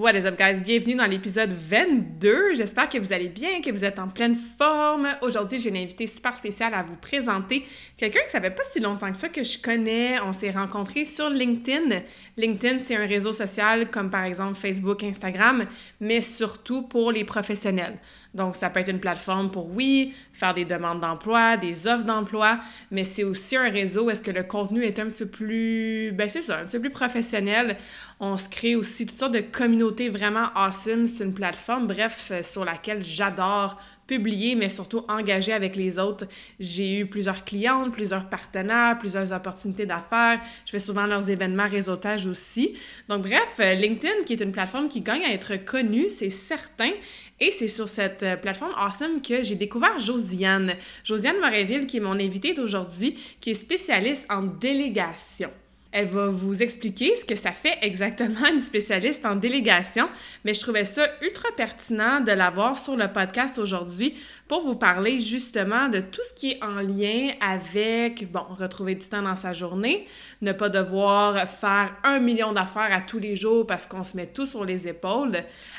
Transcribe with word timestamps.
What 0.00 0.14
is 0.14 0.24
up, 0.24 0.38
guys? 0.38 0.62
Bienvenue 0.62 0.94
dans 0.94 1.04
l'épisode 1.04 1.52
22. 1.52 2.54
J'espère 2.54 2.88
que 2.88 2.96
vous 2.96 3.12
allez 3.12 3.28
bien, 3.28 3.60
que 3.60 3.70
vous 3.70 3.84
êtes 3.84 3.98
en 3.98 4.08
pleine 4.08 4.34
forme. 4.34 5.06
Aujourd'hui, 5.20 5.58
j'ai 5.58 5.68
une 5.68 5.76
invitée 5.76 6.06
super 6.06 6.34
spéciale 6.34 6.72
à 6.72 6.82
vous 6.82 6.96
présenter. 6.96 7.66
Quelqu'un 7.98 8.20
que 8.24 8.30
ça 8.30 8.40
fait 8.40 8.50
pas 8.50 8.62
si 8.64 8.80
longtemps 8.80 9.10
que 9.10 9.18
ça 9.18 9.28
que 9.28 9.44
je 9.44 9.58
connais. 9.58 10.18
On 10.20 10.32
s'est 10.32 10.52
rencontrés 10.52 11.04
sur 11.04 11.28
LinkedIn. 11.28 12.00
LinkedIn, 12.38 12.78
c'est 12.78 12.96
un 12.96 13.04
réseau 13.04 13.32
social 13.32 13.90
comme 13.90 14.08
par 14.08 14.24
exemple 14.24 14.54
Facebook, 14.54 15.04
Instagram, 15.04 15.66
mais 16.00 16.22
surtout 16.22 16.88
pour 16.88 17.12
les 17.12 17.24
professionnels. 17.24 17.98
Donc, 18.34 18.54
ça 18.54 18.70
peut 18.70 18.80
être 18.80 18.88
une 18.88 19.00
plateforme 19.00 19.50
pour, 19.50 19.68
oui, 19.74 20.14
faire 20.32 20.54
des 20.54 20.64
demandes 20.64 21.00
d'emploi, 21.00 21.56
des 21.56 21.86
offres 21.86 22.04
d'emploi, 22.04 22.60
mais 22.90 23.02
c'est 23.02 23.24
aussi 23.24 23.56
un 23.56 23.68
réseau 23.68 24.08
est-ce 24.08 24.22
que 24.22 24.30
le 24.30 24.44
contenu 24.44 24.84
est 24.84 24.98
un 24.98 25.06
petit 25.06 25.24
peu 25.24 25.30
plus, 25.30 26.12
ben 26.12 26.28
c'est 26.28 26.42
ça, 26.42 26.58
un 26.58 26.64
petit 26.64 26.76
peu 26.76 26.82
plus 26.82 26.90
professionnel. 26.90 27.76
On 28.20 28.36
se 28.36 28.48
crée 28.48 28.76
aussi 28.76 29.06
toutes 29.06 29.18
sortes 29.18 29.34
de 29.34 29.40
communautés 29.40 30.08
vraiment 30.08 30.48
awesome. 30.54 31.06
C'est 31.06 31.24
une 31.24 31.34
plateforme, 31.34 31.86
bref, 31.86 32.28
euh, 32.30 32.42
sur 32.42 32.64
laquelle 32.64 33.02
j'adore 33.02 33.80
publier, 34.10 34.56
mais 34.56 34.68
surtout 34.68 35.04
engager 35.08 35.52
avec 35.52 35.76
les 35.76 35.96
autres. 35.96 36.26
J'ai 36.58 36.98
eu 36.98 37.06
plusieurs 37.06 37.44
clientes, 37.44 37.92
plusieurs 37.92 38.28
partenaires, 38.28 38.98
plusieurs 38.98 39.32
opportunités 39.32 39.86
d'affaires. 39.86 40.40
Je 40.66 40.72
fais 40.72 40.80
souvent 40.80 41.06
leurs 41.06 41.30
événements 41.30 41.68
réseautage 41.68 42.26
aussi. 42.26 42.74
Donc 43.08 43.22
bref, 43.22 43.52
euh, 43.60 43.74
LinkedIn, 43.74 44.24
qui 44.26 44.32
est 44.32 44.40
une 44.40 44.50
plateforme 44.50 44.88
qui 44.88 45.00
gagne 45.00 45.22
à 45.22 45.32
être 45.32 45.64
connue, 45.64 46.08
c'est 46.08 46.28
certain. 46.28 46.90
Et 47.38 47.52
c'est 47.52 47.68
sur 47.68 47.88
cette 47.88 48.24
euh, 48.24 48.36
plateforme 48.36 48.72
Awesome 48.76 49.22
que 49.22 49.44
j'ai 49.44 49.54
découvert 49.54 49.96
Josiane. 50.00 50.74
Josiane 51.04 51.38
Moréville, 51.40 51.86
qui 51.86 51.98
est 51.98 52.00
mon 52.00 52.18
invitée 52.18 52.52
d'aujourd'hui, 52.52 53.16
qui 53.40 53.50
est 53.50 53.54
spécialiste 53.54 54.26
en 54.28 54.42
délégation. 54.42 55.50
Elle 55.92 56.06
va 56.06 56.28
vous 56.28 56.62
expliquer 56.62 57.16
ce 57.16 57.24
que 57.24 57.34
ça 57.34 57.50
fait 57.50 57.76
exactement 57.82 58.46
une 58.52 58.60
spécialiste 58.60 59.26
en 59.26 59.34
délégation, 59.34 60.08
mais 60.44 60.54
je 60.54 60.60
trouvais 60.60 60.84
ça 60.84 61.02
ultra 61.20 61.48
pertinent 61.56 62.20
de 62.20 62.30
l'avoir 62.30 62.78
sur 62.78 62.96
le 62.96 63.08
podcast 63.12 63.58
aujourd'hui 63.58 64.14
pour 64.46 64.62
vous 64.62 64.76
parler 64.76 65.18
justement 65.18 65.88
de 65.88 65.98
tout 65.98 66.20
ce 66.22 66.34
qui 66.34 66.52
est 66.52 66.62
en 66.62 66.80
lien 66.80 67.32
avec, 67.40 68.30
bon, 68.30 68.44
retrouver 68.50 68.94
du 68.94 69.08
temps 69.08 69.22
dans 69.22 69.34
sa 69.34 69.52
journée, 69.52 70.06
ne 70.42 70.52
pas 70.52 70.68
devoir 70.68 71.48
faire 71.48 71.96
un 72.04 72.20
million 72.20 72.52
d'affaires 72.52 72.92
à 72.92 73.00
tous 73.00 73.18
les 73.18 73.34
jours 73.34 73.66
parce 73.66 73.88
qu'on 73.88 74.04
se 74.04 74.16
met 74.16 74.26
tout 74.26 74.46
sur 74.46 74.64
les 74.64 74.86
épaules, 74.86 75.38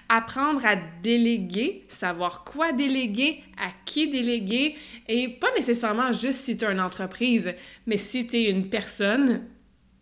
apprendre 0.09 0.66
à 0.66 0.76
déléguer, 1.02 1.86
savoir 1.88 2.44
quoi 2.44 2.73
déléguer, 2.73 3.44
à 3.58 3.70
qui 3.86 4.10
déléguer, 4.10 4.76
et 5.08 5.30
pas 5.30 5.54
nécessairement 5.55 6.11
juste 6.11 6.42
si 6.42 6.58
tu 6.58 6.66
as 6.66 6.71
une 6.71 6.82
entreprise, 6.82 7.54
mais 7.88 7.98
si 7.98 8.27
tu 8.27 8.36
es 8.36 8.50
une 8.52 8.70
personne 8.70 9.45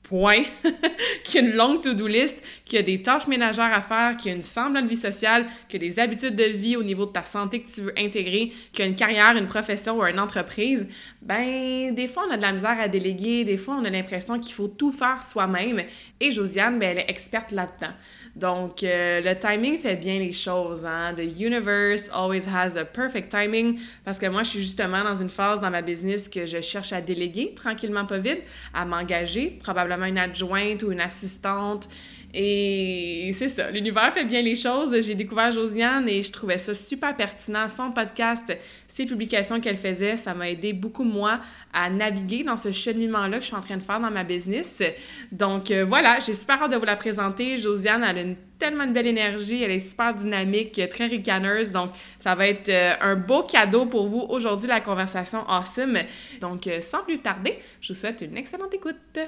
point, 0.10 0.42
qui 1.24 1.38
a 1.38 1.42
une 1.42 1.54
longue 1.54 1.82
to-do 1.84 2.08
list, 2.08 2.44
qui 2.66 2.78
a 2.78 2.82
des 2.82 3.02
tâches 3.04 3.28
ménagères 3.28 3.72
à 3.72 3.82
faire, 3.82 4.18
qui 4.18 4.30
a 4.30 4.34
une 4.34 4.44
semblante 4.44 4.88
vie 4.88 4.98
sociale, 4.98 5.46
qui 5.70 5.76
a 5.76 5.80
des 5.80 6.00
habitudes 6.00 6.36
de 6.36 6.46
vie 6.46 6.76
au 6.76 6.84
niveau 6.84 7.06
de 7.06 7.12
ta 7.12 7.24
santé 7.24 7.62
que 7.62 7.70
tu 7.70 7.82
veux 7.82 7.94
intégrer, 7.98 8.52
qui 8.74 8.82
a 8.82 8.86
une 8.86 8.96
carrière, 8.96 9.38
une 9.38 9.46
profession 9.46 10.00
ou 10.00 10.04
une 10.04 10.20
entreprise, 10.20 10.88
ben 11.22 11.94
des 11.94 12.08
fois 12.08 12.24
on 12.28 12.34
a 12.34 12.38
de 12.38 12.42
la 12.42 12.52
misère 12.52 12.80
à 12.80 12.88
déléguer, 12.88 13.44
des 13.44 13.58
fois 13.58 13.78
on 13.80 13.86
a 13.86 13.90
l'impression 13.90 14.40
qu'il 14.40 14.54
faut 14.54 14.68
tout 14.68 14.92
faire 14.92 15.22
soi-même. 15.22 15.84
Et 16.20 16.32
Josiane, 16.32 16.80
ben 16.80 16.90
elle 16.90 17.04
est 17.04 17.10
experte 17.10 17.52
là-dedans. 17.52 17.94
Donc, 18.40 18.84
euh, 18.84 19.20
le 19.22 19.38
timing 19.38 19.78
fait 19.78 19.98
bien 19.98 20.18
les 20.18 20.32
choses. 20.32 20.86
Hein? 20.86 21.14
The 21.14 21.40
universe 21.40 22.10
always 22.14 22.48
has 22.48 22.70
the 22.70 22.86
perfect 22.86 23.30
timing. 23.30 23.80
Parce 24.06 24.18
que 24.18 24.28
moi, 24.28 24.44
je 24.44 24.52
suis 24.52 24.62
justement 24.62 25.04
dans 25.04 25.16
une 25.16 25.30
phase 25.30 25.60
dans 25.60 25.70
ma 25.70 25.82
business 25.82 26.30
que 26.30 26.46
je 26.46 26.62
cherche 26.62 26.94
à 26.94 27.02
déléguer 27.02 27.54
tranquillement, 27.54 28.06
pas 28.06 28.18
vite, 28.18 28.44
à 28.74 28.86
m'engager, 28.86 29.58
probablement 29.60 30.06
une 30.06 30.18
adjointe 30.18 30.84
ou 30.84 30.92
une 30.94 31.02
assistante. 31.02 31.90
Et 32.34 33.32
c'est 33.34 33.48
ça, 33.48 33.72
l'univers 33.72 34.14
fait 34.14 34.24
bien 34.24 34.42
les 34.42 34.56
choses. 34.56 34.96
J'ai 35.02 35.16
découvert 35.16 35.52
Josiane 35.52 36.08
et 36.08 36.22
je 36.22 36.32
trouvais 36.32 36.60
ça 36.60 36.76
super 36.76 37.16
pertinent. 37.16 37.68
Son 37.68 37.92
podcast, 37.92 38.56
ses 38.88 39.06
publications 39.06 39.60
qu'elle 39.60 39.78
faisait, 39.78 40.16
ça 40.16 40.36
m'a 40.36 40.50
aidé 40.50 40.74
beaucoup, 40.74 41.04
moi, 41.04 41.40
à 41.74 41.90
naviguer 41.90 42.44
dans 42.44 42.58
ce 42.58 42.72
cheminement-là 42.72 43.38
que 43.38 43.44
je 43.44 43.48
suis 43.48 43.56
en 43.56 43.62
train 43.62 43.78
de 43.78 43.84
faire 43.84 44.00
dans 44.00 44.12
ma 44.12 44.24
business. 44.24 44.84
Donc 45.32 45.72
euh, 45.72 45.84
voilà, 45.86 46.20
j'ai 46.20 46.36
super 46.36 46.62
hâte 46.62 46.72
de 46.72 46.78
vous 46.78 46.86
la 46.86 46.96
présenter. 46.96 47.58
Josiane, 47.58 48.04
elle 48.08 48.18
a 48.18 48.22
une, 48.22 48.36
tellement 48.60 48.86
de 48.86 48.92
belle 48.92 49.08
énergie, 49.08 49.64
elle 49.64 49.72
est 49.72 49.80
super 49.80 50.14
dynamique, 50.14 50.80
très 50.90 51.08
ricaneuse. 51.08 51.72
Donc 51.72 51.92
ça 52.20 52.36
va 52.36 52.48
être 52.48 52.70
euh, 52.70 52.94
un 53.02 53.16
beau 53.16 53.42
cadeau 53.42 53.88
pour 53.88 54.08
vous 54.08 54.26
aujourd'hui, 54.30 54.68
la 54.68 54.82
conversation 54.82 55.40
awesome. 55.48 55.98
Donc 56.42 56.68
euh, 56.68 56.82
sans 56.82 57.04
plus 57.04 57.20
tarder, 57.20 57.58
je 57.82 57.94
vous 57.94 58.00
souhaite 58.00 58.22
une 58.22 58.38
excellente 58.38 58.74
écoute. 58.76 59.20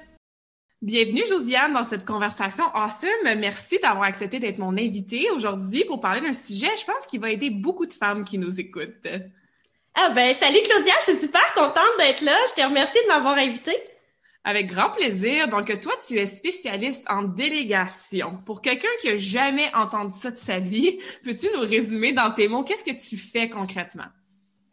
Bienvenue 0.81 1.21
Josiane 1.29 1.73
dans 1.73 1.83
cette 1.83 2.05
conversation 2.05 2.63
awesome. 2.73 3.37
Merci 3.37 3.77
d'avoir 3.77 4.01
accepté 4.01 4.39
d'être 4.39 4.57
mon 4.57 4.75
invitée 4.75 5.29
aujourd'hui 5.29 5.85
pour 5.85 6.01
parler 6.01 6.21
d'un 6.21 6.33
sujet, 6.33 6.75
je 6.75 6.85
pense, 6.85 7.05
qui 7.05 7.19
va 7.19 7.29
aider 7.29 7.51
beaucoup 7.51 7.85
de 7.85 7.93
femmes 7.93 8.23
qui 8.23 8.39
nous 8.39 8.59
écoutent. 8.59 9.07
Ah 9.93 10.09
ben 10.09 10.33
salut 10.33 10.57
Claudia, 10.63 10.93
je 11.01 11.11
suis 11.11 11.19
super 11.19 11.53
contente 11.53 11.83
d'être 11.99 12.21
là. 12.21 12.35
Je 12.49 12.59
te 12.59 12.67
remercie 12.67 12.97
de 13.03 13.07
m'avoir 13.09 13.37
invitée. 13.37 13.77
Avec 14.43 14.71
grand 14.71 14.89
plaisir. 14.89 15.47
Donc 15.49 15.67
toi, 15.81 15.93
tu 16.07 16.17
es 16.17 16.25
spécialiste 16.25 17.05
en 17.07 17.21
délégation. 17.21 18.39
Pour 18.43 18.63
quelqu'un 18.63 18.89
qui 19.01 19.09
a 19.09 19.17
jamais 19.17 19.69
entendu 19.75 20.15
ça 20.15 20.31
de 20.31 20.35
sa 20.35 20.57
vie, 20.57 20.97
peux-tu 21.23 21.45
nous 21.53 21.61
résumer 21.61 22.11
dans 22.11 22.31
tes 22.31 22.47
mots 22.47 22.63
qu'est-ce 22.63 22.83
que 22.83 22.99
tu 22.99 23.17
fais 23.17 23.49
concrètement? 23.49 24.07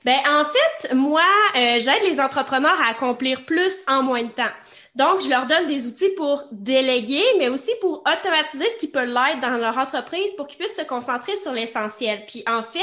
Ben 0.05 0.19
en 0.29 0.45
fait, 0.45 0.95
moi, 0.95 1.25
euh, 1.57 1.79
j'aide 1.81 2.03
les 2.05 2.21
entrepreneurs 2.21 2.81
à 2.81 2.91
accomplir 2.91 3.45
plus 3.45 3.75
en 3.89 4.03
moins 4.03 4.23
de 4.23 4.31
temps. 4.31 4.45
Donc, 4.95 5.23
je 5.23 5.29
leur 5.29 5.47
donne 5.47 5.67
des 5.67 5.87
outils 5.87 6.11
pour 6.17 6.45
déléguer, 6.53 7.25
mais 7.39 7.49
aussi 7.49 7.73
pour 7.81 8.03
automatiser 8.07 8.69
ce 8.71 8.77
qui 8.77 8.89
peut 8.89 9.05
l'être 9.05 9.41
dans 9.41 9.57
leur 9.57 9.77
entreprise 9.77 10.33
pour 10.37 10.47
qu'ils 10.47 10.59
puissent 10.59 10.77
se 10.77 10.83
concentrer 10.83 11.37
sur 11.37 11.53
l'essentiel. 11.53 12.25
Puis 12.27 12.45
en 12.47 12.63
fait, 12.63 12.81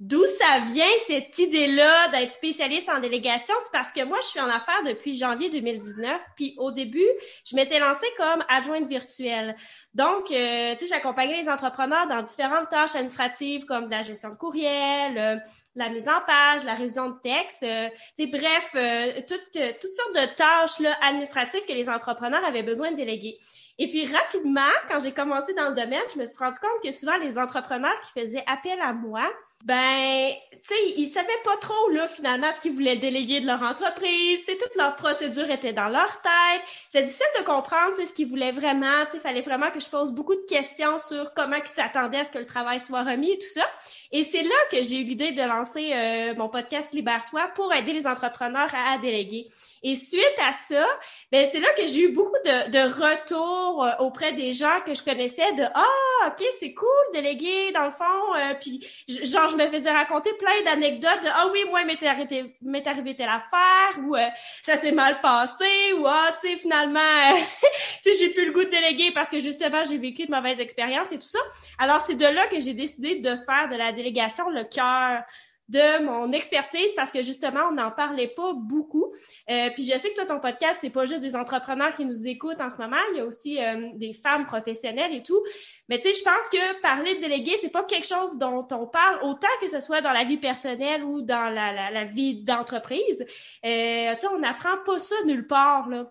D'où 0.00 0.24
ça 0.24 0.60
vient 0.60 0.88
cette 1.06 1.38
idée-là 1.38 2.08
d'être 2.08 2.32
spécialiste 2.32 2.88
en 2.88 3.00
délégation? 3.00 3.54
C'est 3.60 3.70
parce 3.70 3.92
que 3.92 4.02
moi, 4.02 4.16
je 4.22 4.28
suis 4.28 4.40
en 4.40 4.48
affaires 4.48 4.82
depuis 4.86 5.14
janvier 5.14 5.50
2019. 5.50 6.22
Puis 6.36 6.54
au 6.56 6.70
début, 6.70 7.06
je 7.44 7.54
m'étais 7.54 7.78
lancée 7.78 8.06
comme 8.16 8.42
adjointe 8.48 8.88
virtuelle. 8.88 9.54
Donc, 9.92 10.30
euh, 10.30 10.74
tu 10.76 10.86
sais, 10.86 10.94
j'accompagnais 10.94 11.42
les 11.42 11.50
entrepreneurs 11.50 12.08
dans 12.08 12.22
différentes 12.22 12.70
tâches 12.70 12.94
administratives 12.94 13.66
comme 13.66 13.90
la 13.90 14.00
gestion 14.00 14.30
de 14.30 14.36
courriel, 14.36 15.18
euh, 15.18 15.36
la 15.74 15.88
mise 15.88 16.08
en 16.08 16.20
page, 16.26 16.64
la 16.64 16.74
révision 16.74 17.10
de 17.10 17.18
texte, 17.20 17.62
euh, 17.62 17.88
bref, 18.26 18.70
euh, 18.74 19.20
toutes, 19.28 19.52
toutes 19.80 19.94
sortes 19.94 20.14
de 20.14 20.34
tâches 20.34 20.80
là, 20.80 20.96
administratives 21.02 21.64
que 21.66 21.72
les 21.72 21.88
entrepreneurs 21.88 22.44
avaient 22.44 22.62
besoin 22.62 22.90
de 22.90 22.96
déléguer. 22.96 23.38
Et 23.78 23.88
puis 23.88 24.04
rapidement, 24.04 24.72
quand 24.88 24.98
j'ai 24.98 25.12
commencé 25.12 25.54
dans 25.54 25.68
le 25.70 25.74
domaine, 25.74 26.02
je 26.12 26.18
me 26.18 26.26
suis 26.26 26.38
rendu 26.38 26.58
compte 26.60 26.82
que 26.82 26.92
souvent 26.92 27.16
les 27.16 27.38
entrepreneurs 27.38 27.98
qui 28.02 28.20
faisaient 28.20 28.44
appel 28.46 28.78
à 28.80 28.92
moi, 28.92 29.26
ben, 29.64 30.32
tu 30.62 30.74
sais, 30.74 30.94
ils 30.96 31.08
savaient 31.08 31.28
pas 31.44 31.56
trop, 31.58 31.90
là, 31.90 32.08
finalement, 32.08 32.50
ce 32.52 32.60
qu'ils 32.60 32.72
voulaient 32.72 32.96
déléguer 32.96 33.40
de 33.40 33.46
leur 33.46 33.62
entreprise. 33.62 34.40
Tu 34.46 34.56
toute 34.56 34.74
leur 34.74 34.96
procédure 34.96 35.50
était 35.50 35.74
dans 35.74 35.88
leur 35.88 36.20
tête. 36.22 36.62
C'est 36.90 37.02
difficile 37.02 37.26
de 37.38 37.44
comprendre, 37.44 37.94
ce 37.96 38.12
qu'ils 38.12 38.28
voulaient 38.28 38.52
vraiment. 38.52 39.04
Tu 39.06 39.12
sais, 39.12 39.20
fallait 39.20 39.42
vraiment 39.42 39.70
que 39.70 39.80
je 39.80 39.88
pose 39.88 40.12
beaucoup 40.12 40.34
de 40.34 40.46
questions 40.48 40.98
sur 40.98 41.34
comment 41.34 41.56
ils 41.56 41.68
s'attendaient 41.68 42.20
à 42.20 42.24
ce 42.24 42.30
que 42.30 42.38
le 42.38 42.46
travail 42.46 42.80
soit 42.80 43.02
remis 43.02 43.32
et 43.32 43.38
tout 43.38 43.52
ça. 43.52 43.66
Et 44.12 44.24
c'est 44.24 44.42
là 44.42 44.56
que 44.70 44.82
j'ai 44.82 45.00
eu 45.00 45.04
l'idée 45.04 45.32
de 45.32 45.42
lancer 45.42 45.92
euh, 45.92 46.34
mon 46.36 46.48
podcast 46.48 46.92
Libère-toi 46.92 47.50
pour 47.54 47.72
aider 47.74 47.92
les 47.92 48.06
entrepreneurs 48.06 48.70
à 48.74 48.96
déléguer. 48.98 49.50
Et 49.82 49.96
suite 49.96 50.22
à 50.38 50.52
ça, 50.68 50.86
ben 51.32 51.48
c'est 51.50 51.60
là 51.60 51.68
que 51.76 51.86
j'ai 51.86 52.02
eu 52.02 52.12
beaucoup 52.12 52.36
de, 52.44 52.70
de 52.70 52.78
retours 52.78 53.84
euh, 53.84 53.90
auprès 54.00 54.32
des 54.32 54.52
gens 54.52 54.80
que 54.84 54.94
je 54.94 55.02
connaissais 55.02 55.52
de 55.52 55.64
ah 55.74 56.28
ok 56.28 56.44
c'est 56.58 56.74
cool 56.74 56.88
déléguer 57.14 57.72
dans 57.72 57.84
le 57.84 57.90
fond 57.90 58.34
euh, 58.36 58.54
puis 58.60 58.86
genre 59.08 59.48
je 59.48 59.56
me 59.56 59.66
faisais 59.68 59.90
raconter 59.90 60.32
plein 60.34 60.62
d'anecdotes 60.64 61.22
de 61.22 61.28
ah 61.32 61.48
oui 61.52 61.64
moi 61.68 61.84
m'est 61.84 62.02
arrivé 62.06 62.54
m'est 62.60 62.86
arrivé 62.86 63.14
telle 63.14 63.28
affaire 63.28 63.98
ou 64.04 64.16
euh, 64.16 64.26
ça 64.62 64.76
s'est 64.76 64.92
mal 64.92 65.20
passé 65.20 65.92
ou 65.98 66.06
ah 66.06 66.34
tu 66.40 66.48
sais 66.48 66.56
finalement 66.56 67.00
tu 68.02 68.12
sais 68.12 68.18
j'ai 68.18 68.32
plus 68.34 68.46
le 68.46 68.52
goût 68.52 68.64
de 68.64 68.70
déléguer 68.70 69.12
parce 69.12 69.30
que 69.30 69.40
justement 69.40 69.84
j'ai 69.84 69.98
vécu 69.98 70.26
de 70.26 70.30
mauvaises 70.30 70.60
expériences 70.60 71.12
et 71.12 71.18
tout 71.18 71.28
ça. 71.28 71.38
Alors 71.78 72.02
c'est 72.02 72.14
de 72.14 72.26
là 72.26 72.46
que 72.48 72.60
j'ai 72.60 72.74
décidé 72.74 73.16
de 73.16 73.36
faire 73.46 73.68
de 73.70 73.76
la 73.76 73.92
délégation 73.92 74.48
le 74.50 74.64
cœur 74.64 75.22
de 75.70 76.02
mon 76.04 76.32
expertise 76.32 76.92
parce 76.96 77.10
que 77.10 77.22
justement, 77.22 77.60
on 77.70 77.74
n'en 77.74 77.92
parlait 77.92 78.26
pas 78.26 78.52
beaucoup. 78.54 79.14
Euh, 79.48 79.70
puis 79.70 79.84
je 79.84 79.96
sais 79.96 80.10
que 80.10 80.16
toi, 80.16 80.26
ton 80.26 80.40
podcast, 80.40 80.78
c'est 80.80 80.90
pas 80.90 81.04
juste 81.04 81.20
des 81.20 81.36
entrepreneurs 81.36 81.94
qui 81.94 82.04
nous 82.04 82.26
écoutent 82.26 82.60
en 82.60 82.70
ce 82.70 82.78
moment, 82.78 82.96
il 83.12 83.18
y 83.18 83.20
a 83.20 83.24
aussi 83.24 83.62
euh, 83.62 83.90
des 83.94 84.12
femmes 84.12 84.46
professionnelles 84.46 85.14
et 85.14 85.22
tout. 85.22 85.40
Mais 85.88 86.00
tu 86.00 86.12
sais, 86.12 86.18
je 86.18 86.24
pense 86.24 86.48
que 86.50 86.80
parler 86.80 87.14
de 87.14 87.20
déléguer, 87.20 87.56
c'est 87.60 87.70
pas 87.70 87.84
quelque 87.84 88.06
chose 88.06 88.36
dont 88.36 88.66
on 88.72 88.86
parle 88.86 89.22
autant 89.22 89.48
que 89.60 89.68
ce 89.68 89.78
soit 89.80 90.00
dans 90.00 90.12
la 90.12 90.24
vie 90.24 90.38
personnelle 90.38 91.04
ou 91.04 91.22
dans 91.22 91.48
la, 91.48 91.90
la, 91.90 92.04
vie 92.04 92.42
d'entreprise. 92.42 93.24
Euh, 93.64 94.14
tu 94.14 94.20
sais, 94.20 94.26
on 94.26 94.40
n'apprend 94.40 94.76
pas 94.84 94.98
ça 94.98 95.14
nulle 95.24 95.46
part, 95.46 95.88
là. 95.88 96.10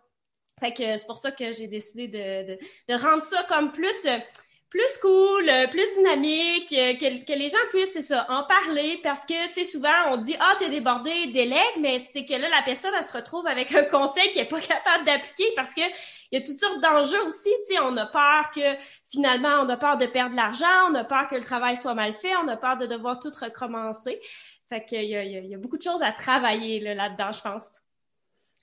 Fait 0.60 0.74
que 0.74 0.98
c'est 0.98 1.08
pour 1.08 1.18
ça 1.18 1.32
que 1.32 1.54
j'ai 1.54 1.68
décidé 1.68 2.08
de, 2.08 2.54
de, 2.54 2.60
de, 2.90 3.02
rendre 3.02 3.24
ça 3.24 3.44
comme 3.44 3.72
plus 3.72 4.06
plus 4.70 4.98
cool, 5.02 5.50
euh, 5.50 5.68
plus 5.68 5.88
dynamique, 5.98 6.72
euh, 6.74 6.94
que, 6.94 7.26
que 7.26 7.34
les 7.34 7.50
gens 7.50 7.58
puissent, 7.72 7.94
c'est 7.94 8.04
ça, 8.04 8.26
en 8.30 8.44
parler 8.44 9.00
parce 9.02 9.26
que, 9.26 9.48
tu 9.48 9.54
sais, 9.54 9.64
souvent, 9.64 10.12
on 10.12 10.18
dit, 10.18 10.36
ah, 10.40 10.56
t'es 10.60 10.70
débordé, 10.70 11.28
délègue, 11.28 11.78
mais 11.80 12.00
c'est 12.14 12.24
que 12.24 12.34
là, 12.34 12.50
la 12.50 12.62
personne, 12.62 12.92
elle 12.96 13.04
se 13.04 13.18
retrouve 13.18 13.48
avec 13.48 13.74
un 13.74 13.84
conseil 13.86 14.32
qu'elle 14.32 14.46
est 14.46 14.50
pas 14.50 14.62
capable 14.62 15.06
d'appliquer 15.06 15.52
parce 15.56 15.74
que 15.74 15.82
il 16.32 16.40
y 16.40 16.44
a 16.44 16.46
toutes 16.46 16.60
sortes 16.60 16.80
d'enjeux 16.82 17.24
aussi, 17.26 17.50
tu 17.68 17.74
sais, 17.74 17.80
on 17.80 17.98
a 17.98 18.06
peur 18.06 18.52
que, 18.54 18.76
finalement, 19.12 19.62
on 19.64 19.70
a 19.70 19.78
peur 19.78 19.98
de 19.98 20.06
perdre 20.06 20.32
de 20.32 20.36
l'argent, 20.36 20.92
on 20.92 20.96
a 20.96 21.04
peur 21.04 21.28
que 21.28 21.36
le 21.36 21.44
travail 21.44 21.76
soit 21.76 21.96
mal 21.96 22.14
fait, 22.14 22.36
on 22.36 22.48
a 22.48 22.58
peur 22.58 22.78
de 22.78 22.86
devoir 22.86 23.20
tout 23.20 23.32
recommencer. 23.42 24.22
Fait 24.70 24.86
qu'il 24.86 25.06
y 25.06 25.16
a, 25.16 25.24
il 25.24 25.48
y 25.48 25.56
a 25.56 25.58
beaucoup 25.58 25.78
de 25.78 25.82
choses 25.84 26.04
à 26.04 26.12
travailler 26.12 26.80
là-dedans, 26.80 27.32
je 27.32 27.42
pense. 27.42 27.82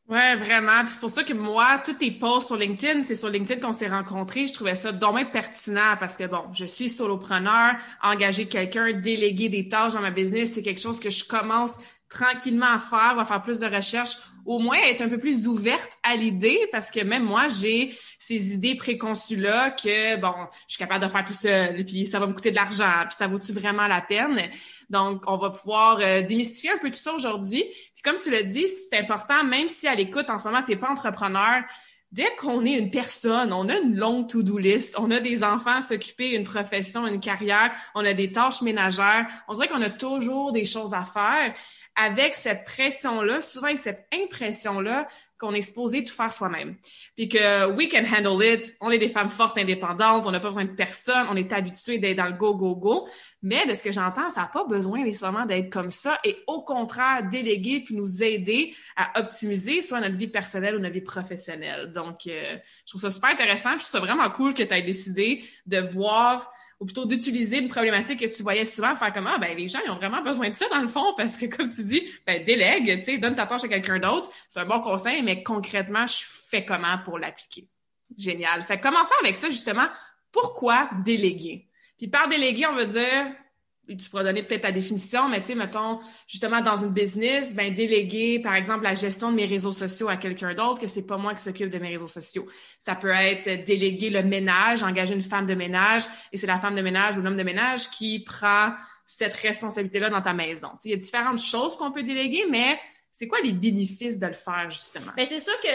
Ouais, 0.09 0.37
vraiment. 0.37 0.83
Puis 0.85 0.93
c'est 0.93 1.01
pour 1.01 1.11
ça 1.11 1.25
que 1.25 1.33
moi, 1.33 1.83
tous 1.85 1.95
tes 1.95 2.13
posts 2.13 2.47
sur 2.47 2.57
LinkedIn, 2.57 3.03
c'est 3.03 3.17
sur 3.17 3.29
LinkedIn 3.29 3.61
qu'on 3.61 3.73
s'est 3.73 3.89
rencontrés. 3.89 4.47
Je 4.47 4.55
trouvais 4.55 4.77
ça 4.77 4.93
dommage 4.93 5.33
pertinent 5.33 5.97
parce 5.99 6.17
que 6.17 6.25
bon, 6.25 6.45
je 6.53 6.65
suis 6.65 6.89
solopreneur, 6.89 7.75
engager 8.03 8.47
quelqu'un, 8.47 8.93
déléguer 8.93 9.49
des 9.49 9.69
tâches 9.69 9.95
dans 9.95 10.01
ma 10.01 10.13
business, 10.13 10.53
c'est 10.53 10.63
quelque 10.63 10.81
chose 10.81 11.01
que 11.01 11.11
je 11.11 11.25
commence 11.25 11.77
tranquillement 12.09 12.67
à 12.67 12.79
faire, 12.79 13.15
va 13.17 13.25
faire 13.25 13.43
plus 13.43 13.59
de 13.59 13.67
recherches, 13.67 14.17
au 14.45 14.59
moins 14.59 14.79
être 14.87 15.03
un 15.03 15.09
peu 15.09 15.19
plus 15.19 15.49
ouverte 15.49 15.99
à 16.03 16.15
l'idée 16.15 16.69
parce 16.71 16.91
que 16.91 17.01
même 17.01 17.25
moi, 17.25 17.49
j'ai 17.49 17.97
ces 18.19 18.55
idées 18.55 18.77
préconçues 18.77 19.37
là 19.37 19.71
que 19.71 20.21
bon, 20.21 20.35
je 20.69 20.75
suis 20.75 20.79
capable 20.79 21.05
de 21.05 21.11
faire 21.11 21.25
tout 21.25 21.33
seul, 21.33 21.85
puis 21.85 22.07
ça 22.07 22.21
va 22.21 22.27
me 22.27 22.33
coûter 22.33 22.51
de 22.51 22.57
l'argent, 22.57 23.05
puis 23.07 23.17
ça 23.17 23.27
vaut-tu 23.27 23.53
vraiment 23.53 23.87
la 23.87 24.01
peine? 24.01 24.41
Donc, 24.89 25.25
on 25.27 25.37
va 25.37 25.51
pouvoir 25.51 25.99
euh, 26.01 26.23
démystifier 26.23 26.71
un 26.71 26.79
peu 26.79 26.91
tout 26.91 26.99
ça 26.99 27.13
aujourd'hui 27.13 27.65
comme 28.07 28.19
tu 28.19 28.31
l'as 28.31 28.45
dit, 28.45 28.69
c'est 28.69 28.97
important, 28.97 29.43
même 29.43 29.69
si 29.69 29.89
à 29.89 29.95
l'écoute, 29.97 30.31
en 30.31 30.39
ce 30.39 30.45
moment, 30.45 30.63
tu 30.63 30.71
n'es 30.71 30.77
pas 30.77 30.89
entrepreneur, 30.89 31.65
dès 32.13 32.33
qu'on 32.39 32.65
est 32.65 32.75
une 32.75 32.93
personne, 32.93 33.53
on 33.53 33.69
a 33.69 33.79
une 33.79 33.97
longue 33.97 34.29
to-do 34.29 34.59
list, 34.59 34.95
on 34.97 35.11
a 35.11 35.19
des 35.19 35.43
enfants 35.43 35.79
à 35.79 35.83
s'occuper, 35.83 36.31
une 36.31 36.45
profession, 36.45 37.05
une 37.09 37.19
carrière, 37.19 37.73
on 37.97 38.05
a 38.05 38.15
des 38.15 38.31
tâches 38.31 38.63
ménagères, 38.63 39.27
on 39.49 39.55
dirait 39.55 39.67
qu'on 39.67 39.83
a 39.83 39.91
toujours 39.91 40.53
des 40.53 40.65
choses 40.65 40.95
à 40.95 41.03
faire. 41.03 41.53
Avec 41.97 42.35
cette 42.35 42.65
pression-là, 42.65 43.41
souvent 43.41 43.67
avec 43.69 43.79
cette 43.79 44.07
impression-là 44.13 45.09
qu'on 45.39 45.53
est 45.53 45.61
supposé 45.61 46.05
tout 46.05 46.15
faire 46.15 46.33
soi-même. 46.33 46.77
Puis 47.15 47.29
que 47.29 47.71
we 47.75 47.89
can 47.91 48.05
handle 48.05 48.43
it, 48.43 48.75
on 48.81 48.91
est 48.91 48.99
des 48.99 49.09
femmes 49.09 49.29
fortes, 49.29 49.59
indépendantes, 49.59 50.27
on 50.27 50.31
n'a 50.31 50.41
pas 50.41 50.49
besoin 50.49 50.65
de 50.65 50.75
personne, 50.75 51.27
on 51.31 51.37
est 51.37 51.53
habitué 51.53 51.99
d'être 51.99 52.17
dans 52.17 52.27
le 52.27 52.33
go, 52.33 52.55
go, 52.55 52.75
go. 52.75 53.09
Mais 53.43 53.67
de 53.67 53.75
ce 53.75 53.83
que 53.83 53.93
j'entends, 53.93 54.31
ça 54.31 54.43
n'a 54.43 54.47
pas 54.47 54.65
besoin 54.65 55.05
nécessairement 55.05 55.45
d'être 55.45 55.71
comme 55.71 55.91
ça 55.91 56.19
et 56.25 56.39
au 56.47 56.63
contraire, 56.63 57.23
déléguer 57.31 57.81
puis 57.81 57.95
nous 57.95 58.23
aider 58.23 58.75
à 58.97 59.21
optimiser 59.21 59.83
soit 59.83 60.01
notre 60.01 60.17
vie 60.17 60.29
personnelle 60.29 60.77
ou 60.77 60.79
notre 60.79 60.95
vie 60.95 61.01
professionnelle. 61.03 61.93
Donc, 61.93 62.27
euh, 62.27 62.57
je 62.85 62.93
trouve 62.93 63.03
ça 63.03 63.11
super 63.11 63.31
intéressant. 63.31 63.73
Je 63.73 63.77
trouve 63.79 63.91
ça 63.91 64.01
vraiment 64.01 64.31
cool 64.31 64.55
que 64.55 64.63
tu 64.63 64.75
aies 64.75 64.83
décidé 64.83 65.45
de 65.67 65.79
voir 65.79 66.51
ou 66.79 66.85
plutôt 66.85 67.07
d'utiliser 67.07 67.59
une 67.59 67.69
problématique 67.69 68.21
que 68.21 68.27
tu 68.27 68.43
voyais 68.43 68.65
souvent, 68.65 68.95
faire 68.95 69.13
comme 69.13 69.27
ah 69.27 69.39
ben 69.39 69.57
les 69.57 69.69
gens 69.69 69.79
ils 69.85 69.91
ont 69.91 69.97
vraiment 69.97 70.23
besoin 70.23 70.49
de 70.49 70.55
ça 70.55 70.69
dans 70.69 70.81
le 70.81 70.89
fond 70.89 71.15
parce 71.17 71.37
que 71.37 71.47
comme 71.47 71.73
tu 71.73 71.85
dis 71.85 72.03
ben 72.27 72.45
délègue, 72.45 72.99
tu 72.99 73.05
sais 73.05 73.19
donne 73.19 73.35
ta 73.35 73.47
tâche 73.47 73.65
à 73.65 73.69
quelqu'un 73.69 73.99
d'autre, 73.99 74.31
c'est 74.49 74.61
un 74.61 74.67
bon 74.67 74.81
conseil 74.81 75.23
mais 75.23 75.43
concrètement 75.43 76.07
je 76.07 76.25
fais 76.27 76.65
comment 76.65 76.99
pour 77.05 77.19
l'appliquer? 77.19 77.69
Génial. 78.17 78.63
Fait 78.65 78.79
commencer 78.79 79.15
avec 79.21 79.35
ça 79.35 79.49
justement, 79.49 79.89
pourquoi 80.31 80.91
déléguer? 81.05 81.69
Puis 81.99 82.09
par 82.09 82.29
déléguer, 82.29 82.67
on 82.67 82.75
veut 82.75 82.87
dire 82.87 83.33
tu 83.87 84.11
pourras 84.11 84.25
donner 84.25 84.43
peut-être 84.43 84.63
ta 84.63 84.73
définition, 84.73 85.29
mais 85.29 85.41
tu 85.41 85.47
sais, 85.47 85.55
mettons, 85.55 86.01
justement, 86.27 86.61
dans 86.61 86.77
une 86.77 86.93
business, 86.93 87.55
ben, 87.55 87.73
déléguer, 87.73 88.41
par 88.41 88.55
exemple, 88.55 88.83
la 88.85 88.95
gestion 88.95 89.31
de 89.31 89.37
mes 89.37 89.45
réseaux 89.45 89.73
sociaux 89.73 90.09
à 90.09 90.17
quelqu'un 90.17 90.55
d'autre, 90.55 90.81
que 90.81 90.89
c'est 90.89 91.07
pas 91.07 91.17
moi 91.17 91.35
qui 91.35 91.43
s'occupe 91.43 91.69
de 91.69 91.79
mes 91.79 91.91
réseaux 91.91 92.09
sociaux. 92.09 92.47
Ça 92.79 92.95
peut 92.97 93.11
être 93.11 93.65
déléguer 93.65 94.11
le 94.11 94.23
ménage, 94.23 94.83
engager 94.83 95.15
une 95.15 95.23
femme 95.23 95.47
de 95.47 95.55
ménage, 95.55 96.03
et 96.33 96.37
c'est 96.37 96.47
la 96.47 96.59
femme 96.59 96.75
de 96.75 96.83
ménage 96.83 97.17
ou 97.17 97.23
l'homme 97.23 97.37
de 97.37 97.43
ménage 97.43 97.91
qui 97.91 98.25
prend 98.25 98.73
cette 99.05 99.35
responsabilité-là 99.35 100.11
dans 100.11 100.23
ta 100.23 100.33
maison. 100.33 100.69
Tu 100.73 100.77
sais, 100.81 100.89
il 100.89 100.91
y 100.93 100.95
a 100.95 100.99
différentes 100.99 101.41
choses 101.41 101.77
qu'on 101.77 101.93
peut 101.93 102.03
déléguer, 102.03 102.45
mais 102.51 102.79
c'est 103.13 103.29
quoi 103.29 103.41
les 103.41 103.53
bénéfices 103.53 104.19
de 104.19 104.27
le 104.27 104.33
faire, 104.33 104.71
justement? 104.71 105.13
Ben, 105.17 105.27
c'est 105.29 105.41
sûr 105.41 105.59
que 105.61 105.69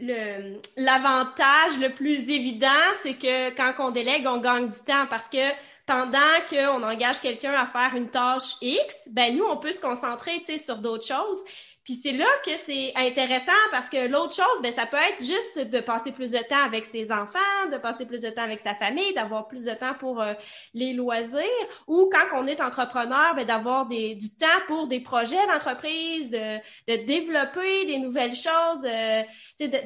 le 0.00 0.60
l'avantage 0.76 1.78
le 1.80 1.92
plus 1.92 2.30
évident, 2.30 2.68
c'est 3.02 3.14
que 3.14 3.50
quand 3.50 3.74
on 3.78 3.90
délègue, 3.90 4.26
on 4.26 4.38
gagne 4.38 4.68
du 4.68 4.78
temps 4.86 5.06
parce 5.08 5.28
que 5.28 5.50
pendant 5.88 6.18
qu'on 6.50 6.82
engage 6.82 7.20
quelqu'un 7.22 7.54
à 7.54 7.64
faire 7.64 7.92
une 7.96 8.10
tâche 8.10 8.56
X, 8.60 8.94
ben 9.10 9.34
nous, 9.34 9.44
on 9.44 9.56
peut 9.56 9.72
se 9.72 9.80
concentrer 9.80 10.44
sur 10.58 10.76
d'autres 10.76 11.06
choses. 11.06 11.38
Puis 11.82 11.98
c'est 12.02 12.12
là 12.12 12.26
que 12.44 12.50
c'est 12.66 12.92
intéressant 12.96 13.50
parce 13.70 13.88
que 13.88 14.08
l'autre 14.08 14.34
chose, 14.34 14.62
ben 14.62 14.70
ça 14.70 14.84
peut 14.84 14.98
être 14.98 15.24
juste 15.24 15.70
de 15.70 15.80
passer 15.80 16.12
plus 16.12 16.30
de 16.30 16.36
temps 16.46 16.62
avec 16.62 16.84
ses 16.84 17.10
enfants, 17.10 17.70
de 17.72 17.78
passer 17.78 18.04
plus 18.04 18.20
de 18.20 18.28
temps 18.28 18.42
avec 18.42 18.60
sa 18.60 18.74
famille, 18.74 19.14
d'avoir 19.14 19.48
plus 19.48 19.64
de 19.64 19.72
temps 19.72 19.94
pour 19.94 20.20
euh, 20.20 20.34
les 20.74 20.92
loisirs, 20.92 21.42
ou 21.86 22.10
quand 22.12 22.38
on 22.38 22.46
est 22.46 22.60
entrepreneur, 22.60 23.34
ben 23.34 23.46
d'avoir 23.46 23.86
du 23.86 24.36
temps 24.36 24.46
pour 24.66 24.86
des 24.88 25.00
projets 25.00 25.46
d'entreprise, 25.46 26.28
de, 26.28 26.58
de 26.88 27.06
développer 27.06 27.86
des 27.86 27.96
nouvelles 27.96 28.36
choses, 28.36 28.82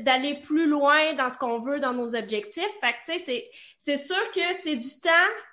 d'aller 0.00 0.40
plus 0.42 0.66
loin 0.66 1.14
dans 1.14 1.28
ce 1.28 1.38
qu'on 1.38 1.60
veut 1.60 1.78
dans 1.78 1.92
nos 1.92 2.16
objectifs. 2.16 2.64
Fait 2.80 2.94
que 2.94 3.12
tu 3.12 3.24
sais 3.24 3.48
c'est 3.84 3.98
sûr 3.98 4.30
que 4.30 4.40
c'est 4.62 4.76
du 4.76 5.00
temps 5.00 5.10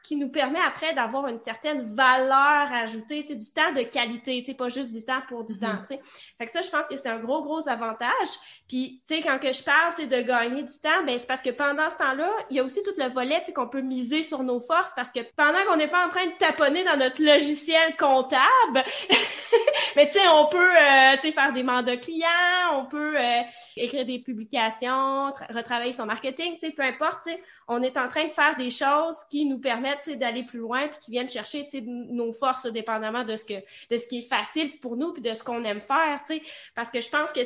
qui 0.10 0.16
nous 0.16 0.30
permet 0.30 0.60
après 0.60 0.96
d'avoir 0.96 1.28
une 1.28 1.38
certaine 1.38 1.94
valeur 1.94 2.74
ajoutée, 2.74 3.22
tu 3.22 3.28
sais, 3.28 3.36
du 3.36 3.52
temps 3.52 3.72
de 3.74 3.84
qualité, 3.84 4.40
tu 4.40 4.46
sais, 4.46 4.58
pas 4.58 4.68
juste 4.68 4.90
du 4.90 5.06
temps 5.06 5.22
pour 5.30 5.44
du 5.44 5.60
temps, 5.60 5.68
mm-hmm. 5.68 5.88
tu 5.88 5.98
sais. 5.98 6.02
Fait 6.36 6.46
que 6.48 6.52
ça, 6.52 6.64
je 6.64 6.70
pense 6.70 6.88
que 6.88 6.98
c'est 6.98 7.10
un 7.10 7.20
gros, 7.20 7.44
gros 7.44 7.70
avantage. 7.70 8.10
Puis, 8.68 9.04
tu 9.08 9.14
sais, 9.14 9.22
quand 9.22 9.38
que 9.38 9.52
je 9.52 9.62
parle, 9.62 9.94
tu 9.94 10.02
sais, 10.02 10.08
de 10.08 10.20
gagner 10.28 10.64
du 10.64 10.80
temps, 10.80 11.04
ben 11.06 11.20
c'est 11.20 11.28
parce 11.28 11.44
que 11.44 11.52
pendant 11.52 11.92
ce 11.92 11.98
temps-là, 11.98 12.28
il 12.50 12.58
y 12.58 12.60
a 12.60 12.64
aussi 12.64 12.82
tout 12.82 12.94
le 12.98 13.08
volet, 13.14 13.40
tu 13.42 13.48
sais, 13.48 13.54
qu'on 13.54 13.68
peut 13.68 13.82
miser 13.82 14.24
sur 14.24 14.42
nos 14.42 14.60
forces 14.60 14.92
parce 14.96 15.12
que 15.12 15.20
pendant 15.36 15.64
qu'on 15.68 15.78
n'est 15.78 15.88
pas 15.88 16.08
en 16.08 16.10
train 16.10 16.26
de 16.26 16.34
taponner 16.40 16.84
dans 16.84 16.98
notre 16.98 17.22
logiciel 17.22 17.96
comptable, 17.96 18.84
mais 19.96 20.08
tu 20.12 20.14
sais, 20.14 20.28
on 20.28 20.48
peut, 20.48 20.58
euh, 20.76 21.18
tu 21.18 21.28
sais, 21.28 21.32
faire 21.32 21.54
des 21.54 21.62
mandats 21.62 21.98
clients, 21.98 22.80
on 22.80 22.86
peut 22.86 23.16
euh, 23.16 23.42
écrire 23.78 24.08
des 24.08 24.18
publications, 24.18 25.32
retravailler 25.52 25.94
son 25.94 26.08
marketing, 26.08 26.58
tu 26.60 26.66
sais, 26.66 26.72
peu 26.72 26.82
importe, 26.82 27.26
tu 27.26 27.32
sais, 27.32 27.44
on 27.68 27.84
est 27.84 27.96
en 27.96 28.08
train 28.08 28.24
de 28.24 28.32
faire 28.32 28.56
des 28.58 28.72
choses 28.72 29.18
qui 29.30 29.46
nous 29.46 29.60
permettent 29.60 29.99
d'aller 30.08 30.44
plus 30.44 30.60
loin 30.60 30.88
puis 30.88 31.00
qui 31.00 31.12
viennent 31.12 31.30
chercher 31.30 31.68
nos 31.84 32.34
forces 32.34 32.66
dépendamment 32.68 33.24
de 33.24 33.36
ce 33.36 33.44
qui 33.44 33.54
est 33.56 34.30
facile 34.30 34.80
pour 34.80 34.98
nous 34.98 35.14
puis 35.14 35.22
de 35.22 35.34
ce 35.34 35.44
qu'on 35.44 35.64
aime 35.64 35.82
faire 35.82 36.22
parce 36.76 36.90
que 36.90 37.02
je 37.02 37.10
pense 37.10 37.32
que 37.32 37.42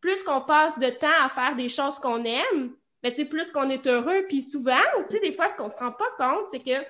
plus 0.00 0.22
qu'on 0.22 0.42
passe 0.42 0.78
de 0.78 0.90
temps 0.90 1.22
à 1.22 1.28
faire 1.28 1.56
des 1.56 1.68
choses 1.68 1.98
qu'on 1.98 2.24
aime 2.24 2.74
ben, 3.02 3.12
plus 3.28 3.52
qu'on 3.52 3.68
est 3.68 3.86
heureux. 3.86 4.24
Puis 4.28 4.42
souvent 4.42 4.80
aussi 4.98 5.20
des 5.20 5.32
fois 5.32 5.48
ce 5.48 5.56
qu'on 5.56 5.68
se 5.68 5.76
rend 5.76 5.92
pas 5.92 6.10
compte 6.18 6.46
c'est 6.50 6.62
que 6.62 6.84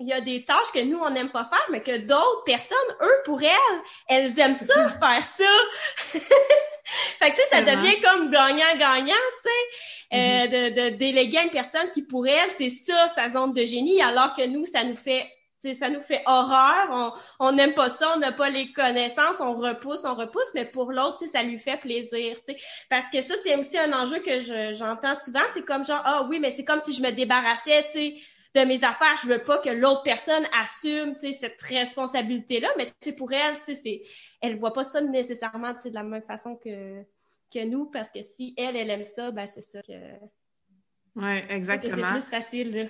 il 0.00 0.08
y 0.08 0.12
a 0.12 0.20
des 0.20 0.44
tâches 0.44 0.72
que 0.72 0.82
nous, 0.82 0.98
on 0.98 1.10
n'aime 1.10 1.30
pas 1.30 1.44
faire, 1.44 1.66
mais 1.70 1.82
que 1.82 1.98
d'autres 1.98 2.44
personnes, 2.44 2.76
eux, 3.00 3.22
pour 3.24 3.42
elles, 3.42 3.80
elles 4.08 4.38
aiment 4.38 4.54
ça, 4.54 4.90
faire 5.00 5.22
ça. 5.22 6.18
fait 7.18 7.30
que, 7.30 7.36
tu 7.36 7.42
sais, 7.42 7.48
ça 7.50 7.62
devient 7.62 8.00
comme 8.00 8.30
gagnant-gagnant, 8.30 9.14
tu 9.42 9.50
sais, 9.50 10.16
euh, 10.16 10.46
mm-hmm. 10.46 10.74
de, 10.74 10.80
de 10.80 10.96
déléguer 10.96 11.38
à 11.38 11.42
une 11.44 11.50
personne 11.50 11.90
qui, 11.92 12.02
pour 12.02 12.26
elle, 12.26 12.50
c'est 12.58 12.70
ça, 12.70 13.08
sa 13.14 13.28
zone 13.28 13.52
de 13.52 13.64
génie, 13.64 14.02
alors 14.02 14.34
que 14.34 14.46
nous, 14.46 14.64
ça 14.64 14.84
nous 14.84 14.96
fait 14.96 15.28
ça 15.72 15.88
nous 15.88 16.02
fait 16.02 16.22
horreur, 16.26 17.18
on 17.40 17.52
n'aime 17.52 17.72
pas 17.72 17.88
ça, 17.88 18.12
on 18.14 18.18
n'a 18.18 18.32
pas 18.32 18.50
les 18.50 18.70
connaissances, 18.72 19.40
on 19.40 19.54
repousse, 19.54 20.04
on 20.04 20.14
repousse, 20.14 20.48
mais 20.54 20.66
pour 20.66 20.92
l'autre, 20.92 21.24
ça 21.32 21.42
lui 21.42 21.58
fait 21.58 21.78
plaisir. 21.78 22.36
sais 22.46 22.56
Parce 22.90 23.06
que 23.10 23.22
ça, 23.22 23.34
c'est 23.42 23.56
aussi 23.56 23.78
un 23.78 23.92
enjeu 23.94 24.18
que 24.18 24.40
j'entends 24.72 25.14
souvent, 25.14 25.40
c'est 25.54 25.64
comme 25.64 25.84
genre, 25.84 26.02
ah 26.04 26.26
oui, 26.28 26.38
mais 26.38 26.50
c'est 26.50 26.64
comme 26.64 26.80
si 26.80 26.92
je 26.92 27.00
me 27.00 27.10
débarrassais, 27.10 27.86
tu 27.86 27.92
sais, 27.92 28.14
de 28.54 28.60
mes 28.60 28.84
affaires, 28.84 29.16
je 29.22 29.28
veux 29.28 29.42
pas 29.42 29.58
que 29.58 29.70
l'autre 29.70 30.02
personne 30.02 30.46
assume, 30.52 31.14
tu 31.14 31.20
sais, 31.20 31.32
cette 31.32 31.60
responsabilité-là, 31.60 32.68
mais 32.76 32.86
tu 33.00 33.10
sais, 33.10 33.12
pour 33.12 33.32
elle, 33.32 33.58
tu 33.58 33.74
sais, 33.74 33.80
c'est, 33.82 34.02
elle 34.40 34.56
voit 34.56 34.72
pas 34.72 34.84
ça 34.84 35.00
nécessairement, 35.00 35.74
tu 35.74 35.82
sais, 35.82 35.90
de 35.90 35.94
la 35.94 36.04
même 36.04 36.22
façon 36.22 36.54
que, 36.56 37.02
que 37.52 37.64
nous, 37.64 37.86
parce 37.86 38.10
que 38.10 38.22
si 38.22 38.54
elle, 38.56 38.76
elle 38.76 38.90
aime 38.90 39.04
ça, 39.04 39.32
ben 39.32 39.46
c'est 39.46 39.62
ça 39.62 39.82
que... 39.82 39.92
Ouais, 41.16 41.44
exactement. 41.48 41.96
C'est 41.96 42.12
plus 42.12 42.30
facile, 42.30 42.76
là. 42.76 42.84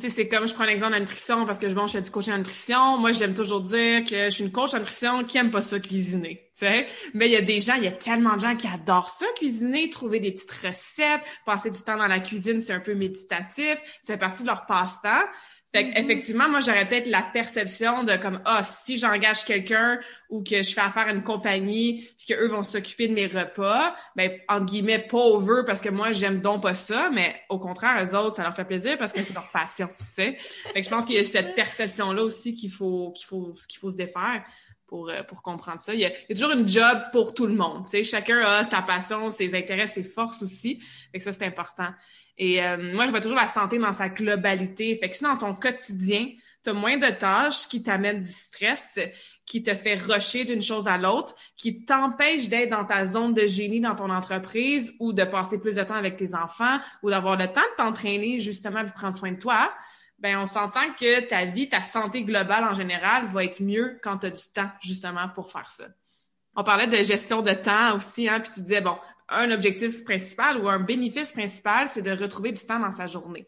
Sais, 0.00 0.08
c'est 0.08 0.28
comme 0.28 0.46
je 0.46 0.54
prends 0.54 0.64
l'exemple 0.64 0.92
de 0.92 0.96
la 0.96 1.00
nutrition 1.00 1.44
parce 1.46 1.58
que 1.58 1.66
bon, 1.72 1.86
je 1.86 1.92
fais 1.92 2.02
du 2.02 2.10
coaching 2.10 2.34
en 2.34 2.38
nutrition. 2.38 2.98
Moi, 2.98 3.12
j'aime 3.12 3.34
toujours 3.34 3.60
dire 3.60 4.04
que 4.04 4.24
je 4.24 4.30
suis 4.30 4.44
une 4.44 4.52
coach 4.52 4.74
en 4.74 4.78
nutrition 4.78 5.24
qui 5.24 5.38
aime 5.38 5.50
pas 5.50 5.62
ça 5.62 5.78
cuisiner. 5.78 6.50
Tu 6.56 6.66
sais, 6.66 6.86
mais 7.14 7.26
il 7.26 7.32
y 7.32 7.36
a 7.36 7.42
des 7.42 7.58
gens, 7.58 7.74
il 7.74 7.84
y 7.84 7.88
a 7.88 7.92
tellement 7.92 8.36
de 8.36 8.40
gens 8.40 8.56
qui 8.56 8.68
adorent 8.68 9.10
ça 9.10 9.26
cuisiner, 9.36 9.90
trouver 9.90 10.20
des 10.20 10.30
petites 10.30 10.52
recettes, 10.52 11.22
passer 11.44 11.70
du 11.70 11.80
temps 11.80 11.96
dans 11.96 12.06
la 12.06 12.20
cuisine, 12.20 12.60
c'est 12.60 12.72
un 12.72 12.80
peu 12.80 12.94
méditatif, 12.94 13.80
c'est 14.02 14.16
partie 14.16 14.42
de 14.44 14.48
leur 14.48 14.64
passe-temps. 14.66 15.24
Fait 15.74 15.82
mm-hmm. 15.82 15.98
effectivement, 15.98 16.48
moi, 16.48 16.60
j'aurais 16.60 16.86
peut-être 16.86 17.08
la 17.08 17.22
perception 17.22 18.04
de 18.04 18.14
comme, 18.16 18.40
ah, 18.44 18.62
si 18.62 18.96
j'engage 18.96 19.44
quelqu'un 19.44 19.98
ou 20.30 20.44
que 20.44 20.62
je 20.62 20.72
fais 20.72 20.80
affaire 20.80 21.08
à 21.08 21.10
une 21.10 21.24
compagnie 21.24 22.08
puis 22.16 22.28
qu'eux 22.28 22.48
vont 22.48 22.62
s'occuper 22.62 23.08
de 23.08 23.12
mes 23.12 23.26
repas, 23.26 23.96
ben, 24.14 24.30
entre 24.48 24.66
guillemets, 24.66 25.00
pauvre 25.00 25.62
parce 25.62 25.80
que 25.80 25.88
moi, 25.88 26.12
j'aime 26.12 26.40
donc 26.40 26.62
pas 26.62 26.74
ça, 26.74 27.10
mais 27.12 27.34
au 27.48 27.58
contraire, 27.58 28.04
eux 28.04 28.14
autres, 28.14 28.36
ça 28.36 28.44
leur 28.44 28.54
fait 28.54 28.64
plaisir 28.64 28.96
parce 28.98 29.12
que 29.12 29.24
c'est 29.24 29.34
leur 29.34 29.50
passion, 29.50 29.88
tu 29.98 30.04
sais. 30.12 30.38
Fait 30.72 30.80
que 30.80 30.84
je 30.84 30.90
pense 30.90 31.06
qu'il 31.06 31.16
y 31.16 31.18
a 31.18 31.24
cette 31.24 31.56
perception-là 31.56 32.22
aussi 32.22 32.54
qu'il 32.54 32.70
faut, 32.70 33.10
qu'il 33.10 33.26
faut, 33.26 33.52
qu'il 33.68 33.80
faut 33.80 33.90
se 33.90 33.96
défaire. 33.96 34.44
Pour, 34.86 35.08
euh, 35.08 35.22
pour 35.22 35.42
comprendre 35.42 35.80
ça. 35.80 35.94
Il 35.94 36.00
y, 36.00 36.04
a, 36.04 36.10
il 36.10 36.26
y, 36.28 36.32
a, 36.32 36.34
toujours 36.36 36.56
une 36.56 36.68
job 36.68 36.98
pour 37.10 37.32
tout 37.34 37.46
le 37.46 37.54
monde. 37.54 37.84
Tu 37.86 37.96
sais, 37.96 38.04
chacun 38.04 38.38
a 38.38 38.64
sa 38.64 38.82
passion, 38.82 39.30
ses 39.30 39.54
intérêts, 39.56 39.86
ses 39.86 40.04
forces 40.04 40.42
aussi. 40.42 40.78
Fait 41.10 41.18
que 41.18 41.24
ça, 41.24 41.32
c'est 41.32 41.46
important. 41.46 41.88
Et 42.36 42.62
euh, 42.62 42.94
moi, 42.94 43.06
je 43.06 43.10
vois 43.10 43.20
toujours 43.20 43.38
la 43.38 43.48
santé 43.48 43.78
dans 43.78 43.92
sa 43.92 44.08
globalité. 44.08 44.96
Fait 44.96 45.08
que 45.08 45.14
si 45.14 45.22
dans 45.22 45.36
ton 45.36 45.54
quotidien, 45.54 46.28
tu 46.62 46.70
as 46.70 46.72
moins 46.72 46.96
de 46.96 47.10
tâches 47.10 47.68
qui 47.68 47.82
t'amènent 47.82 48.22
du 48.22 48.30
stress, 48.30 48.98
qui 49.46 49.62
te 49.62 49.74
fait 49.74 49.94
rusher 49.94 50.44
d'une 50.44 50.62
chose 50.62 50.88
à 50.88 50.96
l'autre, 50.96 51.34
qui 51.56 51.84
t'empêche 51.84 52.48
d'être 52.48 52.70
dans 52.70 52.84
ta 52.84 53.04
zone 53.04 53.34
de 53.34 53.46
génie 53.46 53.80
dans 53.80 53.94
ton 53.94 54.10
entreprise 54.10 54.94
ou 54.98 55.12
de 55.12 55.24
passer 55.24 55.58
plus 55.58 55.76
de 55.76 55.82
temps 55.82 55.94
avec 55.94 56.16
tes 56.16 56.34
enfants 56.34 56.78
ou 57.02 57.10
d'avoir 57.10 57.36
le 57.36 57.46
temps 57.46 57.60
de 57.60 57.76
t'entraîner 57.76 58.38
justement 58.38 58.84
pour 58.84 58.94
prendre 58.94 59.16
soin 59.16 59.32
de 59.32 59.38
toi, 59.38 59.72
ben 60.18 60.38
on 60.38 60.46
s'entend 60.46 60.92
que 60.98 61.20
ta 61.28 61.44
vie, 61.44 61.68
ta 61.68 61.82
santé 61.82 62.22
globale 62.22 62.64
en 62.64 62.72
général 62.72 63.26
va 63.26 63.44
être 63.44 63.60
mieux 63.60 63.98
quand 64.02 64.18
tu 64.18 64.26
as 64.26 64.30
du 64.30 64.44
temps 64.54 64.70
justement 64.80 65.28
pour 65.28 65.52
faire 65.52 65.70
ça. 65.70 65.84
On 66.56 66.64
parlait 66.64 66.86
de 66.86 67.02
gestion 67.02 67.42
de 67.42 67.52
temps 67.52 67.96
aussi, 67.96 68.28
hein, 68.28 68.40
puis 68.40 68.50
tu 68.54 68.60
disais, 68.60 68.80
bon, 68.80 68.96
un 69.28 69.50
objectif 69.50 70.04
principal 70.04 70.58
ou 70.58 70.68
un 70.68 70.80
bénéfice 70.80 71.32
principal, 71.32 71.88
c'est 71.88 72.02
de 72.02 72.10
retrouver 72.10 72.52
du 72.52 72.64
temps 72.64 72.78
dans 72.78 72.92
sa 72.92 73.06
journée. 73.06 73.46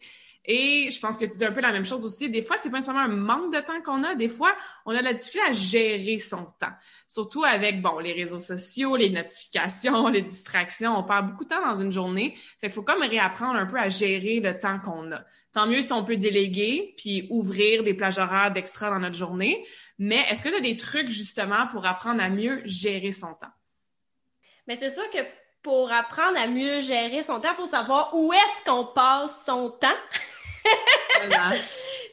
Et 0.49 0.89
je 0.89 0.99
pense 1.01 1.17
que 1.17 1.25
tu 1.25 1.37
dis 1.37 1.43
un 1.43 1.51
peu 1.51 1.59
la 1.59 1.73
même 1.73 1.83
chose 1.83 2.05
aussi. 2.05 2.29
Des 2.29 2.41
fois, 2.41 2.55
c'est 2.57 2.69
pas 2.69 2.81
seulement 2.81 3.01
un 3.01 3.09
manque 3.09 3.53
de 3.53 3.59
temps 3.59 3.81
qu'on 3.83 4.01
a. 4.03 4.15
Des 4.15 4.29
fois, 4.29 4.55
on 4.85 4.95
a 4.95 5.01
la 5.01 5.13
difficulté 5.13 5.45
à 5.45 5.51
gérer 5.51 6.17
son 6.19 6.45
temps. 6.57 6.71
Surtout 7.05 7.43
avec, 7.43 7.81
bon, 7.81 7.99
les 7.99 8.13
réseaux 8.13 8.39
sociaux, 8.39 8.95
les 8.95 9.09
notifications, 9.09 10.07
les 10.07 10.21
distractions. 10.21 10.97
On 10.97 11.03
perd 11.03 11.27
beaucoup 11.27 11.43
de 11.43 11.49
temps 11.49 11.61
dans 11.61 11.75
une 11.75 11.91
journée. 11.91 12.33
Fait 12.61 12.67
qu'il 12.67 12.71
faut 12.71 12.81
comme 12.81 13.01
réapprendre 13.01 13.55
un 13.55 13.65
peu 13.65 13.77
à 13.77 13.89
gérer 13.89 14.39
le 14.39 14.57
temps 14.57 14.79
qu'on 14.79 15.11
a. 15.11 15.21
Tant 15.51 15.67
mieux 15.67 15.81
si 15.81 15.91
on 15.91 16.05
peut 16.05 16.15
déléguer 16.15 16.93
puis 16.97 17.27
ouvrir 17.29 17.83
des 17.83 17.93
plages 17.93 18.17
horaires 18.17 18.53
d'extra 18.53 18.89
dans 18.89 18.99
notre 18.99 19.17
journée. 19.17 19.65
Mais 19.99 20.23
est-ce 20.29 20.41
que 20.41 20.49
tu 20.49 20.55
as 20.55 20.61
des 20.61 20.77
trucs 20.77 21.09
justement 21.09 21.67
pour 21.73 21.85
apprendre 21.85 22.21
à 22.21 22.29
mieux 22.29 22.61
gérer 22.63 23.11
son 23.11 23.33
temps? 23.33 23.51
Mais 24.65 24.77
c'est 24.77 24.91
sûr 24.91 25.09
que 25.09 25.19
pour 25.67 25.91
apprendre 25.91 26.39
à 26.39 26.47
mieux 26.47 26.79
gérer 26.79 27.23
son 27.23 27.41
temps, 27.41 27.49
il 27.51 27.55
faut 27.55 27.65
savoir 27.65 28.11
où 28.13 28.31
est-ce 28.31 28.63
qu'on 28.63 28.85
passe 28.85 29.37
son 29.45 29.69
temps. 29.69 29.89
tu 30.63 31.29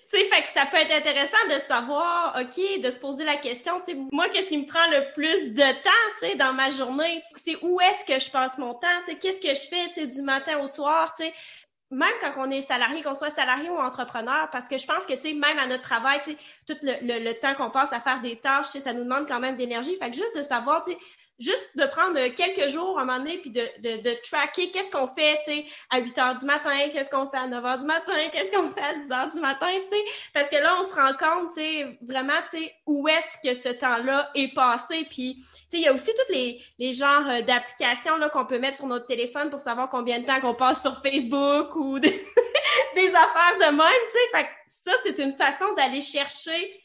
sais, 0.08 0.24
fait 0.24 0.42
que 0.42 0.48
ça 0.52 0.66
peut 0.66 0.76
être 0.76 0.90
intéressant 0.90 1.46
de 1.48 1.60
savoir, 1.68 2.36
OK, 2.40 2.80
de 2.80 2.90
se 2.90 2.98
poser 2.98 3.22
la 3.22 3.36
question, 3.36 3.78
tu 3.78 3.92
sais, 3.92 3.98
moi, 4.10 4.28
qu'est-ce 4.30 4.48
qui 4.48 4.58
me 4.58 4.66
prend 4.66 4.84
le 4.90 5.12
plus 5.14 5.54
de 5.54 5.82
temps, 5.84 5.90
tu 6.18 6.26
sais, 6.26 6.34
dans 6.34 6.52
ma 6.52 6.70
journée? 6.70 7.22
C'est 7.36 7.56
où 7.62 7.80
est-ce 7.80 8.04
que 8.04 8.18
je 8.18 8.28
passe 8.28 8.58
mon 8.58 8.74
temps, 8.74 8.88
tu 9.06 9.12
sais, 9.12 9.18
qu'est-ce 9.18 9.38
que 9.38 9.54
je 9.54 9.68
fais, 9.68 9.86
tu 9.94 10.00
sais, 10.00 10.06
du 10.08 10.22
matin 10.22 10.58
au 10.58 10.66
soir, 10.66 11.14
tu 11.14 11.22
sais? 11.22 11.32
Même 11.92 12.14
quand 12.20 12.32
on 12.38 12.50
est 12.50 12.62
salarié, 12.62 13.04
qu'on 13.04 13.14
soit 13.14 13.30
salarié 13.30 13.70
ou 13.70 13.76
entrepreneur, 13.76 14.48
parce 14.50 14.66
que 14.66 14.78
je 14.78 14.84
pense 14.84 15.06
que, 15.06 15.12
tu 15.12 15.20
sais, 15.20 15.32
même 15.32 15.60
à 15.60 15.68
notre 15.68 15.84
travail, 15.84 16.20
tu 16.24 16.32
sais, 16.32 16.36
tout 16.66 16.78
le, 16.82 17.22
le, 17.22 17.38
temps 17.38 17.54
qu'on 17.54 17.70
passe 17.70 17.92
à 17.92 18.00
faire 18.00 18.20
des 18.20 18.34
tâches, 18.34 18.66
tu 18.66 18.72
sais, 18.72 18.80
ça 18.80 18.92
nous 18.92 19.04
demande 19.04 19.28
quand 19.28 19.38
même 19.38 19.56
d'énergie. 19.56 19.96
Fait 19.98 20.10
que 20.10 20.16
juste 20.16 20.36
de 20.36 20.42
savoir, 20.42 20.82
tu 20.82 20.90
sais, 20.90 20.98
juste 21.38 21.76
de 21.76 21.84
prendre 21.86 22.18
quelques 22.28 22.68
jours 22.68 22.98
à 22.98 23.02
un 23.02 23.04
moment 23.04 23.18
donné, 23.18 23.38
puis 23.38 23.50
de, 23.50 23.66
de, 23.80 24.02
de 24.02 24.16
tracker 24.22 24.70
qu'est-ce 24.70 24.90
qu'on 24.90 25.08
fait, 25.08 25.40
tu 25.44 25.52
sais, 25.52 25.64
à 25.90 25.98
8 25.98 26.18
heures 26.18 26.36
du 26.36 26.44
matin, 26.44 26.70
qu'est-ce 26.92 27.10
qu'on 27.10 27.28
fait 27.28 27.38
à 27.38 27.46
9 27.48 27.64
heures 27.64 27.78
du 27.78 27.86
matin, 27.86 28.12
qu'est-ce 28.32 28.50
qu'on 28.52 28.70
fait 28.70 28.80
à 28.80 28.94
10 28.94 29.12
heures 29.12 29.30
du 29.30 29.40
matin, 29.40 29.66
tu 29.90 29.96
sais, 29.96 30.04
parce 30.32 30.48
que 30.48 30.56
là, 30.56 30.76
on 30.80 30.84
se 30.84 30.94
rend 30.94 31.12
compte, 31.14 31.50
tu 31.54 31.60
sais, 31.60 31.98
vraiment, 32.02 32.40
tu 32.50 32.58
sais, 32.58 32.74
où 32.86 33.08
est-ce 33.08 33.48
que 33.48 33.54
ce 33.60 33.68
temps-là 33.70 34.30
est 34.34 34.54
passé, 34.54 35.06
puis, 35.10 35.36
tu 35.38 35.42
sais, 35.42 35.78
il 35.78 35.82
y 35.82 35.88
a 35.88 35.92
aussi 35.92 36.10
toutes 36.16 36.34
les, 36.34 36.62
les 36.78 36.92
genres 36.92 37.28
euh, 37.28 37.42
d'applications, 37.42 38.16
là, 38.16 38.28
qu'on 38.28 38.46
peut 38.46 38.58
mettre 38.58 38.78
sur 38.78 38.86
notre 38.86 39.06
téléphone 39.06 39.50
pour 39.50 39.60
savoir 39.60 39.90
combien 39.90 40.20
de 40.20 40.26
temps 40.26 40.40
qu'on 40.40 40.54
passe 40.54 40.82
sur 40.82 41.02
Facebook 41.02 41.74
ou 41.74 41.98
des, 42.00 42.14
affaires 42.96 43.58
de 43.58 43.76
même, 43.76 44.02
tu 44.06 44.12
sais, 44.12 44.38
fait 44.38 44.44
que 44.44 44.50
ça, 44.86 44.92
c'est 45.04 45.18
une 45.18 45.36
façon 45.36 45.72
d'aller 45.74 46.00
chercher, 46.00 46.80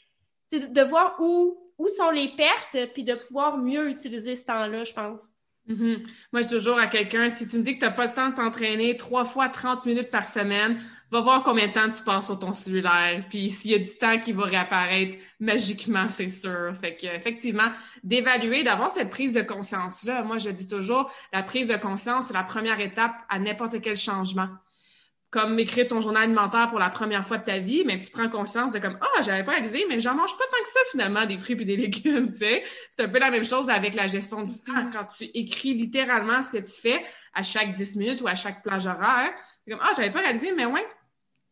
de 0.52 0.82
voir 0.82 1.16
où 1.20 1.69
où 1.80 1.88
sont 1.88 2.12
les 2.12 2.28
pertes, 2.36 2.92
puis 2.94 3.04
de 3.04 3.16
pouvoir 3.16 3.58
mieux 3.58 3.90
utiliser 3.90 4.36
ce 4.36 4.46
temps-là, 4.46 4.84
je 4.84 4.94
pense. 4.94 5.22
Mm-hmm. 5.70 6.00
Moi, 6.34 6.42
je 6.42 6.48
dis 6.48 6.54
toujours 6.56 6.78
à 6.78 6.88
quelqu'un, 6.88 7.30
si 7.30 7.48
tu 7.48 7.58
me 7.58 7.64
dis 7.64 7.76
que 7.76 7.80
tu 7.80 7.86
n'as 7.86 7.92
pas 7.92 8.08
le 8.08 8.14
temps 8.14 8.30
de 8.30 8.36
t'entraîner 8.36 8.98
trois 8.98 9.24
fois 9.24 9.50
30 9.50 9.86
minutes 9.86 10.10
par 10.10 10.28
semaine, 10.28 10.80
va 11.12 11.22
voir 11.22 11.44
combien 11.44 11.68
de 11.68 11.74
temps 11.74 11.90
tu 11.90 12.04
passes 12.04 12.26
sur 12.26 12.38
ton 12.38 12.54
cellulaire. 12.54 13.24
Puis 13.30 13.50
s'il 13.50 13.72
y 13.72 13.76
a 13.76 13.80
du 13.80 13.98
temps 13.98 14.20
qui 14.20 14.32
va 14.32 14.44
réapparaître 14.44 15.18
magiquement, 15.40 16.08
c'est 16.10 16.28
sûr. 16.28 16.74
Fait 16.82 16.96
que 16.96 17.08
effectivement, 17.08 17.72
d'évaluer, 18.04 18.64
d'avoir 18.64 18.92
cette 18.92 19.10
prise 19.10 19.34
de 19.34 19.42
conscience-là. 19.42 20.24
Moi, 20.24 20.38
je 20.38 20.50
dis 20.50 20.68
toujours, 20.68 21.12
la 21.32 21.44
prise 21.44 21.68
de 21.68 21.78
conscience, 21.78 22.26
c'est 22.28 22.34
la 22.34 22.44
première 22.44 22.80
étape 22.80 23.16
à 23.30 23.40
n'importe 23.40 23.80
quel 23.82 23.96
changement 23.96 24.50
comme 25.32 25.60
écrire 25.60 25.88
ton 25.88 26.02
journal 26.02 26.24
alimentaire 26.24 26.68
pour 26.68 26.80
la 26.80 26.90
première 26.90 27.26
fois 27.26 27.38
de 27.38 27.44
ta 27.44 27.60
vie, 27.60 27.84
mais 27.86 28.00
tu 28.00 28.10
prends 28.10 28.30
conscience 28.30 28.72
de 28.72 28.80
comme 28.80 28.98
ah 29.00 29.08
oh, 29.16 29.22
j'avais 29.24 29.44
pas 29.44 29.52
réalisé, 29.52 29.86
mais 29.88 30.00
j'en 30.00 30.16
mange 30.16 30.36
pas 30.38 30.44
tant 30.46 30.64
que 30.64 30.68
ça 30.68 30.80
finalement 30.92 31.26
des 31.26 31.38
fruits 31.38 31.56
et 31.60 31.66
des 31.66 31.76
légumes, 31.78 32.32
tu 32.32 32.40
sais. 32.40 32.64
C'est 32.90 33.04
un 33.04 33.10
peu 33.10 33.20
la 33.20 33.30
même 33.30 33.46
chose 33.46 33.70
avec 33.70 33.94
la 33.94 34.08
gestion 34.08 34.42
du 34.42 34.52
temps 34.52 34.74
mm-hmm. 34.74 34.92
quand 34.92 35.06
tu 35.06 35.26
écris 35.26 35.76
littéralement 35.76 36.42
ce 36.42 36.52
que 36.52 36.58
tu 36.58 36.82
fais 36.82 37.06
à 37.34 37.44
chaque 37.44 37.74
10 37.74 37.96
minutes 37.96 38.22
ou 38.22 38.28
à 38.28 38.36
chaque 38.36 38.64
plage 38.64 38.88
horaire. 38.88 39.32
C'est 39.64 39.72
comme 39.72 39.82
ah 39.84 39.92
j'avais 39.96 40.12
pas 40.12 40.20
réalisé, 40.20 40.52
mais 40.52 40.66
ouais, 40.66 40.86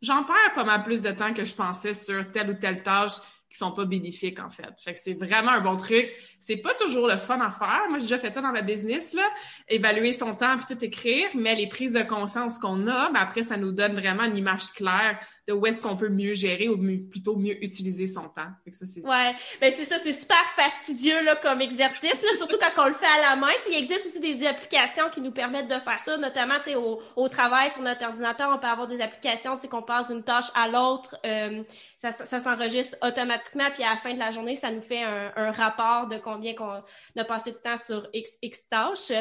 j'en 0.01 0.24
perds 0.24 0.53
pas 0.55 0.63
mal 0.63 0.84
plus 0.84 1.03
de 1.03 1.12
temps 1.12 1.34
que 1.34 1.46
je 1.46 1.53
pensais 1.53 1.93
sur 1.93 2.31
telle 2.31 2.50
ou 2.50 2.53
telle 2.55 2.81
tâche 2.81 3.13
qui 3.50 3.58
sont 3.58 3.72
pas 3.72 3.86
bénéfiques, 3.86 4.39
en 4.39 4.50
fait. 4.50 4.74
C'est 4.96 5.13
vraiment 5.13 5.51
un 5.51 5.62
bon 5.62 5.77
truc. 5.77 6.13
C'est 6.39 6.58
pas 6.58 6.74
toujours 6.74 7.08
le 7.08 7.18
fun 7.18 7.39
à 7.39 7.50
faire. 7.50 7.84
Moi, 7.89 8.00
j'ai 8.00 8.06
déjà 8.06 8.20
fait 8.20 8.34
ça 8.34 8.42
dans 8.42 8.51
ma 8.51 8.62
business, 8.62 9.13
là. 9.13 9.27
Évaluer 9.68 10.12
son 10.12 10.36
temps 10.36 10.58
puis 10.58 10.75
tout 10.75 10.84
écrire, 10.84 11.30
mais 11.36 11.56
les 11.56 11.68
prises 11.68 11.94
de 11.94 12.01
conscience 12.01 12.58
qu'on 12.60 12.88
a, 12.88 13.10
ben 13.12 13.20
après, 13.20 13.44
ça 13.44 13.58
nous 13.58 13.72
donne 13.72 13.94
vraiment 13.94 14.24
une 14.24 14.38
image 14.38 14.72
claire 14.74 15.20
de 15.48 15.54
où 15.54 15.66
est-ce 15.66 15.82
qu'on 15.82 15.96
peut 15.96 16.10
mieux 16.10 16.34
gérer 16.34 16.68
ou 16.68 16.77
plutôt 17.10 17.38
mieux 17.38 17.63
utiliser 17.63 18.06
son 18.06 18.24
temps. 18.24 18.50
Ça, 18.70 18.86
c'est 18.86 19.06
Ouais. 19.08 19.34
Ben, 19.62 19.74
c'est 19.77 19.86
ça, 19.86 19.96
c'est 20.04 20.13
super 20.13 20.44
fastidieux, 20.56 21.24
là, 21.24 21.38
comme 21.38 21.62
exercice, 21.62 22.22
là, 22.22 22.30
surtout 22.38 22.58
quand 22.60 22.84
on 22.84 22.88
le 22.88 22.94
fait 22.94 23.06
à 23.06 23.22
la 23.22 23.36
main. 23.36 23.48
il 23.70 23.77
existe 23.77 24.06
aussi 24.06 24.20
des 24.20 24.46
applications 24.46 25.10
qui 25.10 25.22
nous 25.22 25.32
permettent 25.32 25.70
de 25.70 25.80
faire 25.80 26.00
ça, 26.04 26.18
notamment, 26.18 26.56
au, 26.75 27.00
au 27.16 27.30
travail, 27.30 27.70
sur 27.70 27.82
notre 27.82 28.06
ordinateur, 28.06 28.51
on 28.54 28.60
peut 28.60 28.68
avoir 28.68 28.88
des 28.88 29.00
applications, 29.00 29.58
qu'on 29.70 29.82
passe 29.82 30.08
d'une 30.08 30.24
tâche 30.24 30.48
à 30.56 30.68
l'autre, 30.68 31.18
euh, 31.25 31.63
ça, 31.98 32.12
ça 32.12 32.39
s'enregistre 32.39 32.96
automatiquement, 33.01 33.70
puis 33.74 33.84
à 33.84 33.92
la 33.92 33.98
fin 33.98 34.13
de 34.13 34.20
la 34.20 34.32
journée, 34.32 34.56
ça 34.56 34.70
nous 34.70 34.82
fait 34.82 35.04
un, 35.04 35.32
un 35.36 35.51
rapport 35.51 36.08
de 36.08 36.18
combien 36.18 36.54
qu'on 36.54 36.82
a 37.18 37.24
passé 37.24 37.51
de 37.51 37.58
temps 37.58 37.77
sur 37.77 38.08
X, 38.13 38.30
X 38.42 38.68
tâches. 38.70 39.12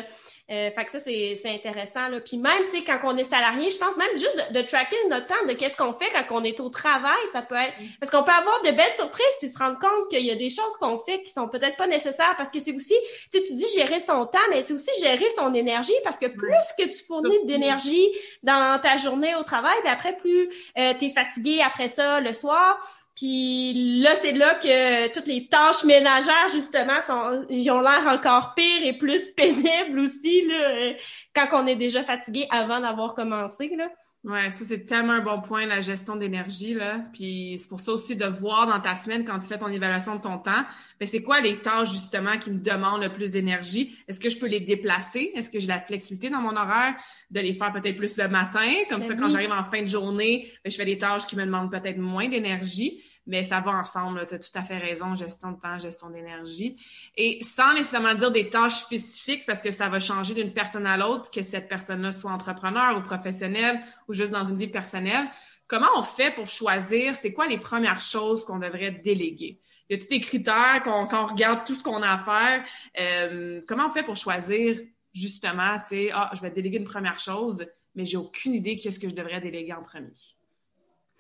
Euh, 0.49 0.71
fait 0.71 0.85
que 0.85 0.93
ça, 0.93 1.01
c'est 1.01 1.41
intéressant. 1.47 2.09
Là. 2.09 2.21
Puis 2.21 2.37
même, 2.37 2.63
tu 2.73 2.85
quand 2.85 3.01
on 3.03 3.17
est 3.17 3.25
salarié, 3.25 3.71
je 3.71 3.79
pense 3.79 3.97
même 3.97 4.13
juste 4.13 4.53
de, 4.53 4.61
de 4.61 4.67
tracker 4.67 4.97
notre 5.09 5.27
temps, 5.27 5.47
de 5.49 5.55
qu'est-ce 5.55 5.77
qu'on 5.77 5.93
fait 5.93 6.11
quand 6.25 6.41
on 6.41 6.45
est 6.45 6.61
au 6.61 6.69
travail, 6.69 7.19
ça 7.33 7.43
peut 7.43 7.55
être... 7.55 7.79
Mm. 7.81 7.85
Parce 8.01 8.11
qu'on 8.11 8.23
peut 8.23 8.33
avoir 8.33 8.63
de 8.63 8.71
belles 8.71 8.93
surprises 8.97 9.27
puis 9.39 9.49
se 9.49 9.59
rendre 9.59 9.79
compte 9.79 10.09
qu'il 10.11 10.25
y 10.25 10.31
a 10.31 10.35
des 10.35 10.51
choses 10.51 10.77
qu'on 10.81 10.99
fait 10.99 11.23
qui 11.23 11.33
sont 11.33 11.49
peut-être 11.49 11.77
pas 11.77 11.87
nécessaires 11.87 12.35
parce 12.37 12.51
que 12.51 12.61
c'est 12.61 12.73
aussi, 12.73 12.95
tu 13.33 13.39
sais, 13.39 13.43
tu 13.45 13.55
dis 13.55 13.67
gérer 13.75 14.01
son 14.01 14.27
temps, 14.27 14.39
mais 14.51 14.63
c'est 14.63 14.75
aussi 14.75 14.91
gérer 15.01 15.27
son 15.37 15.53
énergie 15.55 15.95
parce 16.05 16.19
que 16.19 16.27
plus 16.27 16.67
que 16.79 16.85
tu 16.85 17.05
fournis 17.07 17.45
d'énergie 17.45 18.07
dans 18.43 18.81
ta 18.81 18.97
journée 18.97 19.35
au 19.35 19.43
travail, 19.43 19.77
puis 19.81 19.91
après, 19.91 20.17
plus 20.17 20.49
euh, 20.79 20.95
tu 20.99 21.07
es 21.07 21.11
fatigué 21.11 21.63
après 21.63 21.89
ça 21.89 22.21
le 22.21 22.33
soir, 22.33 22.79
puis 23.17 23.73
là, 24.03 24.15
c'est 24.21 24.33
là 24.33 24.55
que 24.57 25.11
toutes 25.13 25.27
les 25.27 25.49
tâches 25.49 25.85
ménagères, 25.85 26.49
justement, 26.53 27.01
sont, 27.01 27.47
ils 27.49 27.71
ont 27.71 27.81
l'air 27.81 28.07
encore 28.07 28.55
pires 28.55 28.85
et 28.85 28.93
plus 28.93 29.31
pénibles 29.37 30.01
aussi, 30.01 30.47
là, 30.47 30.71
euh, 30.71 30.93
quand 31.35 31.49
on 31.53 31.67
est 31.67 31.77
déjà 31.77 32.03
fatigué 32.03 32.47
avant 32.51 32.81
d'avoir 32.81 33.15
commencé, 33.15 33.73
là. 33.77 33.89
Ouais, 34.27 34.51
ça 34.51 34.65
c'est 34.65 34.87
tellement 34.87 35.13
un 35.13 35.21
bon 35.21 35.41
point, 35.41 35.67
la 35.67 35.81
gestion 35.81 36.17
d'énergie, 36.17 36.75
là. 36.75 36.99
Puis 37.13 37.55
c'est 37.59 37.69
pour 37.69 37.79
ça 37.79 37.93
aussi 37.93 38.17
de 38.17 38.25
voir 38.25 38.67
dans 38.67 38.81
ta 38.81 38.97
semaine, 38.97 39.25
quand 39.25 39.39
tu 39.39 39.47
fais 39.47 39.57
ton 39.57 39.69
évaluation 39.69 40.17
de 40.17 40.21
ton 40.21 40.39
temps, 40.39 40.65
ben 40.99 41.07
c'est 41.07 41.23
quoi 41.23 41.41
les 41.41 41.59
tâches 41.59 41.93
justement 41.93 42.37
qui 42.37 42.51
me 42.51 42.59
demandent 42.59 43.03
le 43.03 43.13
plus 43.13 43.31
d'énergie? 43.31 43.97
Est-ce 44.09 44.19
que 44.19 44.29
je 44.29 44.37
peux 44.37 44.49
les 44.49 44.59
déplacer? 44.59 45.31
Est-ce 45.37 45.49
que 45.49 45.61
j'ai 45.61 45.69
la 45.69 45.81
flexibilité 45.81 46.29
dans 46.29 46.41
mon 46.41 46.57
horaire 46.57 46.97
de 47.31 47.39
les 47.39 47.53
faire 47.53 47.73
peut-être 47.73 47.97
plus 47.97 48.17
le 48.17 48.27
matin? 48.27 48.69
Comme 48.91 48.99
ben 48.99 49.07
ça, 49.07 49.15
quand 49.15 49.29
j'arrive 49.29 49.53
en 49.53 49.63
fin 49.63 49.83
de 49.83 49.87
journée, 49.87 50.51
ben, 50.65 50.73
je 50.73 50.77
fais 50.77 50.85
des 50.85 50.99
tâches 50.99 51.27
qui 51.27 51.37
me 51.37 51.47
demandent 51.47 51.71
peut-être 51.71 51.99
moins 51.99 52.29
d'énergie. 52.29 53.05
Mais 53.27 53.45
ça 53.45 53.61
va 53.61 53.73
ensemble. 53.73 54.27
Tu 54.27 54.35
as 54.35 54.39
tout 54.39 54.51
à 54.55 54.63
fait 54.63 54.79
raison, 54.79 55.15
gestion 55.15 55.53
de 55.53 55.61
temps, 55.61 55.79
gestion 55.79 56.11
d'énergie. 56.11 56.77
Et 57.17 57.43
sans 57.43 57.75
nécessairement 57.75 58.15
dire 58.15 58.31
des 58.31 58.49
tâches 58.49 58.81
spécifiques, 58.81 59.45
parce 59.47 59.63
que 59.63 59.71
ça 59.71 59.89
va 59.89 60.01
changer 60.01 60.35
d'une 60.35 60.53
personne 60.53 60.87
à 60.87 60.97
l'autre, 60.97 61.31
que 61.31 61.43
cette 61.43 61.69
personne-là 61.69 62.13
soit 62.13 62.31
entrepreneur 62.31 62.97
ou 62.97 63.03
professionnelle 63.03 63.81
ou 64.09 64.13
juste 64.13 64.33
dans 64.33 64.45
une 64.45 64.59
vie 64.59 64.69
personnelle. 64.69 65.29
Comment 65.67 65.89
on 65.97 66.03
fait 66.03 66.33
pour 66.35 66.47
choisir, 66.47 67.17
c'est 67.17 67.33
quoi 67.33 67.49
les 67.49 67.59
premières 67.59 68.01
choses 68.01 68.45
qu'on 68.45 68.59
devrait 68.59 68.93
déléguer? 68.93 69.61
Il 69.89 69.97
y 69.97 70.01
a 70.01 70.03
tous 70.03 70.09
des 70.09 70.21
critères 70.21 70.81
quand 70.85 71.13
on 71.13 71.27
regarde 71.27 71.65
tout 71.65 71.75
ce 71.75 71.83
qu'on 71.83 72.03
a 72.03 72.11
à 72.11 72.19
faire. 72.19 72.65
Euh, 73.01 73.61
comment 73.67 73.87
on 73.87 73.91
fait 73.91 74.03
pour 74.03 74.17
choisir 74.17 74.77
justement, 75.13 75.79
tu 75.81 75.89
sais, 75.89 76.11
ah, 76.13 76.31
je 76.35 76.41
vais 76.41 76.51
déléguer 76.51 76.79
une 76.79 76.85
première 76.85 77.19
chose, 77.19 77.67
mais 77.95 78.05
j'ai 78.05 78.17
aucune 78.17 78.55
idée 78.55 78.77
qu'est-ce 78.77 79.01
que 79.01 79.09
je 79.09 79.15
devrais 79.15 79.41
déléguer 79.41 79.73
en 79.73 79.83
premier? 79.83 80.13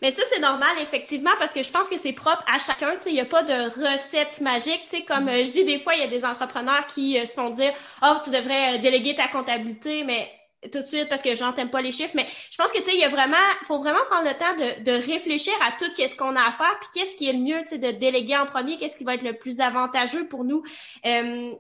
Mais 0.03 0.11
ça, 0.11 0.23
c'est 0.31 0.41
normal, 0.41 0.77
effectivement, 0.81 1.31
parce 1.39 1.53
que 1.53 1.63
je 1.63 1.71
pense 1.71 1.89
que 1.89 1.97
c'est 1.97 2.13
propre 2.13 2.45
à 2.47 2.59
chacun. 2.59 2.95
Il 3.07 3.15
n'y 3.15 3.21
a 3.21 3.25
pas 3.25 3.43
de 3.43 3.65
recette 3.65 4.41
magique. 4.41 4.83
Sais, 4.89 5.03
comme 5.03 5.29
euh, 5.29 5.43
je 5.45 5.53
dis 5.53 5.65
des 5.65 5.79
fois, 5.79 5.95
il 5.95 6.01
y 6.01 6.05
a 6.05 6.09
des 6.09 6.25
entrepreneurs 6.25 6.87
qui 6.87 7.19
euh, 7.19 7.25
se 7.25 7.33
font 7.33 7.51
dire, 7.51 7.73
oh, 8.03 8.15
tu 8.23 8.31
devrais 8.31 8.79
déléguer 8.79 9.15
ta 9.15 9.29
comptabilité, 9.29 10.05
mais 10.05 10.31
tout 10.73 10.81
de 10.81 10.87
suite 10.87 11.09
parce 11.09 11.23
que 11.23 11.35
j'en 11.35 11.53
t'aime 11.53 11.71
pas 11.71 11.83
les 11.83 11.93
chiffres, 11.93 12.15
mais 12.15 12.27
je 12.51 12.57
pense 12.57 12.73
que 12.73 12.79
tu 12.79 12.85
sais, 12.85 12.95
il 12.95 13.01
y 13.01 13.05
a 13.05 13.09
vraiment, 13.09 13.37
faut 13.65 13.79
vraiment 13.79 14.05
prendre 14.11 14.29
le 14.29 14.37
temps 14.37 14.55
de, 14.57 14.83
de 14.83 15.07
réfléchir 15.07 15.53
à 15.65 15.73
tout 15.73 15.87
qu'est-ce 15.97 16.17
qu'on 16.17 16.35
a 16.37 16.43
à 16.43 16.51
faire, 16.51 16.79
puis 16.81 16.89
qu'est-ce 16.95 17.15
qui 17.15 17.29
est 17.29 17.33
le 17.33 17.39
mieux, 17.39 17.61
de 17.61 17.91
déléguer 17.93 18.37
en 18.37 18.47
premier, 18.47 18.77
qu'est-ce 18.77 18.97
qui 18.97 19.05
va 19.05 19.15
être 19.15 19.23
le 19.23 19.35
plus 19.35 19.61
avantageux 19.61 20.27
pour 20.29 20.45
nous. 20.45 20.63
Euh, 21.05 21.53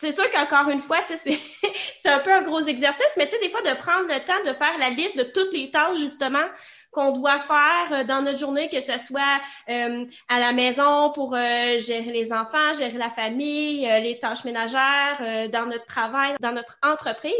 c'est 0.00 0.12
sûr 0.12 0.30
qu'encore 0.30 0.70
une 0.70 0.80
fois, 0.80 0.98
c'est 1.24 2.08
un 2.08 2.20
peu 2.20 2.32
un 2.32 2.42
gros 2.42 2.60
exercice, 2.60 3.12
mais 3.16 3.26
tu 3.26 3.32
sais, 3.32 3.40
des 3.40 3.50
fois, 3.50 3.60
de 3.62 3.76
prendre 3.76 4.08
le 4.08 4.24
temps 4.24 4.42
de 4.46 4.54
faire 4.54 4.76
la 4.78 4.90
liste 4.90 5.16
de 5.16 5.24
toutes 5.24 5.52
les 5.52 5.70
tâches, 5.70 5.98
justement, 5.98 6.46
qu'on 6.90 7.12
doit 7.12 7.38
faire 7.38 7.92
euh, 7.92 8.04
dans 8.04 8.22
notre 8.22 8.38
journée, 8.38 8.68
que 8.68 8.80
ce 8.80 8.98
soit 8.98 9.40
euh, 9.68 10.04
à 10.28 10.40
la 10.40 10.52
maison 10.52 11.12
pour 11.12 11.34
gérer 11.36 12.12
les 12.12 12.32
enfants, 12.32 12.72
gérer 12.72 12.98
la 12.98 13.10
famille, 13.10 13.80
les 13.80 14.18
tâches 14.18 14.44
ménagères, 14.44 15.48
dans 15.50 15.66
notre 15.66 15.86
travail, 15.86 16.34
dans 16.40 16.52
notre 16.52 16.78
entreprise. 16.82 17.32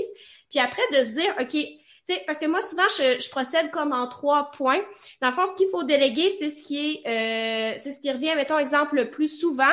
Puis 0.50 0.58
après, 0.58 0.82
de 0.92 1.04
se 1.04 1.10
dire, 1.10 1.34
OK, 1.40 1.56
parce 2.26 2.38
que 2.38 2.46
moi, 2.46 2.60
souvent, 2.60 2.88
je, 2.88 3.20
je, 3.20 3.30
procède 3.30 3.70
comme 3.70 3.92
en 3.92 4.08
trois 4.08 4.50
points. 4.50 4.80
Dans 5.20 5.28
le 5.28 5.34
fond, 5.34 5.46
ce 5.46 5.54
qu'il 5.56 5.68
faut 5.68 5.82
déléguer, 5.82 6.30
c'est 6.38 6.50
ce 6.50 6.66
qui 6.66 7.02
est, 7.04 7.06
euh, 7.06 7.78
c'est 7.78 7.92
ce 7.92 8.00
qui 8.00 8.10
revient, 8.10 8.32
mettons, 8.34 8.58
exemple, 8.58 8.96
le 8.96 9.10
plus 9.10 9.28
souvent, 9.28 9.72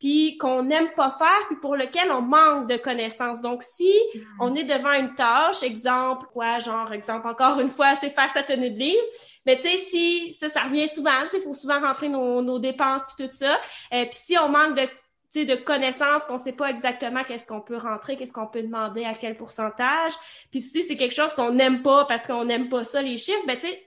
puis 0.00 0.38
qu'on 0.38 0.62
n'aime 0.62 0.90
pas 0.96 1.10
faire, 1.10 1.46
puis 1.46 1.56
pour 1.56 1.76
lequel 1.76 2.10
on 2.10 2.22
manque 2.22 2.68
de 2.68 2.76
connaissances. 2.76 3.40
Donc, 3.40 3.62
si 3.62 3.92
mm. 4.14 4.20
on 4.40 4.54
est 4.54 4.64
devant 4.64 4.94
une 4.94 5.14
tâche, 5.14 5.62
exemple, 5.62 6.26
quoi, 6.32 6.58
genre, 6.58 6.90
exemple, 6.92 7.28
encore 7.28 7.60
une 7.60 7.68
fois, 7.68 7.94
c'est 8.00 8.08
faire 8.08 8.30
sa 8.30 8.42
tenue 8.42 8.70
de 8.70 8.78
livre, 8.78 9.02
mais 9.46 9.56
tu 9.56 9.62
sais, 9.62 9.76
si 9.90 10.32
ça, 10.32 10.48
ça 10.48 10.62
revient 10.62 10.88
souvent, 10.88 11.10
tu 11.24 11.32
sais, 11.32 11.38
il 11.38 11.42
faut 11.42 11.52
souvent 11.52 11.78
rentrer 11.78 12.08
nos, 12.08 12.40
nos 12.40 12.58
dépenses 12.58 13.02
puis 13.14 13.28
tout 13.28 13.36
ça. 13.36 13.60
Euh, 13.92 14.04
puis 14.06 14.14
si 14.14 14.38
on 14.38 14.48
manque 14.48 14.76
de 14.76 14.88
de 15.32 15.54
connaissances 15.54 16.24
qu'on 16.24 16.38
sait 16.38 16.52
pas 16.52 16.70
exactement 16.70 17.22
qu'est-ce 17.22 17.46
qu'on 17.46 17.60
peut 17.60 17.76
rentrer, 17.76 18.16
qu'est-ce 18.16 18.32
qu'on 18.32 18.48
peut 18.48 18.62
demander, 18.62 19.04
à 19.04 19.14
quel 19.14 19.36
pourcentage. 19.36 20.12
Puis 20.50 20.60
si 20.60 20.82
c'est 20.82 20.96
quelque 20.96 21.14
chose 21.14 21.32
qu'on 21.34 21.52
n'aime 21.52 21.82
pas 21.82 22.04
parce 22.06 22.26
qu'on 22.26 22.44
n'aime 22.44 22.68
pas 22.68 22.82
ça, 22.82 23.00
les 23.00 23.16
chiffres, 23.16 23.46
ben 23.46 23.56
tu 23.56 23.68
sais, 23.68 23.86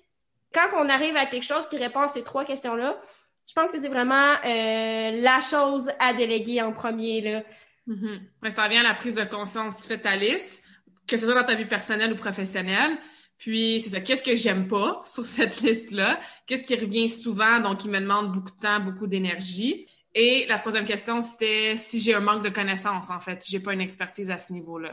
quand 0.54 0.70
on 0.78 0.88
arrive 0.88 1.18
à 1.18 1.26
quelque 1.26 1.44
chose 1.44 1.68
qui 1.68 1.78
répond 1.78 2.02
à 2.02 2.08
ces 2.08 2.24
trois 2.24 2.46
questions-là, 2.46 2.98
je 3.48 3.54
pense 3.54 3.72
que 3.72 3.80
c'est 3.80 3.90
vraiment 3.90 4.34
euh, 4.46 5.22
la 5.22 5.42
chose 5.42 5.90
à 6.00 6.14
déléguer 6.14 6.62
en 6.62 6.72
premier. 6.72 7.22
Là. 7.22 7.44
Mm-hmm. 7.88 8.50
ça 8.52 8.64
revient 8.64 8.78
à 8.78 8.84
la 8.84 8.94
prise 8.94 9.16
de 9.16 9.24
conscience. 9.24 9.82
Tu 9.82 9.88
fais 9.88 10.00
ta 10.00 10.16
liste, 10.16 10.64
que 11.08 11.18
ce 11.18 11.26
soit 11.26 11.36
dans 11.36 11.46
ta 11.46 11.56
vie 11.56 11.66
personnelle 11.66 12.14
ou 12.14 12.16
professionnelle. 12.16 12.98
Puis, 13.38 13.82
c'est 13.82 13.90
ça, 13.90 14.00
qu'est-ce 14.00 14.24
que 14.24 14.36
j'aime 14.36 14.68
pas 14.68 15.02
sur 15.06 15.26
cette 15.26 15.62
liste-là? 15.62 16.20
Qu'est-ce 16.48 16.64
qui 16.64 16.76
revient 16.76 17.10
souvent, 17.10 17.60
donc 17.60 17.80
qui 17.80 17.90
me 17.90 18.00
demande 18.00 18.32
beaucoup 18.32 18.52
de 18.52 18.60
temps, 18.60 18.80
beaucoup 18.80 19.08
d'énergie? 19.08 19.88
Et 20.16 20.46
la 20.48 20.58
troisième 20.58 20.86
question, 20.86 21.22
c'était 21.22 21.76
si 21.76 22.00
j'ai 22.00 22.14
un 22.14 22.20
manque 22.20 22.44
de 22.44 22.50
connaissances, 22.50 23.10
en 23.10 23.20
fait, 23.20 23.42
si 23.42 23.52
j'ai 23.52 23.60
pas 23.60 23.74
une 23.74 23.82
expertise 23.82 24.30
à 24.32 24.38
ce 24.38 24.54
niveau-là. 24.54 24.92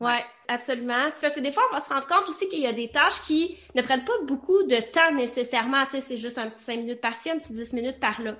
Oui, 0.00 0.12
absolument. 0.48 1.10
Parce 1.20 1.34
que 1.34 1.40
des 1.40 1.52
fois, 1.52 1.62
on 1.70 1.74
va 1.74 1.80
se 1.80 1.88
rendre 1.88 2.06
compte 2.06 2.28
aussi 2.28 2.48
qu'il 2.48 2.60
y 2.60 2.66
a 2.66 2.72
des 2.72 2.88
tâches 2.88 3.22
qui 3.26 3.56
ne 3.74 3.82
prennent 3.82 4.04
pas 4.04 4.18
beaucoup 4.24 4.62
de 4.64 4.76
temps 4.76 5.12
nécessairement. 5.12 5.84
Tu 5.86 5.92
sais, 5.92 6.00
c'est 6.00 6.16
juste 6.16 6.38
un 6.38 6.50
petit 6.50 6.62
5 6.62 6.76
minutes 6.76 7.00
par-ci, 7.00 7.30
un 7.30 7.38
petit 7.38 7.52
10 7.52 7.72
minutes 7.72 8.00
par-là. 8.00 8.34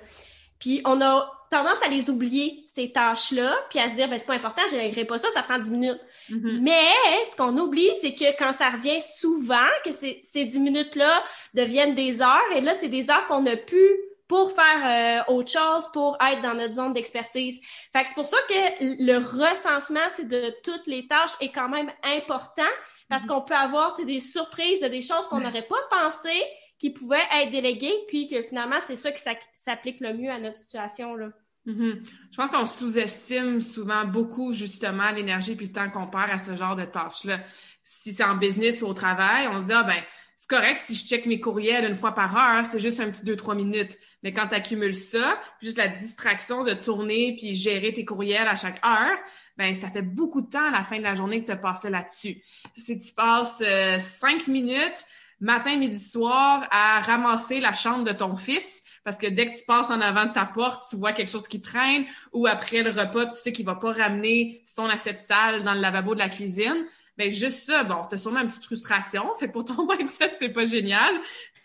Puis 0.59 0.81
on 0.85 1.01
a 1.01 1.31
tendance 1.51 1.81
à 1.85 1.89
les 1.89 2.09
oublier, 2.09 2.65
ces 2.75 2.91
tâches-là, 2.91 3.55
puis 3.69 3.79
à 3.79 3.89
se 3.89 3.95
dire, 3.95 4.09
ben 4.09 4.17
c'est 4.17 4.25
pas 4.25 4.35
important, 4.35 4.61
je 4.71 4.75
n'aimerais 4.75 5.05
pas 5.05 5.17
ça, 5.17 5.29
ça 5.31 5.41
prend 5.41 5.59
10 5.59 5.71
minutes. 5.71 6.01
Mm-hmm. 6.29 6.59
Mais 6.61 7.25
ce 7.29 7.35
qu'on 7.35 7.57
oublie, 7.57 7.89
c'est 8.01 8.13
que 8.13 8.37
quand 8.37 8.51
ça 8.51 8.69
revient 8.69 8.99
souvent, 9.01 9.67
que 9.83 9.91
ces, 9.91 10.23
ces 10.31 10.45
10 10.45 10.59
minutes-là 10.59 11.23
deviennent 11.53 11.95
des 11.95 12.21
heures, 12.21 12.51
et 12.55 12.61
là, 12.61 12.73
c'est 12.79 12.89
des 12.89 13.09
heures 13.09 13.27
qu'on 13.27 13.45
a 13.45 13.55
pu 13.55 13.79
pour 14.27 14.51
faire 14.53 15.25
euh, 15.27 15.33
autre 15.33 15.51
chose, 15.51 15.89
pour 15.93 16.17
être 16.21 16.41
dans 16.41 16.55
notre 16.55 16.75
zone 16.75 16.93
d'expertise. 16.93 17.59
Fait 17.93 18.03
que 18.03 18.09
c'est 18.09 18.15
pour 18.15 18.25
ça 18.25 18.37
que 18.49 19.03
le 19.03 19.17
recensement 19.17 19.99
de 20.19 20.53
toutes 20.63 20.87
les 20.87 21.07
tâches 21.07 21.33
est 21.41 21.51
quand 21.51 21.69
même 21.69 21.91
important 22.03 22.63
parce 23.09 23.23
mm-hmm. 23.23 23.27
qu'on 23.27 23.41
peut 23.41 23.55
avoir 23.55 23.93
des 23.95 24.19
surprises 24.19 24.79
de 24.79 24.87
des 24.87 25.01
choses 25.01 25.27
qu'on 25.29 25.41
n'aurait 25.41 25.67
pas 25.67 25.75
pensé 25.89 26.43
qui 26.79 26.89
pouvaient 26.89 27.23
être 27.33 27.51
déléguées, 27.51 27.95
puis 28.07 28.27
que 28.27 28.41
finalement, 28.43 28.79
c'est 28.85 28.95
ça 28.95 29.11
qui 29.11 29.21
s'applique 29.53 29.99
le 30.01 30.13
mieux 30.13 30.29
à 30.29 30.39
notre 30.39 30.57
situation. 30.57 31.15
Là. 31.15 31.29
Mm-hmm. 31.67 32.03
Je 32.31 32.37
pense 32.37 32.51
qu'on 32.51 32.65
sous-estime 32.65 33.61
souvent 33.61 34.05
beaucoup 34.05 34.53
justement 34.53 35.11
l'énergie 35.11 35.55
puis 35.55 35.67
le 35.67 35.71
temps 35.71 35.89
qu'on 35.89 36.07
perd 36.07 36.31
à 36.31 36.37
ce 36.37 36.55
genre 36.55 36.75
de 36.75 36.85
tâches-là. 36.85 37.39
Si 37.83 38.13
c'est 38.13 38.23
en 38.23 38.35
business 38.35 38.81
ou 38.81 38.87
au 38.87 38.93
travail, 38.93 39.47
on 39.47 39.61
se 39.61 39.65
dit, 39.67 39.73
ah 39.73 39.83
ben, 39.83 40.01
c'est 40.37 40.49
correct 40.49 40.79
si 40.79 40.95
je 40.95 41.05
check 41.07 41.25
mes 41.25 41.39
courriels 41.39 41.85
une 41.85 41.95
fois 41.95 42.13
par 42.13 42.35
heure, 42.35 42.65
c'est 42.65 42.79
juste 42.79 42.99
un 42.99 43.09
petit 43.09 43.23
deux, 43.23 43.35
trois 43.35 43.55
minutes. 43.55 43.97
Mais 44.25 44.33
quand 44.33 44.47
tu 44.47 44.55
accumules 44.55 44.95
ça, 44.95 45.39
juste 45.61 45.77
la 45.77 45.87
distraction 45.87 46.63
de 46.63 46.73
tourner 46.73 47.35
puis 47.37 47.53
gérer 47.53 47.93
tes 47.93 48.05
courriels 48.05 48.47
à 48.47 48.55
chaque 48.55 48.83
heure, 48.83 49.19
ben 49.55 49.75
ça 49.75 49.91
fait 49.91 50.01
beaucoup 50.01 50.41
de 50.41 50.49
temps 50.49 50.67
à 50.67 50.71
la 50.71 50.83
fin 50.83 50.97
de 50.97 51.03
la 51.03 51.13
journée 51.13 51.41
que 51.41 51.45
tu 51.45 51.51
as 51.51 51.57
passé 51.57 51.91
là-dessus. 51.91 52.41
Si 52.75 52.97
tu 52.97 53.13
passes 53.13 53.61
euh, 53.63 53.99
cinq 53.99 54.47
minutes 54.47 55.05
matin, 55.39 55.75
midi, 55.77 55.99
soir 55.99 56.67
à 56.71 57.01
ramasser 57.01 57.59
la 57.59 57.75
chambre 57.75 58.03
de 58.03 58.13
ton 58.13 58.35
fils, 58.35 58.81
parce 59.03 59.17
que 59.19 59.27
dès 59.27 59.51
que 59.51 59.59
tu 59.59 59.63
passes 59.63 59.91
en 59.91 60.01
avant 60.01 60.25
de 60.25 60.31
sa 60.31 60.45
porte, 60.45 60.89
tu 60.89 60.95
vois 60.95 61.11
quelque 61.11 61.29
chose 61.29 61.47
qui 61.47 61.61
traîne, 61.61 62.05
ou 62.33 62.47
après 62.47 62.81
le 62.81 62.89
repas, 62.89 63.27
tu 63.27 63.37
sais 63.37 63.53
qu'il 63.53 63.65
va 63.65 63.75
pas 63.75 63.91
ramener 63.91 64.63
son 64.65 64.85
assiette 64.85 65.19
sale 65.19 65.63
dans 65.63 65.75
le 65.75 65.81
lavabo 65.81 66.15
de 66.15 66.19
la 66.19 66.29
cuisine, 66.29 66.87
ben 67.15 67.29
juste 67.29 67.63
ça, 67.65 67.83
bon, 67.83 68.01
t'as 68.09 68.17
sûrement 68.17 68.41
une 68.41 68.47
petite 68.47 68.65
frustration. 68.65 69.35
Fait 69.39 69.49
que 69.49 69.53
pour 69.53 69.65
ton 69.65 69.87
mindset, 69.87 70.31
c'est 70.39 70.49
pas 70.49 70.65
génial. 70.65 71.13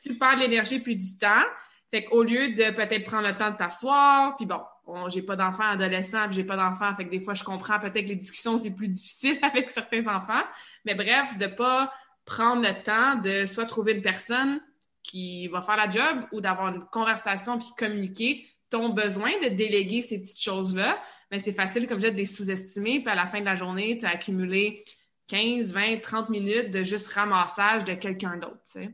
Tu 0.03 0.14
perds 0.18 0.37
de 0.37 0.40
l'énergie 0.42 0.81
puis 0.81 0.94
du 0.94 1.16
temps. 1.16 1.46
Fait 1.90 2.05
qu'au 2.05 2.22
lieu 2.22 2.55
de 2.55 2.74
peut-être 2.74 3.05
prendre 3.05 3.26
le 3.26 3.37
temps 3.37 3.50
de 3.50 3.57
t'asseoir, 3.57 4.37
puis 4.37 4.46
bon, 4.46 4.61
j'ai 5.09 5.22
pas 5.22 5.37
d'enfants 5.37 5.70
adolescents, 5.70 6.26
puis 6.26 6.37
j'ai 6.37 6.44
pas 6.44 6.57
d'enfants, 6.57 6.94
fait 6.94 7.05
que 7.05 7.11
des 7.11 7.20
fois 7.20 7.35
je 7.35 7.44
comprends 7.44 7.79
peut-être 7.79 8.05
que 8.05 8.09
les 8.09 8.16
discussions 8.16 8.57
c'est 8.57 8.70
plus 8.70 8.88
difficile 8.88 9.38
avec 9.42 9.70
certains 9.70 10.07
enfants, 10.07 10.42
mais 10.85 10.94
bref, 10.94 11.37
de 11.38 11.46
pas 11.46 11.92
prendre 12.24 12.62
le 12.62 12.83
temps 12.83 13.16
de 13.16 13.46
soit 13.46 13.66
trouver 13.66 13.92
une 13.92 14.03
personne 14.03 14.61
qui 15.03 15.48
va 15.48 15.62
faire 15.62 15.76
la 15.76 15.88
job 15.88 16.26
ou 16.33 16.40
d'avoir 16.40 16.68
une 16.74 16.85
conversation 16.92 17.59
puis 17.59 17.68
communiquer 17.76 18.46
ton 18.68 18.90
besoin 18.90 19.31
de 19.42 19.48
déléguer 19.48 20.03
ces 20.03 20.20
petites 20.20 20.40
choses-là, 20.40 21.03
mais 21.31 21.38
c'est 21.38 21.53
facile 21.53 21.87
comme 21.87 21.98
j'ai 21.98 22.11
de 22.11 22.16
les 22.16 22.24
sous-estimer, 22.24 23.00
puis 23.00 23.11
à 23.11 23.16
la 23.16 23.26
fin 23.26 23.40
de 23.40 23.44
la 23.44 23.57
journée, 23.57 23.98
tu 23.98 24.07
as 24.07 24.11
accumulé 24.11 24.85
15, 25.26 25.72
20, 25.72 26.00
30 26.00 26.29
minutes 26.29 26.70
de 26.70 26.83
juste 26.83 27.09
ramassage 27.12 27.85
de 27.85 27.94
quelqu'un 27.94 28.37
d'autre, 28.37 28.61
tu 28.64 28.83
sais. 28.83 28.90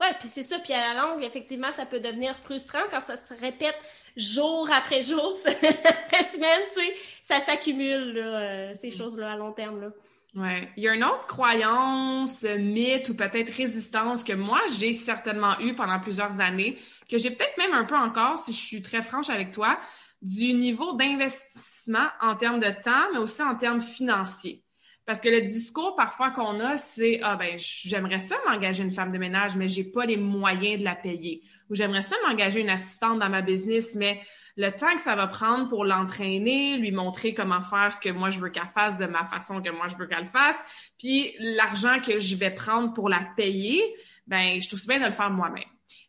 Ouais, 0.00 0.14
puis 0.18 0.28
c'est 0.28 0.42
ça. 0.42 0.58
Puis 0.58 0.72
à 0.72 0.94
la 0.94 1.02
longue, 1.02 1.22
effectivement, 1.22 1.70
ça 1.72 1.84
peut 1.84 2.00
devenir 2.00 2.36
frustrant 2.38 2.80
quand 2.90 3.00
ça 3.00 3.16
se 3.16 3.34
répète 3.34 3.76
jour 4.16 4.68
après 4.72 5.02
jour, 5.02 5.36
semaine 5.36 5.76
après 5.84 6.24
semaine, 6.32 6.62
tu 6.72 6.80
sais. 6.80 6.94
Ça 7.24 7.40
s'accumule, 7.40 8.16
euh, 8.16 8.74
ces 8.74 8.90
choses-là, 8.90 9.32
à 9.32 9.36
long 9.36 9.52
terme, 9.52 9.80
là. 9.80 9.88
Ouais. 10.36 10.68
Il 10.76 10.84
y 10.84 10.88
a 10.88 10.94
une 10.94 11.02
autre 11.02 11.26
croyance, 11.26 12.44
mythe 12.44 13.08
ou 13.08 13.16
peut-être 13.16 13.52
résistance 13.52 14.22
que 14.22 14.32
moi, 14.32 14.60
j'ai 14.78 14.92
certainement 14.92 15.58
eu 15.58 15.74
pendant 15.74 15.98
plusieurs 15.98 16.40
années, 16.40 16.78
que 17.10 17.18
j'ai 17.18 17.30
peut-être 17.30 17.58
même 17.58 17.72
un 17.72 17.84
peu 17.84 17.96
encore, 17.96 18.38
si 18.38 18.52
je 18.52 18.58
suis 18.58 18.82
très 18.82 19.02
franche 19.02 19.28
avec 19.28 19.50
toi, 19.50 19.78
du 20.22 20.52
niveau 20.54 20.92
d'investissement 20.94 22.06
en 22.20 22.36
termes 22.36 22.60
de 22.60 22.70
temps, 22.82 23.10
mais 23.12 23.18
aussi 23.18 23.42
en 23.42 23.56
termes 23.56 23.80
financiers. 23.80 24.62
Parce 25.10 25.20
que 25.20 25.28
le 25.28 25.40
discours 25.40 25.96
parfois 25.96 26.30
qu'on 26.30 26.60
a, 26.60 26.76
c'est 26.76 27.18
ah 27.24 27.34
ben 27.34 27.58
j'aimerais 27.58 28.20
ça 28.20 28.36
m'engager 28.46 28.84
une 28.84 28.92
femme 28.92 29.10
de 29.10 29.18
ménage, 29.18 29.56
mais 29.56 29.66
j'ai 29.66 29.82
pas 29.82 30.06
les 30.06 30.16
moyens 30.16 30.78
de 30.78 30.84
la 30.84 30.94
payer. 30.94 31.42
Ou 31.68 31.74
j'aimerais 31.74 32.02
ça 32.02 32.14
m'engager 32.28 32.60
une 32.60 32.70
assistante 32.70 33.18
dans 33.18 33.28
ma 33.28 33.42
business, 33.42 33.96
mais 33.96 34.20
le 34.56 34.70
temps 34.70 34.94
que 34.94 35.00
ça 35.00 35.16
va 35.16 35.26
prendre 35.26 35.66
pour 35.66 35.84
l'entraîner, 35.84 36.76
lui 36.76 36.92
montrer 36.92 37.34
comment 37.34 37.60
faire 37.60 37.92
ce 37.92 37.98
que 37.98 38.10
moi 38.10 38.30
je 38.30 38.38
veux 38.38 38.50
qu'elle 38.50 38.68
fasse 38.72 38.98
de 38.98 39.06
ma 39.06 39.24
façon 39.24 39.60
que 39.60 39.70
moi 39.70 39.88
je 39.88 39.96
veux 39.96 40.06
qu'elle 40.06 40.28
fasse, 40.28 40.64
puis 40.96 41.34
l'argent 41.40 42.00
que 42.00 42.20
je 42.20 42.36
vais 42.36 42.50
prendre 42.50 42.92
pour 42.92 43.08
la 43.08 43.26
payer, 43.36 43.82
ben 44.28 44.60
je 44.60 44.68
trouve 44.68 44.86
bien 44.86 45.00
de 45.00 45.06
le 45.06 45.10
faire 45.10 45.30
moi-même. 45.30 45.64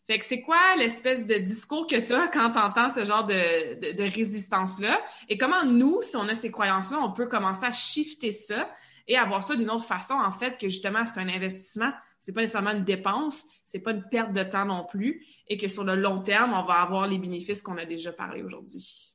Fait 0.06 0.20
que 0.20 0.26
c'est 0.26 0.42
quoi 0.42 0.76
l'espèce 0.78 1.26
de 1.26 1.40
discours 1.40 1.88
que 1.88 1.96
tu 1.96 2.14
as 2.14 2.28
quand 2.28 2.52
tu 2.52 2.60
entends 2.60 2.92
ce 2.92 3.04
genre 3.04 3.26
de, 3.26 3.94
de 3.94 4.14
résistance-là? 4.14 5.02
Et 5.28 5.40
comment 5.40 5.66
nous, 5.66 6.04
si 6.04 6.16
on 6.18 6.28
a 6.28 6.36
ces 6.36 6.52
croyances-là, 6.52 7.00
on 7.02 7.14
peut 7.14 7.26
commencer 7.26 7.66
à 7.66 7.72
shifter 7.72 8.30
ça 8.30 8.70
et 9.08 9.18
avoir 9.18 9.44
ça 9.44 9.56
d'une 9.56 9.70
autre 9.70 9.86
façon, 9.86 10.14
en 10.14 10.32
fait, 10.32 10.60
que 10.60 10.70
justement, 10.70 11.06
c'est 11.06 11.20
un 11.20 11.30
investissement 11.30 11.92
c'est 12.22 12.34
pas 12.34 12.42
nécessairement 12.42 12.72
une 12.72 12.86
dépense, 12.86 13.46
c'est 13.66 13.80
pas 13.80 13.92
une 13.92 14.08
perte 14.08 14.32
de 14.32 14.44
temps 14.44 14.66
non 14.66 14.86
plus, 14.86 15.26
et 15.48 15.58
que 15.58 15.68
sur 15.68 15.84
le 15.84 15.96
long 15.96 16.22
terme, 16.22 16.54
on 16.54 16.64
va 16.64 16.76
avoir 16.76 17.08
les 17.08 17.18
bénéfices 17.18 17.64
qu'on 17.64 17.78
a 17.78 17.86
déjà 17.86 18.14
parlé 18.14 18.44
aujourd'hui. 18.44 19.12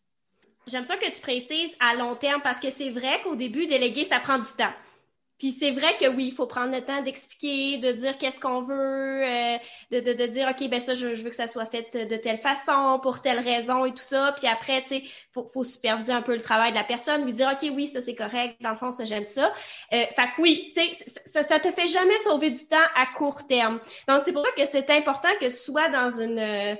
J'aime 0.66 0.82
ça 0.82 0.96
que 0.96 1.08
tu 1.10 1.20
précises 1.20 1.74
à 1.78 1.94
long 1.94 2.16
terme 2.16 2.42
parce 2.42 2.58
que 2.58 2.68
c'est 2.70 2.90
vrai 2.90 3.22
qu'au 3.22 3.36
début, 3.36 3.68
déléguer, 3.68 4.04
ça 4.04 4.18
prend 4.18 4.38
du 4.38 4.48
temps. 4.58 4.72
Puis 5.38 5.52
c'est 5.52 5.70
vrai 5.70 5.96
que 5.98 6.06
oui, 6.08 6.28
il 6.28 6.32
faut 6.34 6.46
prendre 6.46 6.74
le 6.74 6.82
temps 6.82 7.02
d'expliquer, 7.02 7.78
de 7.78 7.92
dire 7.92 8.16
qu'est-ce 8.18 8.40
qu'on 8.40 8.62
veut, 8.62 9.24
euh, 9.24 9.58
de, 9.90 10.00
de, 10.00 10.12
de, 10.14 10.26
dire 10.26 10.48
ok 10.48 10.68
ben 10.70 10.80
ça 10.80 10.94
je, 10.94 11.08
veux 11.08 11.30
que 11.30 11.36
ça 11.36 11.46
soit 11.46 11.66
fait 11.66 11.94
de 11.94 12.16
telle 12.16 12.38
façon 12.38 12.98
pour 13.02 13.20
telle 13.20 13.40
raison 13.40 13.84
et 13.84 13.90
tout 13.90 13.98
ça. 13.98 14.34
Puis 14.36 14.46
après 14.46 14.82
tu 14.82 14.88
sais 14.88 15.02
faut, 15.32 15.50
faut 15.52 15.64
superviser 15.64 16.12
un 16.12 16.22
peu 16.22 16.34
le 16.34 16.40
travail 16.40 16.70
de 16.72 16.76
la 16.76 16.84
personne, 16.84 17.24
lui 17.24 17.32
dire 17.32 17.50
ok 17.52 17.70
oui 17.74 17.86
ça 17.86 18.00
c'est 18.00 18.14
correct, 18.14 18.56
dans 18.60 18.70
le 18.70 18.76
fond 18.76 18.90
ça 18.92 19.04
j'aime 19.04 19.24
ça. 19.24 19.52
Euh, 19.92 20.06
fait 20.14 20.26
que 20.36 20.40
oui 20.40 20.72
tu 20.74 20.82
sais 20.82 21.22
ça, 21.26 21.42
ça 21.42 21.60
te 21.60 21.70
fait 21.70 21.86
jamais 21.86 22.16
sauver 22.24 22.50
du 22.50 22.66
temps 22.66 22.76
à 22.94 23.06
court 23.06 23.46
terme. 23.46 23.80
Donc 24.08 24.22
c'est 24.24 24.32
pour 24.32 24.44
ça 24.44 24.52
que 24.52 24.64
c'est 24.64 24.90
important 24.90 25.28
que 25.40 25.46
tu 25.46 25.56
sois 25.56 25.88
dans 25.90 26.10
une 26.10 26.38
euh, 26.38 26.74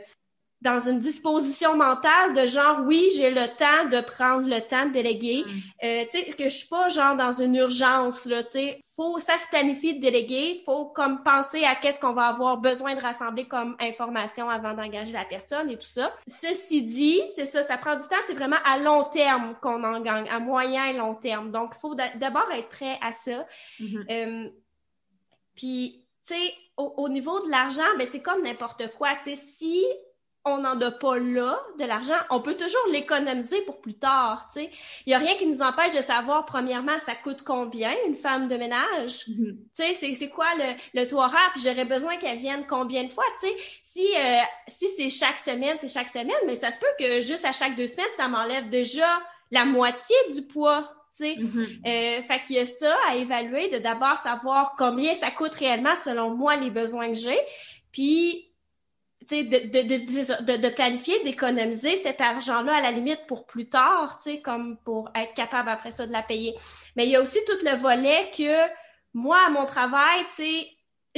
dans 0.62 0.80
une 0.80 1.00
disposition 1.00 1.76
mentale 1.76 2.32
de 2.34 2.46
genre 2.46 2.80
oui 2.86 3.10
j'ai 3.14 3.30
le 3.30 3.46
temps 3.46 3.88
de 3.90 4.00
prendre 4.00 4.48
le 4.48 4.60
temps 4.60 4.86
de 4.86 4.92
déléguer. 4.92 5.44
Mm. 5.46 5.50
euh, 5.84 6.04
tu 6.10 6.18
sais 6.18 6.24
que 6.24 6.44
je 6.44 6.56
suis 6.56 6.68
pas 6.68 6.88
genre 6.88 7.14
dans 7.14 7.32
une 7.32 7.54
urgence 7.56 8.24
là 8.24 8.42
tu 8.42 8.50
sais. 8.50 8.80
Faut 8.96 9.18
ça 9.18 9.36
se 9.36 9.46
planifie 9.48 9.94
de 9.94 10.00
déléguer. 10.00 10.62
Faut 10.64 10.86
comme 10.86 11.22
penser 11.22 11.64
à 11.64 11.74
qu'est-ce 11.74 12.00
qu'on 12.00 12.14
va 12.14 12.28
avoir 12.28 12.56
besoin 12.56 12.94
de 12.94 13.02
rassembler 13.02 13.46
comme 13.46 13.76
information 13.78 14.48
avant 14.48 14.72
d'engager 14.72 15.12
la 15.12 15.26
personne 15.26 15.68
et 15.68 15.76
tout 15.76 15.86
ça. 15.86 16.10
Ceci 16.26 16.82
dit 16.82 17.20
c'est 17.34 17.46
ça 17.46 17.62
ça 17.62 17.76
prend 17.76 17.94
du 17.94 18.08
temps. 18.08 18.16
C'est 18.26 18.34
vraiment 18.34 18.56
à 18.64 18.78
long 18.78 19.04
terme 19.04 19.54
qu'on 19.60 19.84
en 19.84 20.00
gagne 20.00 20.28
à 20.30 20.38
moyen 20.38 20.86
et 20.86 20.94
long 20.94 21.14
terme. 21.14 21.50
Donc 21.50 21.74
il 21.76 21.80
faut 21.80 21.94
d'abord 21.94 22.50
être 22.52 22.70
prêt 22.70 22.98
à 23.02 23.12
ça. 23.12 23.46
Mm-hmm. 23.78 24.04
euh, 24.10 24.50
puis 25.54 26.08
tu 26.26 26.34
sais 26.34 26.54
au, 26.78 26.94
au, 26.96 27.08
niveau 27.08 27.44
de 27.44 27.50
l'argent 27.50 27.82
ben 27.98 28.06
c'est 28.10 28.20
comme 28.20 28.42
n'importe 28.42 28.94
quoi 28.94 29.10
tu 29.22 29.30
sais. 29.30 29.36
Si 29.36 29.84
on 30.46 30.58
n'en 30.58 30.80
a 30.80 30.90
pas 30.92 31.18
là 31.18 31.60
de 31.78 31.84
l'argent, 31.84 32.14
on 32.30 32.40
peut 32.40 32.56
toujours 32.56 32.86
l'économiser 32.92 33.60
pour 33.62 33.80
plus 33.80 33.94
tard, 33.94 34.48
tu 34.54 34.60
sais. 34.60 34.70
Il 35.04 35.10
y 35.10 35.14
a 35.14 35.18
rien 35.18 35.34
qui 35.34 35.46
nous 35.46 35.60
empêche 35.60 35.94
de 35.94 36.00
savoir 36.00 36.46
premièrement 36.46 36.96
ça 37.04 37.16
coûte 37.16 37.42
combien 37.42 37.92
une 38.06 38.14
femme 38.14 38.46
de 38.46 38.56
ménage? 38.56 39.24
Tu 39.26 39.56
sais, 39.74 40.14
c'est 40.14 40.28
quoi 40.28 40.46
le 40.56 40.74
le 40.94 41.06
taux 41.06 41.18
horaire, 41.18 41.50
puis 41.52 41.62
j'aurais 41.62 41.84
besoin 41.84 42.16
qu'elle 42.16 42.38
vienne 42.38 42.64
combien 42.68 43.04
de 43.04 43.12
fois, 43.12 43.24
tu 43.40 43.48
sais? 43.48 43.56
Si 43.82 44.06
euh, 44.16 44.38
si 44.68 44.88
c'est 44.96 45.10
chaque 45.10 45.38
semaine, 45.38 45.76
c'est 45.80 45.88
chaque 45.88 46.08
semaine, 46.08 46.30
mais 46.46 46.54
ça 46.54 46.70
se 46.70 46.78
peut 46.78 46.86
que 46.98 47.20
juste 47.20 47.44
à 47.44 47.52
chaque 47.52 47.74
deux 47.74 47.88
semaines, 47.88 48.06
ça 48.16 48.28
m'enlève 48.28 48.68
déjà 48.68 49.20
la 49.50 49.64
moitié 49.64 50.16
du 50.32 50.42
poids. 50.42 50.88
tu 51.16 51.24
sais. 51.24 51.34
Mm-hmm. 51.34 51.86
euh, 51.86 52.22
fait 52.22 52.40
qu'il 52.46 52.56
y 52.56 52.60
a 52.60 52.66
ça 52.66 52.94
à 53.08 53.16
évaluer, 53.16 53.68
de 53.68 53.78
d'abord 53.78 54.16
savoir 54.18 54.74
combien 54.78 55.12
ça 55.14 55.32
coûte 55.32 55.54
réellement 55.54 55.96
selon 56.04 56.30
moi 56.30 56.54
les 56.54 56.70
besoins 56.70 57.08
que 57.08 57.18
j'ai, 57.18 57.40
puis 57.90 58.46
de, 59.28 59.42
de, 59.42 60.56
de, 60.56 60.68
planifier, 60.68 61.22
d'économiser 61.24 61.96
cet 61.96 62.20
argent-là 62.20 62.76
à 62.76 62.80
la 62.80 62.90
limite 62.90 63.26
pour 63.26 63.46
plus 63.46 63.68
tard, 63.68 64.18
tu 64.22 64.40
comme 64.40 64.76
pour 64.84 65.10
être 65.14 65.34
capable 65.34 65.68
après 65.68 65.90
ça 65.90 66.06
de 66.06 66.12
la 66.12 66.22
payer. 66.22 66.54
Mais 66.96 67.06
il 67.06 67.10
y 67.10 67.16
a 67.16 67.20
aussi 67.20 67.38
tout 67.46 67.64
le 67.64 67.76
volet 67.76 68.30
que 68.36 68.68
moi, 69.14 69.48
mon 69.50 69.66
travail, 69.66 70.24
tu 70.34 70.44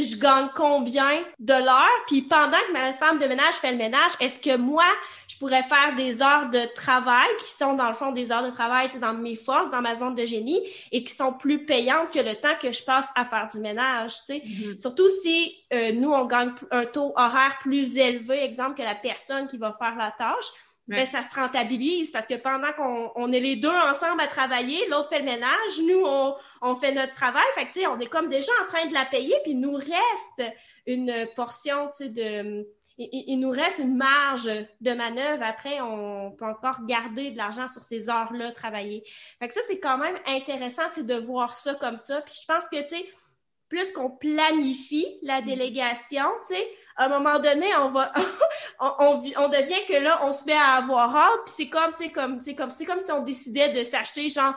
je 0.03 0.17
gagne 0.17 0.49
combien 0.55 1.23
de 1.39 1.55
l'heure, 1.55 2.05
puis 2.07 2.23
pendant 2.23 2.59
que 2.69 2.73
ma 2.73 2.93
femme 2.95 3.19
de 3.19 3.27
ménage 3.27 3.55
fait 3.55 3.73
le 3.73 3.77
ménage, 3.77 4.13
est-ce 4.21 4.41
que 4.41 4.57
moi, 4.57 4.87
je 5.27 5.37
pourrais 5.39 5.63
faire 5.63 5.95
des 5.97 6.23
heures 6.23 6.49
de 6.51 6.73
travail 6.75 7.29
qui 7.41 7.57
sont 7.57 7.75
dans 7.75 7.89
le 7.89 7.95
fond 7.95 8.13
des 8.13 8.31
heures 8.31 8.45
de 8.45 8.51
travail 8.51 8.91
dans 9.01 9.15
mes 9.15 9.37
forces, 9.37 9.71
dans 9.71 9.83
ma 9.83 9.95
zone 9.95 10.15
de 10.15 10.25
génie, 10.25 10.61
et 10.93 11.03
qui 11.03 11.13
sont 11.13 11.33
plus 11.33 11.65
payantes 11.65 12.13
que 12.13 12.21
le 12.21 12.35
temps 12.35 12.55
que 12.61 12.71
je 12.71 12.83
passe 12.85 13.09
à 13.15 13.25
faire 13.25 13.49
du 13.53 13.61
ménage, 13.61 14.15
tu 14.21 14.25
sais? 14.27 14.43
Mm-hmm. 14.45 14.81
Surtout 14.81 15.09
si 15.23 15.55
euh, 15.73 15.93
nous, 15.93 16.13
on 16.13 16.25
gagne 16.27 16.53
un 16.71 16.87
taux 16.87 17.13
horaire 17.17 17.57
plus 17.61 17.97
élevé, 17.97 18.45
exemple, 18.45 18.77
que 18.77 18.83
la 18.83 18.95
personne 18.95 19.49
qui 19.49 19.57
va 19.57 19.75
faire 19.79 19.97
la 19.97 20.13
tâche 20.13 20.47
ben, 20.89 21.07
ça 21.07 21.23
se 21.23 21.35
rentabilise 21.35 22.11
parce 22.11 22.27
que 22.27 22.35
pendant 22.35 22.73
qu'on 22.73 23.13
on 23.15 23.31
est 23.31 23.41
les 23.41 23.57
deux 23.57 23.69
ensemble 23.69 24.21
à 24.23 24.27
travailler, 24.27 24.89
l'autre 24.89 25.11
fait 25.11 25.19
le 25.19 25.27
ménage, 25.27 25.81
nous, 25.87 26.03
on, 26.05 26.35
on 26.63 26.77
fait 26.77 26.93
notre 26.93 27.15
travail. 27.15 27.45
Fait 27.55 27.67
que, 27.67 27.73
tu 27.75 27.81
sais, 27.81 27.87
on 27.87 28.01
est 28.01 28.07
comme 28.07 28.29
déjà 28.29 28.51
en 28.63 28.67
train 28.67 28.87
de 28.87 28.95
la 28.95 29.05
payer, 29.05 29.35
puis 29.43 29.53
il 29.53 29.61
nous 29.61 29.75
reste 29.75 30.57
une 30.87 31.29
portion, 31.37 31.89
tu 31.89 32.05
sais, 32.05 32.09
de... 32.09 32.67
Il, 33.01 33.39
nous 33.39 33.51
reste 33.51 33.79
une 33.79 33.97
marge 33.97 34.51
de 34.81 34.93
manœuvre. 34.93 35.45
Après, 35.45 35.81
on 35.81 36.33
peut 36.33 36.47
encore 36.47 36.85
garder 36.85 37.31
de 37.31 37.37
l'argent 37.37 37.69
sur 37.69 37.85
ces 37.85 38.11
heures-là 38.11 38.51
travailler. 38.51 39.05
Fait 39.39 39.47
que 39.47 39.55
ça, 39.55 39.61
c'est 39.69 39.79
quand 39.79 39.99
même 39.99 40.17
intéressant, 40.27 40.83
de 40.97 41.15
voir 41.15 41.55
ça 41.55 41.77
comme 41.77 41.97
ça. 41.97 42.23
Puis 42.23 42.35
je 42.43 42.53
pense 42.53 42.65
que, 42.65 42.83
tu 42.83 42.97
sais, 42.97 43.07
plus 43.69 43.93
qu'on 43.93 44.11
planifie 44.11 45.07
la 45.23 45.41
mm. 45.41 45.45
délégation, 45.45 46.27
tu 46.49 46.57
sais, 46.57 46.69
à 46.99 47.05
un 47.05 47.09
moment 47.09 47.39
donné, 47.39 47.75
on 47.77 47.91
va, 47.91 48.13
on, 48.81 49.23
on, 49.37 49.49
devient 49.49 49.87
que 49.87 49.95
là, 50.03 50.21
on 50.25 50.33
se 50.33 50.45
met 50.45 50.57
à 50.57 50.73
avoir 50.75 51.15
hâte, 51.15 51.41
puis 51.47 51.55
c'est 51.57 51.69
comme, 51.69 51.95
tu 51.97 52.05
sais, 52.05 52.11
comme, 52.11 52.43
c'est 52.43 52.55
comme, 52.57 52.71
c'est 52.71 52.85
comme 52.85 53.01
si 53.01 53.13
on 53.13 53.23
décidait 53.23 53.69
de 53.69 53.85
s'acheter 53.85 54.29
genre 54.29 54.55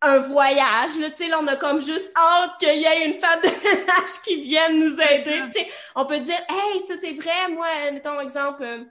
un 0.00 0.18
voyage, 0.18 0.98
là, 0.98 1.10
tu 1.10 1.16
sais, 1.16 1.28
là, 1.28 1.38
on 1.40 1.46
a 1.46 1.56
comme 1.56 1.82
juste 1.82 2.10
hâte 2.16 2.58
qu'il 2.58 2.80
y 2.80 2.84
ait 2.84 3.06
une 3.06 3.12
femme 3.12 3.40
de 3.40 3.48
ménage 3.48 4.22
qui 4.24 4.40
vienne 4.40 4.78
nous 4.78 4.98
aider, 5.00 5.42
tu 5.46 5.52
sais. 5.52 5.68
On 5.94 6.06
peut 6.06 6.18
dire, 6.18 6.40
hey, 6.48 6.80
ça 6.88 6.94
c'est 6.98 7.12
vrai, 7.12 7.48
moi, 7.50 7.68
mettons 7.92 8.18
exemple. 8.20 8.64
Euh, 8.64 8.84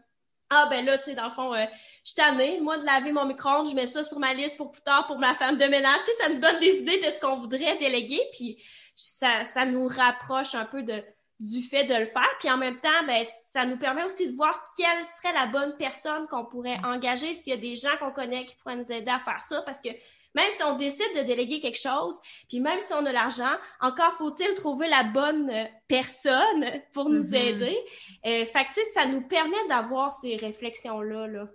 ah 0.52 0.68
ben 0.70 0.86
là, 0.86 0.98
tu 1.00 1.06
sais, 1.06 1.16
dans 1.16 1.26
le 1.26 1.32
fond, 1.32 1.54
euh, 1.56 1.66
je 2.04 2.12
suis 2.12 2.16
tannée, 2.16 2.60
moi, 2.62 2.78
de 2.78 2.86
laver 2.86 3.12
mon 3.12 3.26
micro-ondes, 3.26 3.70
je 3.70 3.76
mets 3.76 3.88
ça 3.88 4.04
sur 4.04 4.20
ma 4.20 4.34
liste 4.34 4.58
pour 4.58 4.72
plus 4.72 4.84
tard 4.84 5.08
pour 5.08 5.18
ma 5.18 5.34
femme 5.34 5.58
de 5.58 5.66
ménage. 5.66 6.00
Tu 6.00 6.12
sais, 6.12 6.18
ça 6.22 6.30
nous 6.30 6.40
donne 6.40 6.60
des 6.60 6.76
idées 6.76 7.00
de 7.00 7.10
ce 7.10 7.20
qu'on 7.20 7.38
voudrait 7.38 7.78
déléguer, 7.78 8.22
puis 8.34 8.62
ça, 8.96 9.44
ça 9.46 9.66
nous 9.66 9.88
rapproche 9.88 10.54
un 10.54 10.66
peu 10.66 10.84
de, 10.84 11.04
du 11.42 11.64
fait 11.64 11.86
de 11.86 11.96
le 11.96 12.06
faire. 12.06 12.30
Puis 12.40 12.50
en 12.50 12.58
même 12.58 12.80
temps, 12.80 13.04
ben, 13.08 13.26
ça 13.52 13.66
nous 13.66 13.78
permet 13.78 14.04
aussi 14.04 14.30
de 14.30 14.36
voir 14.36 14.64
quelle 14.78 15.04
serait 15.18 15.34
la 15.34 15.48
bonne 15.48 15.76
personne 15.78 16.28
qu'on 16.28 16.46
pourrait 16.46 16.78
engager 16.84 17.34
s'il 17.34 17.54
y 17.54 17.58
a 17.58 17.60
des 17.60 17.76
gens 17.76 17.98
qu'on 18.00 18.12
connaît 18.12 18.46
qui 18.46 18.56
pourraient 18.56 18.76
nous 18.76 18.92
aider 18.92 19.10
à 19.10 19.20
faire 19.20 19.42
ça. 19.50 19.64
Parce 19.64 19.82
que 19.82 19.90
même 20.36 20.50
si 20.56 20.64
on 20.64 20.78
décide 20.78 21.14
de 21.16 21.24
déléguer 21.24 21.60
quelque 21.60 21.80
chose, 21.80 22.18
puis 22.48 22.60
même 22.60 22.80
si 22.80 22.94
on 22.94 23.06
a 23.06 23.12
l'argent, 23.12 23.52
encore 23.82 24.14
faut-il 24.14 24.54
trouver 24.54 24.88
la 24.88 25.04
bonne 25.04 25.52
personne 25.88 26.82
pour 26.94 27.10
nous 27.10 27.32
mm-hmm. 27.32 27.36
aider. 27.36 27.78
Euh, 28.26 28.46
fait 28.46 28.66
que, 28.66 28.80
ça 28.94 29.08
nous 29.08 29.28
permet 29.28 29.68
d'avoir 29.68 30.14
ces 30.14 30.36
réflexions-là. 30.36 31.28
Là. 31.28 31.48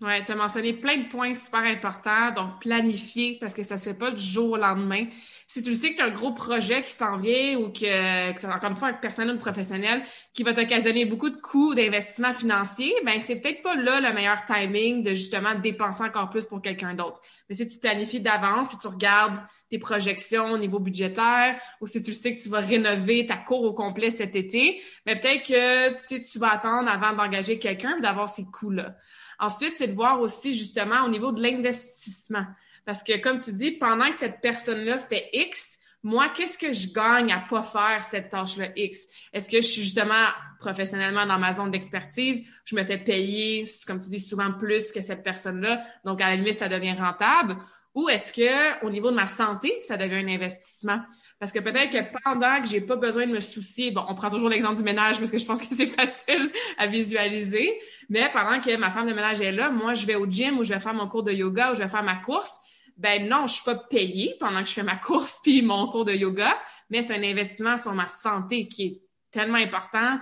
Ouais, 0.00 0.24
tu 0.24 0.32
as 0.32 0.34
mentionné 0.34 0.72
plein 0.72 0.96
de 0.96 1.08
points 1.08 1.34
super 1.34 1.60
importants. 1.60 2.30
Donc, 2.30 2.60
planifier, 2.62 3.36
parce 3.38 3.52
que 3.52 3.62
ça 3.62 3.76
se 3.76 3.90
fait 3.90 3.98
pas 3.98 4.10
du 4.10 4.22
jour 4.22 4.52
au 4.52 4.56
lendemain. 4.56 5.04
Si 5.46 5.62
tu 5.62 5.68
le 5.68 5.74
sais 5.76 5.90
que 5.90 5.96
tu 5.96 6.02
as 6.02 6.06
un 6.06 6.10
gros 6.10 6.32
projet 6.32 6.82
qui 6.82 6.90
s'en 6.90 7.18
vient 7.18 7.58
ou 7.58 7.68
que, 7.68 8.32
que 8.32 8.46
encore 8.46 8.70
une 8.70 8.76
fois, 8.76 8.88
avec 8.88 9.02
personnel 9.02 9.36
ou 9.36 9.38
professionnel, 9.38 10.02
qui 10.32 10.42
va 10.42 10.54
t'occasionner 10.54 11.04
beaucoup 11.04 11.28
de 11.28 11.36
coûts 11.36 11.74
d'investissement 11.74 12.32
financier, 12.32 12.94
ben, 13.04 13.20
c'est 13.20 13.36
peut-être 13.36 13.62
pas 13.62 13.74
là 13.74 14.00
le 14.00 14.14
meilleur 14.14 14.42
timing 14.46 15.02
de 15.02 15.10
justement 15.10 15.54
dépenser 15.54 16.02
encore 16.02 16.30
plus 16.30 16.46
pour 16.46 16.62
quelqu'un 16.62 16.94
d'autre. 16.94 17.20
Mais 17.50 17.54
si 17.54 17.68
tu 17.68 17.78
planifies 17.78 18.20
d'avance 18.20 18.68
puis 18.68 18.78
tu 18.80 18.86
regardes 18.86 19.36
tes 19.68 19.78
projections 19.78 20.46
au 20.46 20.56
niveau 20.56 20.78
budgétaire 20.78 21.60
ou 21.82 21.86
si 21.86 22.00
tu 22.00 22.14
sais 22.14 22.34
que 22.34 22.40
tu 22.40 22.48
vas 22.48 22.60
rénover 22.60 23.26
ta 23.26 23.36
cour 23.36 23.64
au 23.64 23.74
complet 23.74 24.08
cet 24.08 24.34
été, 24.34 24.80
ben, 25.04 25.20
peut-être 25.20 25.46
que 25.46 26.30
tu 26.32 26.38
vas 26.38 26.52
attendre 26.52 26.88
avant 26.88 27.12
d'engager 27.12 27.58
quelqu'un 27.58 27.98
d'avoir 28.00 28.30
ces 28.30 28.44
coûts-là. 28.44 28.96
Ensuite, 29.40 29.74
c'est 29.76 29.88
de 29.88 29.94
voir 29.94 30.20
aussi 30.20 30.54
justement 30.54 31.04
au 31.04 31.08
niveau 31.08 31.32
de 31.32 31.42
l'investissement. 31.42 32.44
Parce 32.84 33.02
que 33.02 33.18
comme 33.20 33.40
tu 33.40 33.52
dis, 33.52 33.72
pendant 33.72 34.10
que 34.10 34.16
cette 34.16 34.40
personne-là 34.40 34.98
fait 34.98 35.28
X, 35.32 35.78
moi, 36.02 36.30
qu'est-ce 36.34 36.58
que 36.58 36.72
je 36.72 36.92
gagne 36.92 37.30
à 37.30 37.40
pas 37.40 37.62
faire 37.62 38.04
cette 38.04 38.30
tâche-là 38.30 38.68
X? 38.74 39.00
Est-ce 39.32 39.50
que 39.50 39.58
je 39.58 39.66
suis 39.66 39.82
justement 39.82 40.28
professionnellement 40.58 41.26
dans 41.26 41.38
ma 41.38 41.52
zone 41.52 41.70
d'expertise? 41.70 42.42
Je 42.64 42.74
me 42.74 42.82
fais 42.84 42.96
payer, 42.96 43.66
comme 43.86 44.00
tu 44.00 44.08
dis, 44.08 44.20
souvent 44.20 44.52
plus 44.52 44.92
que 44.92 45.02
cette 45.02 45.22
personne-là. 45.22 45.82
Donc, 46.04 46.22
à 46.22 46.28
la 46.28 46.36
limite, 46.36 46.54
ça 46.54 46.68
devient 46.68 46.94
rentable. 46.98 47.56
Ou 47.94 48.08
est-ce 48.08 48.32
que, 48.32 48.86
au 48.86 48.90
niveau 48.90 49.10
de 49.10 49.16
ma 49.16 49.26
santé, 49.26 49.80
ça 49.80 49.96
devient 49.96 50.16
un 50.16 50.28
investissement? 50.28 51.00
Parce 51.40 51.50
que 51.50 51.58
peut-être 51.58 51.90
que 51.90 52.18
pendant 52.22 52.62
que 52.62 52.68
j'ai 52.68 52.80
pas 52.80 52.96
besoin 52.96 53.26
de 53.26 53.32
me 53.32 53.40
soucier, 53.40 53.90
bon, 53.90 54.04
on 54.08 54.14
prend 54.14 54.30
toujours 54.30 54.48
l'exemple 54.48 54.76
du 54.76 54.84
ménage 54.84 55.18
parce 55.18 55.30
que 55.30 55.38
je 55.38 55.46
pense 55.46 55.66
que 55.66 55.74
c'est 55.74 55.86
facile 55.98 56.52
à 56.78 56.86
visualiser, 56.86 57.80
mais 58.08 58.30
pendant 58.32 58.60
que 58.60 58.76
ma 58.76 58.90
femme 58.90 59.08
de 59.08 59.14
ménage 59.14 59.40
est 59.40 59.50
là, 59.50 59.70
moi, 59.70 59.94
je 59.94 60.06
vais 60.06 60.14
au 60.14 60.26
gym 60.26 60.58
ou 60.58 60.62
je 60.62 60.72
vais 60.72 60.80
faire 60.80 60.94
mon 60.94 61.08
cours 61.08 61.24
de 61.24 61.32
yoga 61.32 61.72
ou 61.72 61.74
je 61.74 61.80
vais 61.80 61.88
faire 61.88 62.04
ma 62.04 62.16
course, 62.16 62.60
ben 62.96 63.26
non, 63.28 63.46
je 63.46 63.54
suis 63.54 63.64
pas 63.64 63.74
payée 63.74 64.36
pendant 64.38 64.60
que 64.62 64.68
je 64.68 64.74
fais 64.74 64.82
ma 64.82 64.96
course 64.96 65.40
puis 65.42 65.62
mon 65.62 65.88
cours 65.88 66.04
de 66.04 66.12
yoga, 66.12 66.56
mais 66.90 67.02
c'est 67.02 67.16
un 67.16 67.22
investissement 67.22 67.76
sur 67.76 67.92
ma 67.92 68.08
santé 68.08 68.68
qui 68.68 68.84
est 68.84 69.00
tellement 69.32 69.58
important 69.58 70.18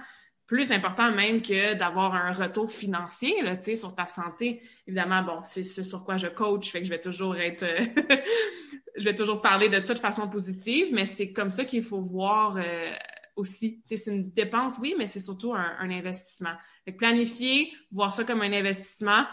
plus 0.49 0.73
important 0.73 1.13
même 1.13 1.43
que 1.43 1.75
d'avoir 1.75 2.15
un 2.15 2.33
retour 2.33 2.71
financier 2.71 3.43
là, 3.43 3.61
sur 3.61 3.95
ta 3.95 4.07
santé. 4.07 4.63
Évidemment, 4.87 5.23
bon, 5.23 5.41
c'est 5.45 5.63
sur 5.63 6.05
quoi 6.05 6.17
je 6.17 6.27
coach, 6.27 6.71
fait 6.71 6.81
que 6.81 6.87
je 6.87 6.91
vais 6.91 7.01
toujours 7.01 7.37
être 7.37 7.63
euh, 7.63 7.85
je 8.97 9.05
vais 9.05 9.15
toujours 9.15 9.43
parler 9.43 9.69
de 9.69 9.79
ça 9.81 9.93
de 9.93 9.99
façon 9.99 10.27
positive, 10.27 10.89
mais 10.93 11.05
c'est 11.05 11.33
comme 11.33 11.51
ça 11.51 11.67
qu'il 11.67 11.83
faut 11.83 12.01
voir 12.01 12.57
euh, 12.57 12.93
aussi. 13.37 13.83
C'est 13.85 14.07
une 14.11 14.31
dépense, 14.31 14.75
oui, 14.81 14.95
mais 14.97 15.07
c'est 15.07 15.21
surtout 15.21 15.55
un, 15.55 15.91
investissement. 15.91 16.55
Fait 16.87 16.93
planifier, 16.93 17.71
voir 17.93 18.15
ça 18.15 18.25
comme 18.25 18.41
un 18.41 18.53
investissement, 18.53 19.27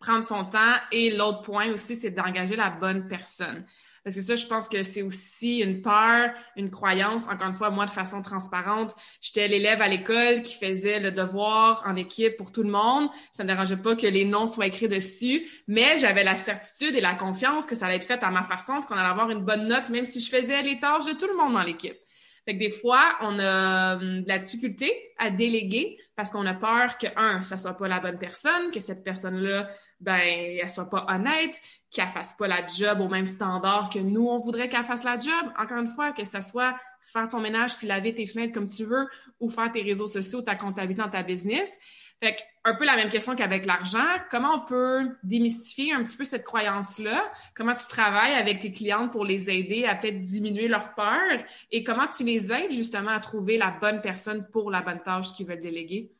prendre 0.00 0.22
son 0.22 0.44
temps 0.44 0.76
et 0.92 1.16
l'autre 1.16 1.42
point 1.42 1.72
aussi, 1.72 1.96
c'est 1.96 2.10
d'engager 2.10 2.56
la 2.56 2.68
bonne 2.68 3.08
personne. 3.08 3.64
Parce 4.08 4.16
que 4.16 4.22
ça, 4.22 4.36
je 4.36 4.46
pense 4.46 4.70
que 4.70 4.82
c'est 4.82 5.02
aussi 5.02 5.58
une 5.58 5.82
peur, 5.82 6.30
une 6.56 6.70
croyance. 6.70 7.28
Encore 7.28 7.48
une 7.48 7.54
fois, 7.54 7.68
moi, 7.68 7.84
de 7.84 7.90
façon 7.90 8.22
transparente, 8.22 8.94
j'étais 9.20 9.48
l'élève 9.48 9.82
à 9.82 9.88
l'école 9.88 10.40
qui 10.40 10.54
faisait 10.56 10.98
le 10.98 11.10
devoir 11.10 11.84
en 11.86 11.94
équipe 11.94 12.38
pour 12.38 12.50
tout 12.50 12.62
le 12.62 12.70
monde. 12.70 13.10
Ça 13.34 13.42
ne 13.42 13.48
dérangeait 13.48 13.76
pas 13.76 13.96
que 13.96 14.06
les 14.06 14.24
noms 14.24 14.46
soient 14.46 14.64
écrits 14.64 14.88
dessus, 14.88 15.46
mais 15.66 15.98
j'avais 15.98 16.24
la 16.24 16.38
certitude 16.38 16.96
et 16.96 17.02
la 17.02 17.16
confiance 17.16 17.66
que 17.66 17.74
ça 17.74 17.84
allait 17.84 17.96
être 17.96 18.06
fait 18.06 18.22
à 18.22 18.30
ma 18.30 18.44
façon, 18.44 18.80
qu'on 18.80 18.94
allait 18.94 19.10
avoir 19.10 19.30
une 19.30 19.44
bonne 19.44 19.68
note, 19.68 19.90
même 19.90 20.06
si 20.06 20.22
je 20.22 20.34
faisais 20.34 20.62
les 20.62 20.80
tâches 20.80 21.04
de 21.04 21.12
tout 21.12 21.26
le 21.26 21.36
monde 21.36 21.52
dans 21.52 21.62
l'équipe. 21.62 21.98
Fait 22.48 22.54
que 22.54 22.60
des 22.60 22.70
fois, 22.70 23.18
on 23.20 23.38
a 23.38 23.96
hum, 23.96 24.22
de 24.22 24.28
la 24.28 24.38
difficulté 24.38 24.90
à 25.18 25.28
déléguer 25.28 25.98
parce 26.16 26.30
qu'on 26.30 26.46
a 26.46 26.54
peur 26.54 26.96
que, 26.96 27.06
un, 27.14 27.42
ça 27.42 27.58
soit 27.58 27.76
pas 27.76 27.88
la 27.88 28.00
bonne 28.00 28.18
personne, 28.18 28.70
que 28.72 28.80
cette 28.80 29.04
personne-là, 29.04 29.68
ben, 30.00 30.18
elle 30.18 30.70
soit 30.70 30.88
pas 30.88 31.04
honnête, 31.10 31.60
qu'elle 31.90 32.08
fasse 32.08 32.32
pas 32.38 32.48
la 32.48 32.66
job 32.66 33.02
au 33.02 33.08
même 33.08 33.26
standard 33.26 33.90
que 33.90 33.98
nous, 33.98 34.26
on 34.26 34.38
voudrait 34.38 34.70
qu'elle 34.70 34.86
fasse 34.86 35.04
la 35.04 35.18
job. 35.18 35.52
Encore 35.58 35.76
une 35.76 35.88
fois, 35.88 36.12
que 36.12 36.24
ça 36.24 36.40
soit 36.40 36.74
faire 37.12 37.28
ton 37.28 37.40
ménage 37.40 37.76
puis 37.76 37.86
laver 37.86 38.14
tes 38.14 38.24
fenêtres 38.24 38.54
comme 38.54 38.68
tu 38.68 38.86
veux 38.86 39.06
ou 39.40 39.50
faire 39.50 39.70
tes 39.70 39.82
réseaux 39.82 40.06
sociaux, 40.06 40.40
ta 40.40 40.54
comptabilité 40.54 41.02
dans 41.02 41.10
ta 41.10 41.22
business. 41.22 41.78
Fait 42.20 42.34
que, 42.34 42.40
un 42.64 42.74
peu 42.74 42.84
la 42.84 42.96
même 42.96 43.10
question 43.10 43.36
qu'avec 43.36 43.64
l'argent. 43.64 44.04
Comment 44.30 44.56
on 44.56 44.66
peut 44.66 45.16
démystifier 45.22 45.92
un 45.92 46.02
petit 46.04 46.16
peu 46.16 46.24
cette 46.24 46.44
croyance-là? 46.44 47.30
Comment 47.54 47.74
tu 47.74 47.86
travailles 47.86 48.34
avec 48.34 48.60
tes 48.60 48.72
clientes 48.72 49.12
pour 49.12 49.24
les 49.24 49.48
aider 49.50 49.84
à 49.84 49.94
peut-être 49.94 50.22
diminuer 50.22 50.68
leur 50.68 50.94
peur? 50.94 51.44
Et 51.70 51.84
comment 51.84 52.06
tu 52.08 52.24
les 52.24 52.52
aides 52.52 52.72
justement 52.72 53.12
à 53.12 53.20
trouver 53.20 53.56
la 53.56 53.70
bonne 53.70 54.00
personne 54.00 54.48
pour 54.50 54.70
la 54.70 54.82
bonne 54.82 55.00
tâche 55.02 55.32
qu'ils 55.32 55.46
veulent 55.46 55.60
déléguer? 55.60 56.12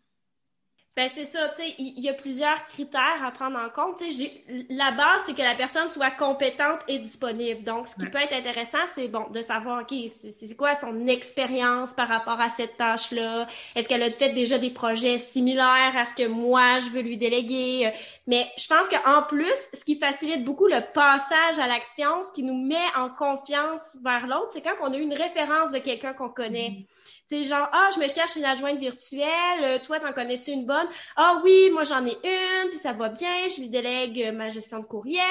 Ben 0.98 1.08
c'est 1.14 1.26
ça, 1.26 1.48
tu 1.50 1.62
sais, 1.62 1.74
il 1.78 2.00
y, 2.00 2.08
a 2.08 2.12
plusieurs 2.12 2.66
critères 2.66 3.24
à 3.24 3.30
prendre 3.30 3.56
en 3.56 3.68
compte. 3.68 3.98
Tu 3.98 4.10
sais, 4.10 4.32
la 4.68 4.90
base, 4.90 5.20
c'est 5.26 5.32
que 5.32 5.42
la 5.42 5.54
personne 5.54 5.88
soit 5.90 6.10
compétente 6.10 6.80
et 6.88 6.98
disponible. 6.98 7.62
Donc, 7.62 7.86
ce 7.86 7.94
qui 7.94 8.10
peut 8.10 8.18
être 8.18 8.32
intéressant, 8.32 8.80
c'est 8.96 9.06
bon 9.06 9.28
de 9.30 9.40
savoir, 9.40 9.82
ok, 9.82 9.96
c'est 10.20 10.56
quoi 10.56 10.74
son 10.74 11.06
expérience 11.06 11.92
par 11.92 12.08
rapport 12.08 12.40
à 12.40 12.48
cette 12.48 12.76
tâche-là? 12.78 13.46
Est-ce 13.76 13.86
qu'elle 13.86 14.02
a 14.02 14.10
fait 14.10 14.30
déjà 14.30 14.58
des 14.58 14.70
projets 14.70 15.18
similaires 15.18 15.96
à 15.96 16.04
ce 16.04 16.14
que 16.14 16.26
moi 16.26 16.80
je 16.80 16.90
veux 16.90 17.02
lui 17.02 17.16
déléguer? 17.16 17.92
Mais 18.26 18.48
je 18.58 18.66
pense 18.66 18.88
qu'en 18.88 19.22
plus, 19.22 19.54
ce 19.72 19.84
qui 19.84 19.94
facilite 19.94 20.42
beaucoup 20.44 20.66
le 20.66 20.80
passage 20.92 21.60
à 21.62 21.68
l'action, 21.68 22.24
ce 22.24 22.32
qui 22.32 22.42
nous 22.42 22.60
met 22.60 22.74
en 22.96 23.08
confiance 23.08 23.82
vers 24.02 24.26
l'autre, 24.26 24.48
c'est 24.50 24.62
quand 24.62 24.74
on 24.82 24.92
a 24.92 24.96
une 24.96 25.14
référence 25.14 25.70
de 25.70 25.78
quelqu'un 25.78 26.12
qu'on 26.12 26.28
connaît. 26.28 26.88
Mm-hmm. 27.30 27.42
C'est 27.42 27.44
genre, 27.44 27.68
ah, 27.72 27.90
je 27.94 28.00
me 28.00 28.08
cherche 28.08 28.36
une 28.36 28.44
adjointe 28.44 28.78
virtuelle, 28.78 29.64
euh, 29.64 29.78
toi, 29.78 30.00
t'en 30.00 30.12
connais-tu 30.12 30.50
une 30.50 30.66
bonne? 30.66 30.86
Ah 31.16 31.40
oui, 31.44 31.70
moi, 31.72 31.84
j'en 31.84 32.04
ai 32.06 32.16
une, 32.24 32.70
puis 32.70 32.78
ça 32.78 32.92
va 32.92 33.08
bien, 33.08 33.48
je 33.48 33.60
lui 33.60 33.68
délègue 33.68 34.22
euh, 34.22 34.32
ma 34.32 34.48
gestion 34.48 34.80
de 34.80 34.84
courriel, 34.84 35.22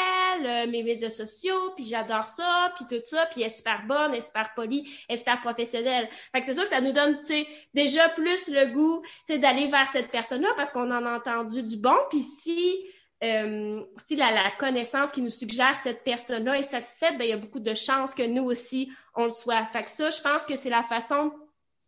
euh, 0.46 0.68
mes 0.68 0.84
médias 0.84 1.10
sociaux, 1.10 1.72
puis 1.76 1.86
j'adore 1.86 2.26
ça, 2.26 2.72
puis 2.76 2.86
tout 2.90 3.04
ça, 3.06 3.26
puis 3.32 3.42
elle 3.42 3.48
est 3.48 3.56
super 3.56 3.84
bonne, 3.88 4.12
elle 4.12 4.20
est 4.20 4.26
super 4.26 4.54
polie, 4.56 4.90
elle 5.08 5.16
est 5.16 5.20
super 5.20 5.40
professionnelle. 5.42 6.08
Fait 6.34 6.42
que 6.42 6.48
c'est 6.48 6.54
ça, 6.54 6.66
ça 6.66 6.82
nous 6.82 6.92
donne, 6.92 7.20
tu 7.20 7.26
sais, 7.26 7.48
déjà 7.74 8.10
plus 8.10 8.48
le 8.50 8.68
goût, 8.68 9.02
tu 9.26 9.34
sais, 9.34 9.40
d'aller 9.40 9.68
vers 9.68 9.88
cette 9.92 10.10
personne-là, 10.10 10.50
parce 10.56 10.72
qu'on 10.72 10.92
en 10.92 11.06
a 11.06 11.18
entendu 11.18 11.64
du 11.64 11.78
bon, 11.78 11.98
puis 12.10 12.22
si... 12.22 12.86
Euh, 13.24 13.82
si 14.08 14.16
la, 14.16 14.30
la, 14.30 14.52
connaissance 14.60 15.10
qui 15.12 15.24
nous 15.24 15.32
suggère 15.32 15.76
cette 15.82 16.04
personne-là 16.04 16.60
est 16.60 16.62
satisfaite, 16.62 17.18
ben 17.18 17.24
il 17.24 17.32
y 17.32 17.34
a 17.34 17.38
beaucoup 17.38 17.60
de 17.60 17.74
chances 17.74 18.14
que 18.14 18.22
nous 18.22 18.44
aussi 18.44 18.92
on 19.16 19.24
le 19.24 19.32
soit. 19.32 19.66
Fait 19.74 19.84
que 19.84 19.90
ça, 19.90 20.12
je 20.12 20.22
pense 20.22 20.44
que 20.44 20.56
c'est 20.56 20.70
la 20.70 20.84
façon 20.84 21.32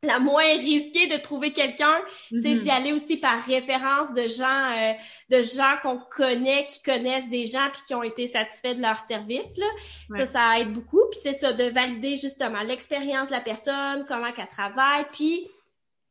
la 0.04 0.20
moins 0.20 0.56
risquée 0.58 1.08
de 1.08 1.18
trouver 1.18 1.52
quelqu'un, 1.52 2.00
c'est 2.30 2.38
mm-hmm. 2.38 2.60
d'y 2.60 2.70
aller 2.70 2.94
aussi 2.94 3.18
par 3.18 3.44
référence 3.44 4.14
de 4.14 4.28
gens, 4.28 4.72
euh, 4.72 4.94
de 5.30 5.42
gens 5.42 5.76
qu'on 5.82 5.98
connaît, 5.98 6.66
qui 6.68 6.82
connaissent 6.82 7.30
des 7.30 7.46
gens 7.46 7.68
puis 7.74 7.82
qui 7.86 7.96
ont 7.96 8.04
été 8.04 8.28
satisfaits 8.28 8.76
de 8.76 8.82
leur 8.82 8.98
service. 8.98 9.50
Là. 9.58 9.66
Ça, 10.16 10.28
ça 10.28 10.60
aide 10.60 10.72
beaucoup. 10.72 11.02
Puis 11.12 11.20
c'est 11.22 11.34
ça, 11.34 11.52
de 11.52 11.66
valider 11.66 12.16
justement 12.16 12.62
l'expérience 12.62 13.28
de 13.28 13.34
la 13.34 13.42
personne, 13.42 14.06
comment 14.08 14.32
qu'elle 14.32 14.48
travaille, 14.48 15.06
puis 15.12 15.48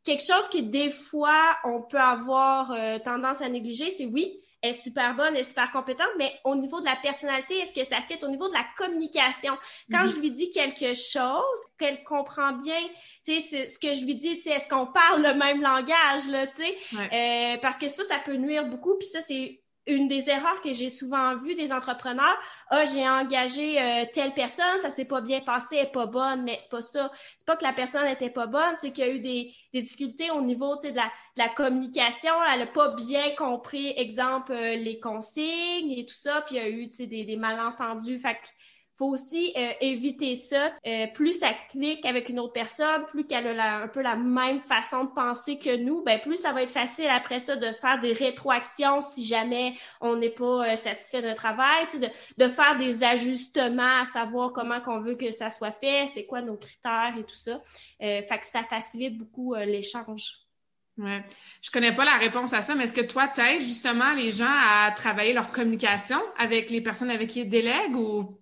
quelque 0.05 0.22
chose 0.22 0.48
que 0.53 0.59
des 0.59 0.90
fois 0.90 1.57
on 1.64 1.81
peut 1.81 2.01
avoir 2.01 2.70
euh, 2.72 2.98
tendance 2.98 3.40
à 3.40 3.48
négliger, 3.48 3.94
c'est 3.96 4.07
oui, 4.07 4.38
est 4.62 4.73
super 4.73 5.14
bonne, 5.14 5.37
est 5.37 5.44
super 5.44 5.71
compétente, 5.71 6.09
mais 6.18 6.33
au 6.44 6.55
niveau 6.55 6.81
de 6.81 6.85
la 6.85 6.97
personnalité, 6.97 7.59
est-ce 7.59 7.73
que 7.73 7.85
ça 7.85 7.99
fit 8.03 8.18
au 8.25 8.29
niveau 8.29 8.49
de 8.49 8.55
la 8.55 8.64
communication? 8.77 9.57
Quand 9.90 10.05
mm-hmm. 10.05 10.14
je 10.14 10.21
lui 10.21 10.31
dis 10.33 10.51
quelque 10.51 10.94
chose, 10.94 11.59
qu'elle 11.79 12.03
comprend 12.05 12.53
bien, 12.53 12.81
tu 13.25 13.40
sais, 13.40 13.68
ce 13.68 13.79
que 13.79 13.92
je 13.92 14.05
lui 14.05 14.16
dis, 14.16 14.37
tu 14.37 14.42
sais, 14.42 14.51
est-ce 14.51 14.68
qu'on 14.68 14.87
parle 14.87 15.23
le 15.23 15.35
même 15.35 15.62
langage, 15.62 16.29
là, 16.29 16.47
tu 16.49 16.62
sais? 16.62 16.77
Euh, 16.97 17.59
parce 17.61 17.79
que 17.79 17.88
ça, 17.88 18.05
ça 18.05 18.18
peut 18.18 18.35
nuire 18.35 18.66
beaucoup, 18.66 18.97
puis 18.99 19.09
ça, 19.09 19.21
c'est 19.21 19.61
une 19.88 20.09
des 20.09 20.29
erreurs 20.29 20.61
que 20.61 20.72
j'ai 20.72 20.90
souvent 20.90 21.37
vues 21.38 21.55
des 21.55 21.72
entrepreneurs, 21.72 22.37
ah, 22.70 22.85
j'ai 22.85 23.09
engagé 23.09 23.81
euh, 23.81 24.05
telle 24.12 24.35
personne, 24.35 24.81
ça 24.81 24.90
s'est 24.90 25.05
pas 25.05 25.20
bien 25.20 25.40
passé, 25.40 25.77
elle 25.77 25.87
est 25.87 25.92
pas 25.92 26.07
bonne, 26.07 26.44
mais 26.44 26.59
c'est 26.61 26.70
pas 26.70 26.83
ça. 26.83 27.11
C'est 27.38 27.46
pas 27.46 27.57
que 27.57 27.64
la 27.64 27.72
personne 27.72 28.05
n'était 28.05 28.31
pas 28.31 28.46
bonne, 28.46 28.74
c'est 28.81 28.92
qu'il 28.92 29.05
y 29.05 29.09
a 29.09 29.12
eu 29.12 29.20
des, 29.20 29.53
des 29.72 29.83
difficultés 29.83 30.31
au 30.31 30.42
niveau 30.42 30.77
de 30.77 30.88
la, 30.88 31.05
de 31.05 31.38
la 31.38 31.48
communication, 31.48 32.33
elle 32.53 32.62
a 32.62 32.66
pas 32.66 32.94
bien 32.94 33.35
compris, 33.37 33.92
exemple, 33.96 34.53
euh, 34.53 34.77
les 34.77 35.01
consignes 35.01 35.92
et 35.92 36.05
tout 36.07 36.14
ça, 36.14 36.42
puis 36.46 36.57
il 36.57 36.62
y 36.62 36.64
a 36.64 36.68
eu 36.68 36.87
des, 36.87 37.24
des 37.24 37.37
malentendus. 37.37 38.18
Fait 38.18 38.37
faut 38.99 39.07
aussi 39.07 39.53
euh, 39.57 39.73
éviter 39.81 40.37
ça. 40.37 40.73
Euh, 40.87 41.07
plus 41.15 41.35
ça 41.35 41.53
clique 41.71 42.05
avec 42.05 42.29
une 42.29 42.41
autre 42.41 42.53
personne, 42.53 43.07
plus 43.07 43.25
qu'elle 43.25 43.59
a 43.59 43.77
un 43.77 43.89
peu 43.89 44.03
la 44.03 44.17
même 44.17 44.59
façon 44.59 45.05
de 45.05 45.11
penser 45.11 45.59
que 45.59 45.77
nous, 45.77 46.03
ben 46.03 46.21
plus 46.21 46.37
ça 46.37 46.53
va 46.53 46.63
être 46.63 46.71
facile 46.71 47.09
après 47.09 47.39
ça 47.39 47.55
de 47.55 47.67
faire 47.73 48.01
des 48.01 48.13
rétroactions 48.13 49.01
si 49.01 49.25
jamais 49.25 49.75
on 50.01 50.17
n'est 50.17 50.31
pas 50.31 50.73
euh, 50.73 50.77
satisfait 50.77 51.23
d'un 51.23 51.35
travail, 51.35 51.87
de, 51.95 52.09
de 52.45 52.51
faire 52.51 52.77
des 52.77 53.05
ajustements 53.05 54.01
à 54.03 54.05
savoir 54.05 54.53
comment 54.53 54.81
qu'on 54.81 55.01
veut 55.01 55.15
que 55.15 55.31
ça 55.31 55.51
soit 55.51 55.73
fait, 55.73 56.09
c'est 56.13 56.27
quoi 56.27 56.43
nos 56.43 56.57
critères 56.57 57.15
et 57.17 57.23
tout 57.23 57.37
ça. 57.37 57.61
fait 58.01 58.41
que 58.41 58.47
ça 58.47 58.65
facilite 58.65 59.17
beaucoup 59.17 59.55
l'échange. 59.55 60.41
Ouais. 60.97 61.23
Je 61.63 61.71
connais 61.71 61.95
pas 61.95 62.05
la 62.05 62.17
réponse 62.17 62.53
à 62.53 62.63
ça, 62.63 62.75
mais 62.75 62.85
est-ce 62.85 62.93
que 62.93 63.01
toi, 63.01 63.29
t'aides 63.29 63.61
justement 63.61 64.13
les 64.15 64.33
gens 64.33 64.49
à 64.49 64.91
travailler 64.91 65.33
leur 65.33 65.53
communication 65.53 66.19
avec 66.37 66.71
les 66.71 66.81
personnes 66.81 67.11
avec 67.11 67.31
qui 67.31 67.43
ils 67.43 67.49
délèguent 67.49 67.95
ou? 67.97 68.39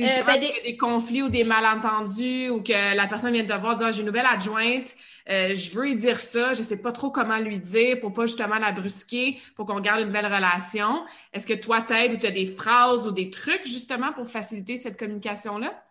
Euh, 0.00 0.22
ben, 0.24 0.40
des... 0.40 0.52
des... 0.62 0.76
conflits 0.76 1.22
ou 1.22 1.28
des 1.28 1.44
malentendus 1.44 2.50
ou 2.50 2.62
que 2.62 2.94
la 2.94 3.06
personne 3.06 3.32
vient 3.32 3.42
de 3.42 3.48
te 3.48 3.58
voir 3.58 3.76
dire 3.76 3.90
j'ai 3.90 4.00
une 4.00 4.06
nouvelle 4.06 4.26
adjointe, 4.26 4.94
euh, 5.28 5.54
je 5.54 5.70
veux 5.70 5.84
lui 5.84 5.96
dire 5.96 6.18
ça, 6.20 6.52
je 6.52 6.62
sais 6.62 6.76
pas 6.76 6.92
trop 6.92 7.10
comment 7.10 7.38
lui 7.38 7.58
dire 7.58 8.00
pour 8.00 8.12
pas 8.12 8.26
justement 8.26 8.58
la 8.58 8.72
brusquer, 8.72 9.38
pour 9.56 9.66
qu'on 9.66 9.80
garde 9.80 10.00
une 10.00 10.12
belle 10.12 10.26
relation. 10.26 11.04
Est-ce 11.32 11.46
que 11.46 11.54
toi 11.54 11.82
t'aides 11.82 12.12
ou 12.12 12.16
tu 12.16 12.26
as 12.26 12.30
des 12.30 12.46
phrases 12.46 13.06
ou 13.06 13.10
des 13.12 13.30
trucs 13.30 13.66
justement 13.66 14.12
pour 14.12 14.28
faciliter 14.28 14.76
cette 14.76 14.98
communication-là? 14.98 15.87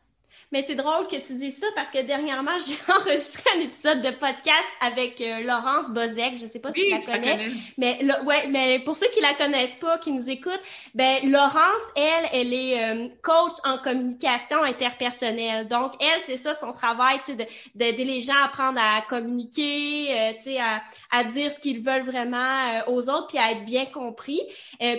Mais 0.52 0.62
c'est 0.62 0.76
drôle 0.76 1.08
que 1.08 1.18
tu 1.18 1.34
dises 1.34 1.60
ça 1.60 1.68
parce 1.76 1.90
que 1.90 2.02
dernièrement, 2.04 2.58
j'ai 2.68 2.78
enregistré 2.92 3.44
un 3.56 3.60
épisode 3.60 4.02
de 4.02 4.12
podcast 4.12 4.68
avec 4.80 5.20
euh, 5.20 5.42
Laurence 5.42 5.92
Bozek. 5.92 6.38
Je 6.38 6.48
sais 6.48 6.60
pas 6.60 6.72
si 6.72 6.84
tu 6.84 6.90
la 6.90 7.00
connais. 7.00 7.50
Mais 7.78 8.00
ouais, 8.24 8.48
mais 8.48 8.80
pour 8.80 8.96
ceux 8.96 9.08
qui 9.10 9.20
la 9.20 9.34
connaissent 9.34 9.76
pas, 9.76 9.98
qui 9.98 10.12
nous 10.12 10.30
écoutent, 10.30 10.62
ben 10.96 11.30
Laurence, 11.30 11.82
elle, 11.96 12.30
elle 12.32 12.54
est 12.54 12.82
euh, 12.82 13.10
coach 13.22 13.54
en 13.66 13.78
communication 13.80 14.64
interpersonnelle. 14.64 15.68
Donc 15.68 15.94
elle, 16.00 16.22
c'est 16.26 16.38
ça 16.38 16.54
son 16.54 16.72
travail, 16.72 17.20
tu 17.26 17.36
sais, 17.36 17.48
d'aider 17.76 18.06
les 18.06 18.22
gens 18.22 18.36
à 18.42 18.46
apprendre 18.46 18.80
à 18.82 19.02
communiquer, 19.02 20.08
euh, 20.12 20.34
tu 20.38 20.44
sais, 20.44 20.60
à, 20.60 20.82
à 21.12 21.26
dire 21.26 21.52
ce 21.52 21.60
qu'ils 21.60 21.82
veulent 21.82 22.06
vraiment 22.06 22.86
aux 22.88 23.10
autres, 23.10 23.28
puis 23.28 23.38
à 23.38 23.52
être 23.52 23.66
bien 23.66 23.86
compris. 23.86 24.40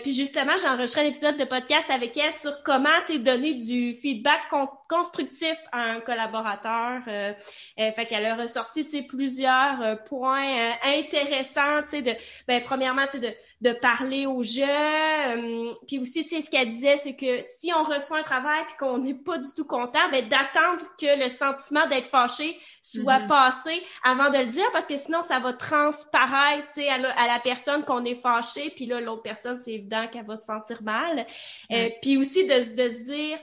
puis 0.02 0.12
justement, 0.12 0.52
j'ai 0.60 0.68
enregistré 0.68 1.02
un 1.02 1.06
épisode 1.06 1.38
de 1.38 1.44
podcast 1.44 1.86
avec 1.90 2.16
elle 2.16 2.32
sur 2.34 2.62
comment, 2.62 2.88
tu 3.06 3.14
sais, 3.14 3.18
donner 3.18 3.54
du 3.54 3.94
feedback 3.94 4.40
constructif 4.88 5.37
à 5.72 5.78
un 5.78 6.00
collaborateur. 6.00 7.02
Euh, 7.08 7.32
euh, 7.78 7.92
fait 7.92 8.06
qu'elle 8.06 8.26
a 8.26 8.34
ressorti 8.34 8.84
plusieurs 9.02 9.82
euh, 9.82 9.96
points 9.96 10.72
intéressants, 10.84 11.82
de 11.92 12.12
ben, 12.46 12.62
premièrement, 12.62 13.06
de, 13.12 13.30
de 13.60 13.72
parler 13.72 14.26
aux 14.26 14.42
jeunes. 14.42 15.74
puis 15.86 15.98
aussi, 15.98 16.26
ce 16.26 16.50
qu'elle 16.50 16.70
disait, 16.70 16.96
c'est 16.96 17.16
que 17.16 17.42
si 17.58 17.72
on 17.72 17.82
reçoit 17.82 18.18
un 18.18 18.22
travail 18.22 18.60
et 18.62 18.76
qu'on 18.78 18.98
n'est 18.98 19.14
pas 19.14 19.38
du 19.38 19.48
tout 19.56 19.64
content, 19.64 20.08
ben, 20.10 20.28
d'attendre 20.28 20.84
que 21.00 21.22
le 21.22 21.28
sentiment 21.28 21.86
d'être 21.88 22.06
fâché 22.06 22.58
soit 22.82 23.20
mm-hmm. 23.20 23.26
passé 23.26 23.82
avant 24.04 24.30
de 24.30 24.38
le 24.38 24.46
dire, 24.46 24.70
parce 24.72 24.86
que 24.86 24.96
sinon, 24.96 25.22
ça 25.22 25.38
va 25.38 25.52
transparaître 25.52 26.68
à, 26.78 27.22
à 27.22 27.26
la 27.26 27.40
personne 27.42 27.84
qu'on 27.84 28.04
est 28.04 28.14
fâché, 28.14 28.70
puis 28.70 28.86
là, 28.86 29.00
l'autre 29.00 29.22
personne, 29.22 29.58
c'est 29.58 29.72
évident 29.72 30.06
qu'elle 30.08 30.26
va 30.26 30.36
se 30.36 30.44
sentir 30.44 30.82
mal. 30.82 31.26
puis 32.02 32.16
aussi 32.16 32.46
de, 32.46 32.74
de 32.74 32.88
se 32.88 33.00
dire, 33.02 33.38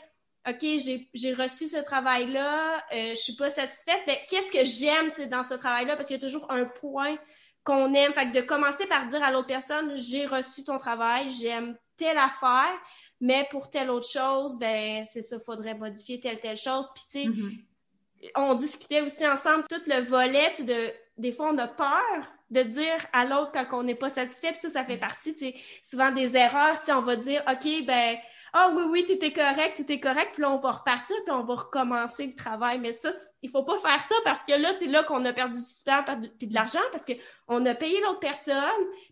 OK, 0.48 0.66
j'ai 1.14 1.34
reçu 1.34 1.68
ce 1.68 1.78
travail-là, 1.78 2.84
euh, 2.94 3.10
je 3.10 3.16
suis 3.16 3.36
pas 3.36 3.50
satisfaite, 3.50 4.02
mais 4.06 4.22
qu'est-ce 4.30 4.52
que 4.52 4.64
j'aime 4.64 5.12
dans 5.30 5.44
ce 5.44 5.56
travail-là? 5.56 5.96
Parce 5.96 6.08
qu'il 6.08 6.18
y 6.18 6.20
a 6.20 6.22
toujours 6.22 6.52
un 6.52 6.66
point 6.66 7.18
qu'on 7.64 7.94
aime. 7.94 8.14
Fait 8.14 8.28
que 8.28 8.34
de 8.34 8.42
commencer 8.42 8.86
par 8.86 9.08
dire 9.08 9.24
à 9.24 9.32
l'autre 9.32 9.48
personne, 9.48 9.96
j'ai 9.96 10.26
reçu 10.26 10.64
ton 10.64 10.78
travail, 10.78 11.32
j'aime 11.32 11.76
telle 11.98 12.18
affaire, 12.18 12.78
mais 13.20 13.48
pour 13.50 13.70
telle 13.70 13.90
autre 13.90 14.08
chose, 14.08 14.58
ben 14.58 15.04
c'est 15.12 15.24
ça, 15.24 15.40
faudrait 15.40 15.74
modifier 15.74 16.20
telle, 16.20 16.40
telle 16.40 16.58
chose. 16.58 16.88
Puis 16.94 17.04
tu 17.10 17.22
sais, 17.22 17.28
mm-hmm. 17.28 18.32
on 18.36 18.54
discutait 18.54 19.02
aussi 19.02 19.26
ensemble 19.28 19.64
tout 19.68 19.82
le 19.88 20.04
volet 20.04 20.54
de 20.60 20.94
des 21.18 21.32
fois, 21.32 21.50
on 21.54 21.58
a 21.58 21.68
peur 21.68 22.02
de 22.52 22.62
dire 22.62 23.06
à 23.14 23.26
l'autre 23.26 23.52
quand 23.52 23.66
on 23.72 23.84
n'est 23.84 23.96
pas 23.96 24.10
satisfait. 24.10 24.52
Puis 24.52 24.60
ça, 24.60 24.70
ça 24.70 24.84
fait 24.84 24.98
partie, 24.98 25.34
tu 25.34 25.52
sais, 25.52 25.56
souvent 25.84 26.12
des 26.12 26.36
erreurs. 26.36 26.80
Tu 26.80 26.88
sais, 26.88 26.94
on 26.94 27.02
va 27.02 27.16
dire, 27.16 27.42
OK, 27.50 27.86
ben, 27.86 28.18
ah 28.58 28.72
oui, 28.74 28.84
oui, 28.90 29.06
tout 29.06 29.24
est 29.26 29.34
correct, 29.34 29.76
tout 29.76 29.92
est 29.92 30.00
correct. 30.00 30.30
Puis 30.32 30.42
là, 30.42 30.50
on 30.50 30.60
va 30.60 30.72
repartir, 30.72 31.16
puis 31.26 31.34
on 31.34 31.44
va 31.44 31.56
recommencer 31.56 32.26
le 32.26 32.36
travail. 32.36 32.80
Mais 32.80 32.94
ça, 32.94 33.12
il 33.42 33.50
faut 33.50 33.64
pas 33.64 33.78
faire 33.80 34.00
ça 34.00 34.16
parce 34.24 34.40
que 34.48 34.54
là, 34.54 34.72
c'est 34.80 34.86
là 34.86 35.04
qu'on 35.04 35.26
a 35.26 35.34
perdu 35.34 35.60
du 35.60 35.84
temps 35.86 36.06
puis 36.40 36.48
de 36.48 36.54
l'argent 36.54 36.80
parce 36.94 37.04
qu'on 37.04 37.66
a 37.66 37.76
payé 37.76 38.00
l'autre 38.00 38.22
personne. 38.22 38.56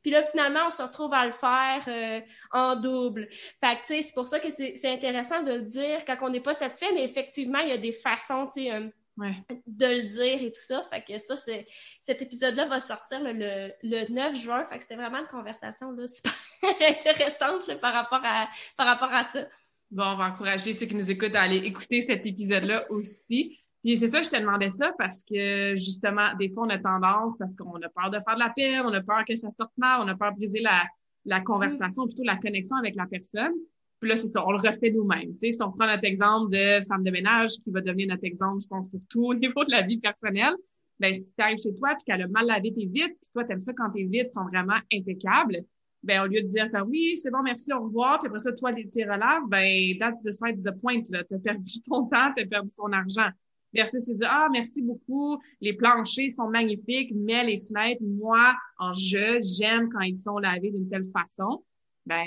Puis 0.02 0.12
là, 0.12 0.24
finalement, 0.24 0.68
on 0.68 0.70
se 0.70 0.82
retrouve 0.82 1.14
à 1.14 1.26
le 1.26 1.34
faire 1.34 1.84
euh, 1.90 2.22
en 2.54 2.78
double. 2.78 3.28
Fait 3.60 3.76
que, 3.76 3.82
tu 3.82 3.96
sais, 3.96 4.02
c'est 4.04 4.14
pour 4.14 4.28
ça 4.28 4.40
que 4.40 4.50
c'est 4.50 4.90
intéressant 4.90 5.44
de 5.44 5.52
le 5.52 5.64
dire 5.64 6.06
quand 6.06 6.16
on 6.22 6.30
n'est 6.30 6.40
pas 6.40 6.54
satisfait. 6.54 6.94
Mais 6.94 7.04
effectivement, 7.04 7.60
il 7.60 7.68
y 7.68 7.74
a 7.74 7.78
des 7.78 7.92
façons, 7.92 8.48
tu 8.48 8.68
sais, 8.68 8.94
euh, 9.20 9.32
de 9.68 9.86
le 9.86 10.02
dire 10.10 10.44
et 10.44 10.52
tout 10.52 10.62
ça. 10.66 10.82
Fait 10.92 11.04
que 11.04 11.18
ça, 11.20 11.36
cet 11.36 12.22
épisode-là 12.22 12.68
va 12.68 12.80
sortir 12.80 13.22
le, 13.22 13.72
le, 13.84 14.12
9 14.12 14.36
juin. 14.36 14.66
Fait 14.70 14.78
que 14.78 14.84
c'était 14.84 14.96
vraiment 14.96 15.20
une 15.20 15.28
conversation 15.28 15.92
là, 15.92 16.08
super 16.08 16.34
intéressante 16.64 17.80
par, 17.80 17.94
rapport 17.94 18.22
à, 18.24 18.48
par 18.76 18.88
rapport 18.88 19.14
à 19.14 19.26
ça. 19.32 19.48
Bon, 19.92 20.04
on 20.04 20.16
va 20.16 20.26
encourager 20.26 20.74
ceux 20.74 20.88
qui 20.88 20.96
nous 20.96 21.12
écoutent 21.12 21.36
à 21.36 21.42
aller 21.42 21.58
écouter 21.58 22.02
cet 22.02 22.26
épisode-là 22.26 22.92
aussi. 22.92 23.60
Puis 23.84 23.98
c'est 23.98 24.08
ça, 24.08 24.22
je 24.22 24.30
te 24.30 24.38
demandais 24.38 24.70
ça 24.70 24.92
parce 24.98 25.24
que 25.24 25.76
justement, 25.76 26.34
des 26.40 26.50
fois, 26.50 26.64
on 26.66 26.70
a 26.70 26.80
tendance, 26.80 27.38
parce 27.38 27.54
qu'on 27.54 27.76
a 27.76 27.90
peur 27.90 28.10
de 28.10 28.20
faire 28.26 28.36
de 28.36 28.40
la 28.40 28.50
paix, 28.50 28.80
on 28.80 28.94
a 28.94 29.02
peur 29.02 29.24
que 29.28 29.36
ça 29.36 29.50
sorte 29.52 29.74
mal, 29.78 30.02
on 30.02 30.08
a 30.08 30.16
peur 30.16 30.32
de 30.32 30.38
briser 30.38 30.62
la, 30.62 30.88
la 31.26 31.42
conversation, 31.42 32.06
plutôt 32.06 32.24
la 32.24 32.38
connexion 32.38 32.78
avec 32.78 32.96
la 32.96 33.06
personne. 33.06 33.54
Puis 34.04 34.10
là, 34.10 34.18
c'est 34.18 34.28
ça, 34.28 34.46
on 34.46 34.52
le 34.52 34.58
refait 34.58 34.92
nous-mêmes. 34.92 35.34
Tu 35.42 35.50
si 35.50 35.64
on 35.64 35.72
prend 35.72 35.88
notre 35.88 36.04
exemple 36.04 36.52
de 36.52 36.84
femme 36.86 37.06
de 37.06 37.10
ménage, 37.10 37.52
qui 37.64 37.72
va 37.72 37.80
devenir 37.80 38.10
notre 38.10 38.26
exemple, 38.26 38.62
je 38.62 38.68
pense, 38.68 38.90
pour 38.90 39.00
tout 39.10 39.28
au 39.28 39.34
niveau 39.34 39.64
de 39.64 39.72
la 39.72 39.82
vie 39.82 39.98
personnelle, 39.98 40.54
ben 41.00 41.14
si 41.14 41.34
tu 41.34 41.42
arrives 41.42 41.58
chez 41.58 41.74
toi 41.74 41.96
puis 41.96 42.04
qu'elle 42.06 42.22
a 42.22 42.28
mal 42.28 42.46
lavé 42.46 42.74
tes 42.74 42.86
vitres, 42.86 43.16
puis 43.22 43.32
toi, 43.32 43.46
t'aimes 43.46 43.62
ça 43.62 43.72
quand 43.72 43.92
tes 43.92 44.04
vitres 44.04 44.34
sont 44.34 44.44
vraiment 44.44 44.76
impeccables, 44.92 45.60
ben 46.04 46.22
au 46.22 46.28
lieu 46.28 46.42
de 46.42 46.48
dire 46.48 46.70
que 46.70 46.82
oui, 46.82 47.16
c'est 47.16 47.32
bon, 47.32 47.44
merci, 47.44 47.72
au 47.72 47.84
revoir, 47.84 48.20
puis 48.20 48.28
après 48.28 48.40
ça, 48.40 48.52
toi, 48.52 48.74
tes 48.74 49.06
relaves, 49.06 49.48
ben 49.48 49.98
that's 49.98 50.22
the 50.22 50.32
side 50.32 50.60
of 50.60 50.66
the 50.66 50.78
point, 50.82 51.04
là. 51.10 51.24
T'as 51.24 51.40
perdu 51.40 51.82
ton 51.90 52.04
temps, 52.08 52.34
t'as 52.36 52.46
perdu 52.46 52.74
ton 52.76 52.92
argent. 52.92 53.30
Versus, 53.74 54.04
c'est 54.04 54.16
dire, 54.16 54.28
ah, 54.30 54.50
merci 54.52 54.82
beaucoup, 54.82 55.40
les 55.62 55.72
planchers 55.72 56.30
sont 56.32 56.50
magnifiques, 56.50 57.14
mais 57.16 57.46
les 57.46 57.58
fenêtres, 57.58 58.04
moi, 58.04 58.54
en 58.80 58.92
jeu, 58.92 59.40
j'aime 59.42 59.88
quand 59.94 60.02
ils 60.02 60.14
sont 60.14 60.40
lavés 60.40 60.72
d'une 60.72 60.90
telle 60.90 61.06
façon. 61.06 61.64
Ben, 62.06 62.26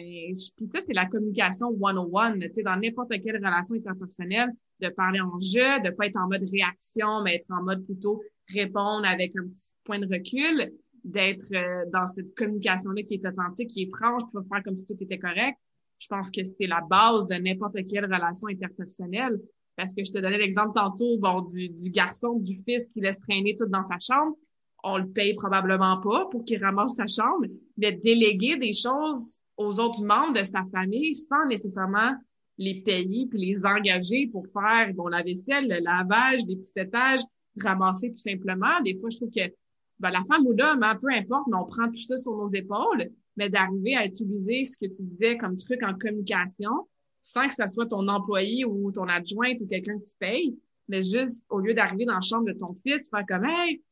puis 0.57 0.69
ça, 0.73 0.81
c'est 0.87 0.95
la 0.95 1.07
communication 1.07 1.69
one-on-one, 1.81 2.41
tu 2.41 2.51
sais, 2.55 2.63
dans 2.63 2.77
n'importe 2.77 3.11
quelle 3.23 3.37
relation 3.37 3.75
interpersonnelle, 3.75 4.51
de 4.81 4.89
parler 4.89 5.21
en 5.21 5.39
jeu, 5.39 5.81
de 5.85 5.91
pas 5.91 6.07
être 6.07 6.17
en 6.17 6.29
mode 6.29 6.49
réaction, 6.51 7.23
mais 7.23 7.37
être 7.37 7.51
en 7.51 7.63
mode 7.63 7.85
plutôt 7.85 8.23
répondre 8.55 9.07
avec 9.07 9.35
un 9.37 9.47
petit 9.49 9.75
point 9.85 9.99
de 9.99 10.07
recul, 10.07 10.73
d'être 11.05 11.53
euh, 11.53 11.85
dans 11.93 12.07
cette 12.07 12.35
communication-là 12.35 13.03
qui 13.03 13.15
est 13.15 13.27
authentique, 13.27 13.69
qui 13.69 13.83
est 13.83 13.91
franche, 13.95 14.23
pour 14.33 14.43
faire 14.49 14.63
comme 14.65 14.77
si 14.77 14.87
tout 14.87 14.97
était 15.01 15.19
correct. 15.19 15.59
Je 15.99 16.09
pense 16.09 16.31
que 16.31 16.45
c'est 16.45 16.67
la 16.67 16.81
base 16.89 17.29
de 17.29 17.35
n'importe 17.37 17.77
quelle 17.89 18.05
relation 18.05 18.49
interpersonnelle. 18.49 19.39
Parce 19.77 19.95
que 19.95 20.05
je 20.05 20.11
te 20.11 20.19
donnais 20.19 20.39
l'exemple 20.39 20.73
tantôt, 20.75 21.19
bon, 21.19 21.43
du, 21.43 21.69
du 21.69 21.91
garçon, 21.91 22.39
du 22.39 22.61
fils 22.67 22.89
qui 22.89 23.01
laisse 23.01 23.21
traîner 23.21 23.55
tout 23.57 23.67
dans 23.67 23.83
sa 23.83 23.99
chambre. 23.99 24.37
On 24.83 24.99
le 24.99 25.09
paye 25.09 25.35
probablement 25.35 26.01
pas 26.01 26.27
pour 26.31 26.45
qu'il 26.45 26.63
ramasse 26.63 26.95
sa 26.95 27.07
chambre, 27.07 27.47
mais 27.77 27.93
déléguer 27.93 28.57
des 28.57 28.73
choses 28.73 29.41
aux 29.57 29.81
autres 29.81 30.03
membres 30.03 30.39
de 30.39 30.45
sa 30.45 30.65
famille 30.73 31.15
sans 31.15 31.47
nécessairement 31.47 32.13
les 32.59 32.83
payer 32.83 33.27
puis 33.29 33.39
les 33.39 33.67
engager 33.67 34.29
pour 34.33 34.47
faire 34.49 34.93
bon 34.95 35.09
la 35.09 35.23
vaisselle, 35.23 35.69
le 35.69 35.83
lavage, 35.83 36.41
l'épissettage, 36.47 37.21
ramasser 37.61 38.11
tout 38.11 38.17
simplement. 38.17 38.81
Des 38.85 38.95
fois, 38.95 39.11
je 39.11 39.17
trouve 39.17 39.31
que 39.31 39.53
ben, 39.99 40.11
la 40.11 40.23
femme 40.23 40.47
ou 40.47 40.53
l'homme, 40.53 40.83
hein, 40.83 40.99
peu 41.01 41.11
importe, 41.11 41.47
mais 41.49 41.57
on 41.57 41.65
prend 41.65 41.89
tout 41.89 41.97
ça 41.97 42.19
sur 42.19 42.37
nos 42.37 42.49
épaules, 42.49 43.11
mais 43.37 43.49
d'arriver 43.49 43.97
à 43.97 44.07
utiliser 44.07 44.65
ce 44.65 44.79
que 44.79 44.87
tu 44.87 45.03
disais 45.03 45.39
comme 45.39 45.57
truc 45.57 45.83
en 45.83 45.95
communication 45.95 46.87
sans 47.27 47.49
que 47.49 47.55
ce 47.55 47.67
soit 47.67 47.87
ton 47.87 48.07
employé 48.07 48.65
ou 48.65 48.93
ton 48.93 49.09
adjointe 49.09 49.61
ou 49.61 49.67
quelqu'un 49.67 49.99
qui 49.99 50.15
paye, 50.17 50.59
mais 50.89 51.03
juste 51.03 51.45
au 51.51 51.59
lieu 51.59 51.75
d'arriver 51.75 52.05
dans 52.05 52.15
la 52.15 52.21
chambre 52.21 52.47
de 52.47 52.53
ton 52.53 52.73
fils, 52.75 53.09
faire 53.11 53.25
comme 53.27 53.45
Hey, 53.45 53.83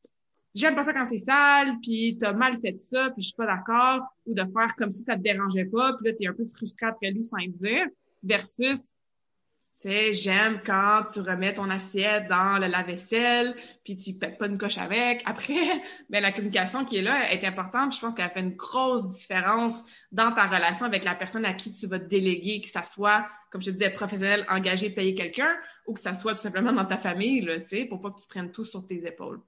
j'aime 0.55 0.75
pas 0.75 0.83
ça 0.83 0.93
quand 0.93 1.05
c'est 1.05 1.17
sale, 1.17 1.75
puis 1.81 2.17
t'as 2.19 2.33
mal 2.33 2.57
fait 2.57 2.77
ça, 2.77 3.09
puis 3.11 3.21
je 3.21 3.27
suis 3.27 3.35
pas 3.35 3.45
d'accord, 3.45 4.01
ou 4.25 4.33
de 4.33 4.45
faire 4.45 4.75
comme 4.77 4.91
si 4.91 5.03
ça 5.03 5.15
te 5.15 5.21
dérangeait 5.21 5.65
pas, 5.65 5.93
puis 5.93 6.09
là, 6.09 6.15
t'es 6.17 6.27
un 6.27 6.33
peu 6.33 6.45
frustré 6.45 6.85
après 6.85 7.11
lui 7.11 7.23
sans 7.23 7.37
le 7.37 7.51
dire, 7.51 7.85
versus, 8.23 8.85
tu 9.81 9.89
sais, 9.89 10.13
j'aime 10.13 10.61
quand 10.65 11.03
tu 11.11 11.19
remets 11.19 11.53
ton 11.53 11.69
assiette 11.69 12.29
dans 12.29 12.57
le 12.57 12.67
lave-vaisselle, 12.67 13.53
puis 13.83 13.97
tu 13.97 14.13
pètes 14.13 14.37
pas 14.37 14.47
une 14.47 14.57
coche 14.57 14.77
avec. 14.77 15.21
Après, 15.25 15.53
ben, 16.09 16.21
la 16.21 16.31
communication 16.31 16.85
qui 16.85 16.97
est 16.97 17.01
là 17.01 17.33
est 17.33 17.43
importante, 17.43 17.93
je 17.93 17.99
pense 17.99 18.15
qu'elle 18.15 18.29
fait 18.29 18.39
une 18.39 18.55
grosse 18.55 19.09
différence 19.09 19.83
dans 20.13 20.31
ta 20.31 20.45
relation 20.45 20.85
avec 20.85 21.03
la 21.03 21.15
personne 21.15 21.43
à 21.43 21.53
qui 21.53 21.71
tu 21.71 21.87
vas 21.87 21.99
te 21.99 22.05
déléguer, 22.05 22.61
que 22.61 22.69
ça 22.69 22.83
soit, 22.83 23.27
comme 23.51 23.59
je 23.59 23.67
te 23.67 23.71
disais, 23.71 23.89
professionnel, 23.89 24.45
engagé, 24.49 24.89
payer 24.89 25.13
quelqu'un, 25.13 25.53
ou 25.85 25.93
que 25.93 25.99
ça 25.99 26.13
soit 26.13 26.33
tout 26.33 26.41
simplement 26.41 26.71
dans 26.71 26.85
ta 26.85 26.97
famille, 26.97 27.45
tu 27.45 27.65
sais, 27.65 27.85
pour 27.85 28.01
pas 28.01 28.11
que 28.11 28.21
tu 28.21 28.27
prennes 28.27 28.51
tout 28.51 28.63
sur 28.63 28.87
tes 28.87 29.05
épaules. 29.05 29.41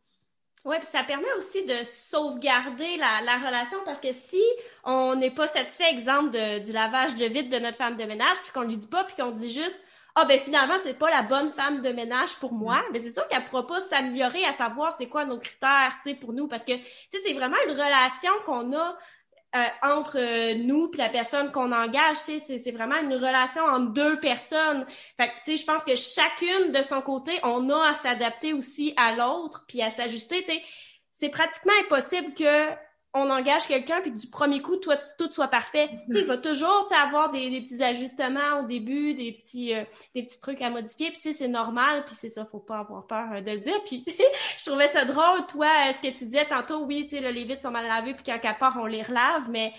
Oui, 0.65 0.75
puis 0.79 0.87
ça 0.87 1.03
permet 1.03 1.31
aussi 1.37 1.63
de 1.65 1.83
sauvegarder 1.85 2.97
la, 2.97 3.21
la 3.21 3.37
relation 3.37 3.77
parce 3.85 4.01
que 4.01 4.11
si 4.11 4.41
on 4.83 5.15
n'est 5.15 5.31
pas 5.31 5.47
satisfait, 5.47 5.89
exemple, 5.91 6.31
de, 6.31 6.59
du 6.59 6.73
lavage 6.73 7.15
de 7.15 7.25
vide 7.25 7.49
de 7.49 7.59
notre 7.59 7.77
femme 7.77 7.95
de 7.95 8.03
ménage, 8.03 8.37
puis 8.43 8.51
qu'on 8.51 8.63
lui 8.63 8.77
dit 8.77 8.87
pas, 8.87 9.05
puis 9.05 9.15
qu'on 9.15 9.31
dit 9.31 9.51
juste 9.51 9.79
ah 10.19 10.25
ben 10.25 10.39
finalement 10.39 10.73
c'est 10.83 10.97
pas 10.97 11.11
la 11.11 11.21
bonne 11.21 11.51
femme 11.51 11.81
de 11.81 11.89
ménage 11.89 12.35
pour 12.39 12.51
moi, 12.51 12.83
mais 12.91 12.97
c'est 12.99 13.11
sûr 13.11 13.27
qu'elle 13.27 13.43
pourra 13.45 13.67
pas 13.67 13.79
s'améliorer 13.81 14.43
à 14.45 14.51
savoir 14.51 14.95
c'est 14.97 15.05
quoi 15.07 15.25
nos 15.25 15.37
critères, 15.37 15.93
tu 16.03 16.09
sais 16.09 16.15
pour 16.15 16.33
nous 16.33 16.47
parce 16.47 16.63
que 16.63 16.75
tu 16.75 16.83
sais 17.11 17.19
c'est 17.23 17.33
vraiment 17.33 17.57
une 17.67 17.71
relation 17.73 18.31
qu'on 18.45 18.75
a 18.75 18.97
entre 19.81 20.17
euh, 20.19 20.55
nous 20.55 20.89
puis 20.89 20.99
la 20.99 21.09
personne 21.09 21.51
qu'on 21.51 21.71
engage, 21.71 22.17
c'est 22.17 22.71
vraiment 22.71 22.97
une 22.97 23.13
relation 23.13 23.63
entre 23.63 23.93
deux 23.93 24.19
personnes. 24.19 24.85
Je 25.19 25.65
pense 25.65 25.83
que 25.83 25.95
chacune 25.95 26.71
de 26.71 26.81
son 26.81 27.01
côté, 27.01 27.39
on 27.43 27.69
a 27.69 27.89
à 27.89 27.93
s'adapter 27.95 28.53
aussi 28.53 28.93
à 28.97 29.13
l'autre 29.13 29.65
puis 29.67 29.81
à 29.81 29.89
s'ajuster. 29.89 30.45
C'est 31.13 31.29
pratiquement 31.29 31.73
impossible 31.85 32.33
que 32.33 32.71
on 33.17 33.29
engage 33.29 33.67
quelqu'un 33.67 34.01
puis 34.01 34.11
que 34.11 34.17
du 34.17 34.27
premier 34.27 34.61
coup 34.61 34.77
toi 34.77 34.95
tout 35.17 35.29
soit 35.31 35.47
parfait. 35.47 35.89
Il 36.09 36.25
va 36.25 36.37
toujours 36.37 36.87
avoir 37.03 37.31
des, 37.31 37.61
petits 37.61 37.83
ajustements 37.83 38.61
au 38.61 38.67
début, 38.67 39.13
des 39.13 39.33
petits 39.33 39.73
euh, 39.73 39.83
trucs 40.41 40.61
à 40.61 40.69
modifier. 40.69 41.11
Puis 41.11 41.33
c'est 41.33 41.47
normal 41.47 42.05
puis 42.05 42.15
c'est 42.17 42.29
ça, 42.29 42.45
faut 42.45 42.59
pas 42.59 42.79
avoir 42.79 43.05
peur 43.07 43.41
de 43.41 43.51
le 43.51 43.59
dire. 43.59 43.81
Puis 43.85 44.05
je 44.57 44.65
trouvais 44.65 44.87
ça 44.87 45.05
drôle 45.05 45.45
toi 45.47 45.67
ce 45.91 45.99
que 45.99 46.15
tu 46.15 46.25
disais 46.25 46.45
tantôt. 46.45 46.85
Oui, 46.85 47.07
les 47.11 47.43
vitres 47.43 47.63
sont 47.63 47.71
mal 47.71 47.87
lavées 47.87 48.13
puis 48.13 48.23
quand 48.25 48.53
part 48.59 48.77
on 48.81 48.85
les 48.85 49.03
relave, 49.03 49.49
mais 49.49 49.73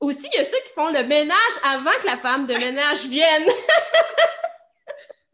aussi 0.00 0.26
il 0.32 0.38
y 0.38 0.40
a 0.40 0.44
ceux 0.44 0.60
qui 0.66 0.72
font 0.74 0.88
le 0.88 1.04
ménage 1.04 1.36
avant 1.64 1.98
que 2.00 2.06
la 2.06 2.16
femme 2.16 2.46
de 2.46 2.54
ménage 2.54 3.06
vienne. 3.06 3.46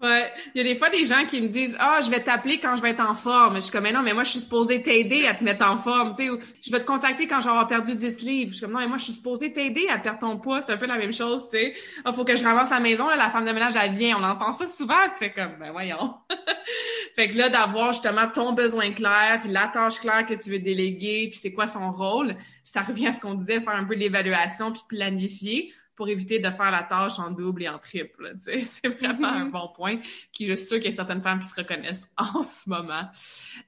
Ouais, 0.01 0.33
il 0.55 0.59
y 0.59 0.61
a 0.61 0.73
des 0.73 0.79
fois 0.79 0.91
des 0.91 1.05
gens 1.07 1.25
qui 1.27 1.41
me 1.43 1.49
disent 1.49 1.77
"Ah, 1.81 1.99
je 2.01 2.09
vais 2.09 2.23
t'appeler 2.23 2.61
quand 2.61 2.77
je 2.77 2.83
vais 2.83 2.91
être 2.91 3.01
en 3.01 3.15
forme." 3.15 3.57
Je 3.57 3.63
suis 3.63 3.73
comme 3.73 3.83
"Mais 3.83 3.91
non, 3.93 4.03
mais 4.03 4.13
moi 4.13 4.23
je 4.23 4.31
suis 4.31 4.39
supposée 4.39 4.81
t'aider 4.81 5.27
à 5.27 5.35
te 5.35 5.43
mettre 5.43 5.67
en 5.69 5.77
forme, 5.77 6.15
tu 6.15 6.25
sais, 6.29 6.33
je 6.63 6.71
vais 6.71 6.79
te 6.79 6.85
contacter 6.85 7.27
quand 7.27 7.41
j'aurai 7.41 7.67
perdu 7.67 7.97
10 7.97 8.23
livres." 8.23 8.51
Je 8.53 8.57
suis 8.59 8.65
comme 8.65 8.75
"Non, 8.75 8.79
mais 8.79 8.87
moi 8.87 8.97
je 8.99 9.05
suis 9.05 9.13
supposée 9.15 9.53
t'aider 9.53 9.89
à 9.89 9.99
perdre 9.99 10.21
ton 10.21 10.39
poids, 10.39 10.63
c'est 10.63 10.71
un 10.73 10.77
peu 10.77 10.87
la 10.87 10.99
même 10.99 11.13
chose, 11.13 11.49
tu 11.51 11.59
sais. 11.59 11.75
Ah, 12.05 12.13
faut 12.13 12.25
que 12.25 12.37
je 12.37 12.45
ramasse 12.45 12.71
la 12.71 12.79
maison, 12.79 13.09
là, 13.09 13.17
la 13.17 13.29
femme 13.29 13.45
de 13.45 13.51
ménage 13.51 13.75
elle 13.75 13.93
vient, 13.93 14.19
on 14.21 14.23
entend 14.23 14.53
ça 14.53 14.69
souvent, 14.69 14.95
tu 15.13 15.19
fais 15.19 15.33
comme 15.33 15.57
"Ben 15.59 15.73
voyons." 15.73 16.15
fait 17.17 17.29
que 17.29 17.37
là 17.37 17.49
d'avoir 17.49 17.93
justement 17.93 18.29
ton 18.29 18.53
besoin 18.53 18.93
clair, 18.93 19.41
puis 19.43 19.51
la 19.51 19.67
tâche 19.67 19.99
claire 19.99 20.25
que 20.27 20.35
tu 20.35 20.51
veux 20.51 20.61
déléguer, 20.61 21.27
puis 21.33 21.41
c'est 21.43 21.53
quoi 21.53 21.67
son 21.67 21.91
rôle, 21.91 22.37
ça 22.63 22.83
revient 22.83 23.09
à 23.09 23.13
ce 23.13 23.21
qu'on 23.21 23.35
disait, 23.35 23.61
faire 23.61 23.75
un 23.75 23.85
peu 23.85 23.95
l'évaluation 23.95 24.71
puis 24.71 24.83
planifier 24.89 25.73
pour 25.99 26.09
éviter 26.09 26.39
de 26.39 26.49
faire 26.49 26.71
la 26.71 26.85
tâche 26.85 27.19
en 27.19 27.33
double 27.33 27.65
et 27.65 27.69
en 27.69 27.81
triple. 27.81 28.33
C'est 28.39 28.87
vraiment 28.87 29.27
un 29.27 29.47
mm-hmm. 29.47 29.51
bon 29.51 29.69
point 29.75 29.99
qui, 30.31 30.47
je 30.47 30.53
suis 30.53 30.69
sûre 30.69 30.77
qu'il 30.77 30.93
y 30.93 30.95
a 30.95 30.97
certaines 30.97 31.23
femmes 31.23 31.41
qui 31.41 31.49
se 31.49 31.57
reconnaissent 31.57 32.09
en 32.17 32.41
ce 32.41 32.71
moment. 32.71 33.03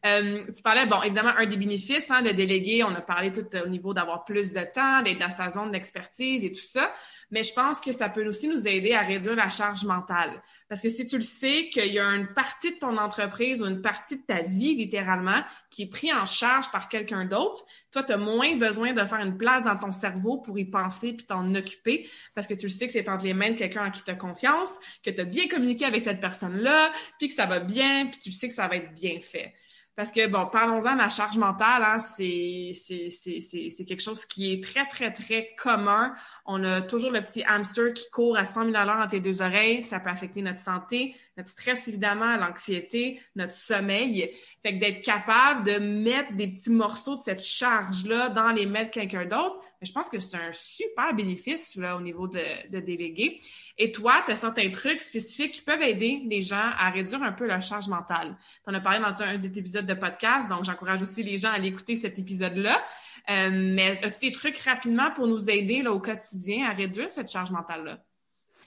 Euh, 0.06 0.44
tu 0.54 0.62
parlais, 0.62 0.86
bon, 0.86 1.02
évidemment, 1.02 1.32
un 1.36 1.46
des 1.46 1.56
bénéfices 1.56 2.08
hein, 2.08 2.22
de 2.22 2.30
déléguer, 2.30 2.84
on 2.84 2.94
a 2.94 3.00
parlé 3.00 3.32
tout 3.32 3.44
au 3.56 3.66
niveau 3.66 3.92
d'avoir 3.92 4.24
plus 4.24 4.52
de 4.52 4.60
temps, 4.72 5.02
d'être 5.02 5.18
dans 5.18 5.32
sa 5.32 5.50
zone 5.50 5.72
d'expertise 5.72 6.44
et 6.44 6.52
tout 6.52 6.60
ça 6.60 6.92
mais 7.30 7.44
je 7.44 7.52
pense 7.52 7.80
que 7.80 7.92
ça 7.92 8.08
peut 8.08 8.26
aussi 8.26 8.48
nous 8.48 8.66
aider 8.66 8.92
à 8.92 9.02
réduire 9.02 9.36
la 9.36 9.48
charge 9.48 9.84
mentale. 9.84 10.42
Parce 10.68 10.82
que 10.82 10.88
si 10.88 11.06
tu 11.06 11.16
le 11.16 11.22
sais 11.22 11.68
qu'il 11.68 11.92
y 11.92 11.98
a 11.98 12.04
une 12.04 12.32
partie 12.32 12.74
de 12.74 12.78
ton 12.78 12.96
entreprise 12.96 13.60
ou 13.62 13.66
une 13.66 13.82
partie 13.82 14.16
de 14.16 14.22
ta 14.22 14.42
vie, 14.42 14.74
littéralement, 14.74 15.42
qui 15.70 15.82
est 15.82 15.90
prise 15.90 16.12
en 16.12 16.26
charge 16.26 16.70
par 16.70 16.88
quelqu'un 16.88 17.24
d'autre, 17.24 17.64
toi, 17.92 18.02
tu 18.02 18.12
as 18.12 18.16
moins 18.16 18.56
besoin 18.56 18.92
de 18.92 19.04
faire 19.04 19.20
une 19.20 19.36
place 19.36 19.64
dans 19.64 19.76
ton 19.76 19.92
cerveau 19.92 20.38
pour 20.38 20.58
y 20.58 20.64
penser 20.64 21.12
puis 21.12 21.26
t'en 21.26 21.54
occuper 21.54 22.08
parce 22.34 22.46
que 22.46 22.54
tu 22.54 22.66
le 22.66 22.72
sais 22.72 22.86
que 22.86 22.92
c'est 22.92 23.08
entre 23.08 23.24
les 23.24 23.34
mains 23.34 23.50
de 23.50 23.56
quelqu'un 23.56 23.86
en 23.86 23.90
qui 23.90 24.02
tu 24.02 24.10
as 24.10 24.14
confiance, 24.14 24.78
que 25.02 25.10
tu 25.10 25.20
as 25.20 25.24
bien 25.24 25.48
communiqué 25.48 25.84
avec 25.84 26.02
cette 26.02 26.20
personne-là, 26.20 26.92
puis 27.18 27.28
que 27.28 27.34
ça 27.34 27.46
va 27.46 27.60
bien, 27.60 28.06
puis 28.06 28.18
tu 28.18 28.32
sais 28.32 28.48
que 28.48 28.54
ça 28.54 28.68
va 28.68 28.76
être 28.76 28.92
bien 28.94 29.20
fait. 29.20 29.54
Parce 30.00 30.12
que, 30.12 30.26
bon, 30.28 30.46
parlons-en 30.46 30.94
la 30.94 31.10
charge 31.10 31.36
mentale, 31.36 31.82
hein, 31.82 31.98
c'est, 31.98 32.72
c'est, 32.74 33.84
quelque 33.84 34.00
chose 34.00 34.24
qui 34.24 34.50
est 34.50 34.62
très, 34.62 34.86
très, 34.86 35.12
très 35.12 35.50
commun. 35.58 36.14
On 36.46 36.64
a 36.64 36.80
toujours 36.80 37.10
le 37.10 37.20
petit 37.20 37.42
hamster 37.44 37.92
qui 37.92 38.08
court 38.10 38.38
à 38.38 38.46
100 38.46 38.66
000 38.66 38.76
à 38.76 38.86
l'heure 38.86 38.96
entre 38.96 39.14
les 39.14 39.20
deux 39.20 39.42
oreilles. 39.42 39.84
Ça 39.84 40.00
peut 40.00 40.08
affecter 40.08 40.40
notre 40.40 40.60
santé, 40.60 41.14
notre 41.40 41.48
stress, 41.48 41.88
évidemment, 41.88 42.36
l'anxiété, 42.36 43.20
notre 43.34 43.54
sommeil. 43.54 44.30
Fait 44.62 44.74
que 44.74 44.80
d'être 44.80 45.02
capable 45.02 45.64
de 45.64 45.78
mettre 45.78 46.34
des 46.34 46.48
petits 46.48 46.70
morceaux 46.70 47.16
de 47.16 47.20
cette 47.20 47.42
charge-là 47.42 48.28
dans 48.28 48.50
les 48.50 48.66
mains 48.66 48.84
de 48.84 48.90
quelqu'un 48.90 49.24
d'autre, 49.24 49.56
je 49.80 49.90
pense 49.90 50.10
que 50.10 50.18
c'est 50.18 50.36
un 50.36 50.52
super 50.52 51.14
bénéfice 51.14 51.76
là, 51.76 51.96
au 51.96 52.02
niveau 52.02 52.28
de, 52.28 52.68
de 52.70 52.80
déléguer. 52.80 53.40
Et 53.78 53.90
toi, 53.90 54.22
tu 54.26 54.32
as 54.32 54.36
certains 54.36 54.70
trucs 54.70 55.00
spécifiques 55.00 55.52
qui 55.52 55.62
peuvent 55.62 55.80
aider 55.80 56.20
les 56.26 56.42
gens 56.42 56.70
à 56.78 56.90
réduire 56.90 57.22
un 57.22 57.32
peu 57.32 57.46
leur 57.46 57.62
charge 57.62 57.88
mentale. 57.88 58.36
Tu 58.64 58.70
en 58.70 58.74
as 58.74 58.80
parlé 58.80 58.98
dans 58.98 59.24
un 59.24 59.38
des 59.38 59.58
épisodes 59.58 59.86
de 59.86 59.94
podcast, 59.94 60.46
donc 60.50 60.64
j'encourage 60.64 61.00
aussi 61.00 61.22
les 61.22 61.38
gens 61.38 61.48
à 61.48 61.52
aller 61.52 61.68
écouter 61.68 61.96
cet 61.96 62.18
épisode-là. 62.18 62.82
Euh, 63.30 63.50
mais 63.50 63.98
as-tu 64.04 64.28
des 64.28 64.32
trucs 64.32 64.58
rapidement 64.58 65.10
pour 65.12 65.26
nous 65.26 65.48
aider 65.48 65.80
là, 65.80 65.92
au 65.92 66.00
quotidien 66.00 66.68
à 66.68 66.74
réduire 66.74 67.10
cette 67.10 67.30
charge 67.30 67.50
mentale-là? 67.50 68.04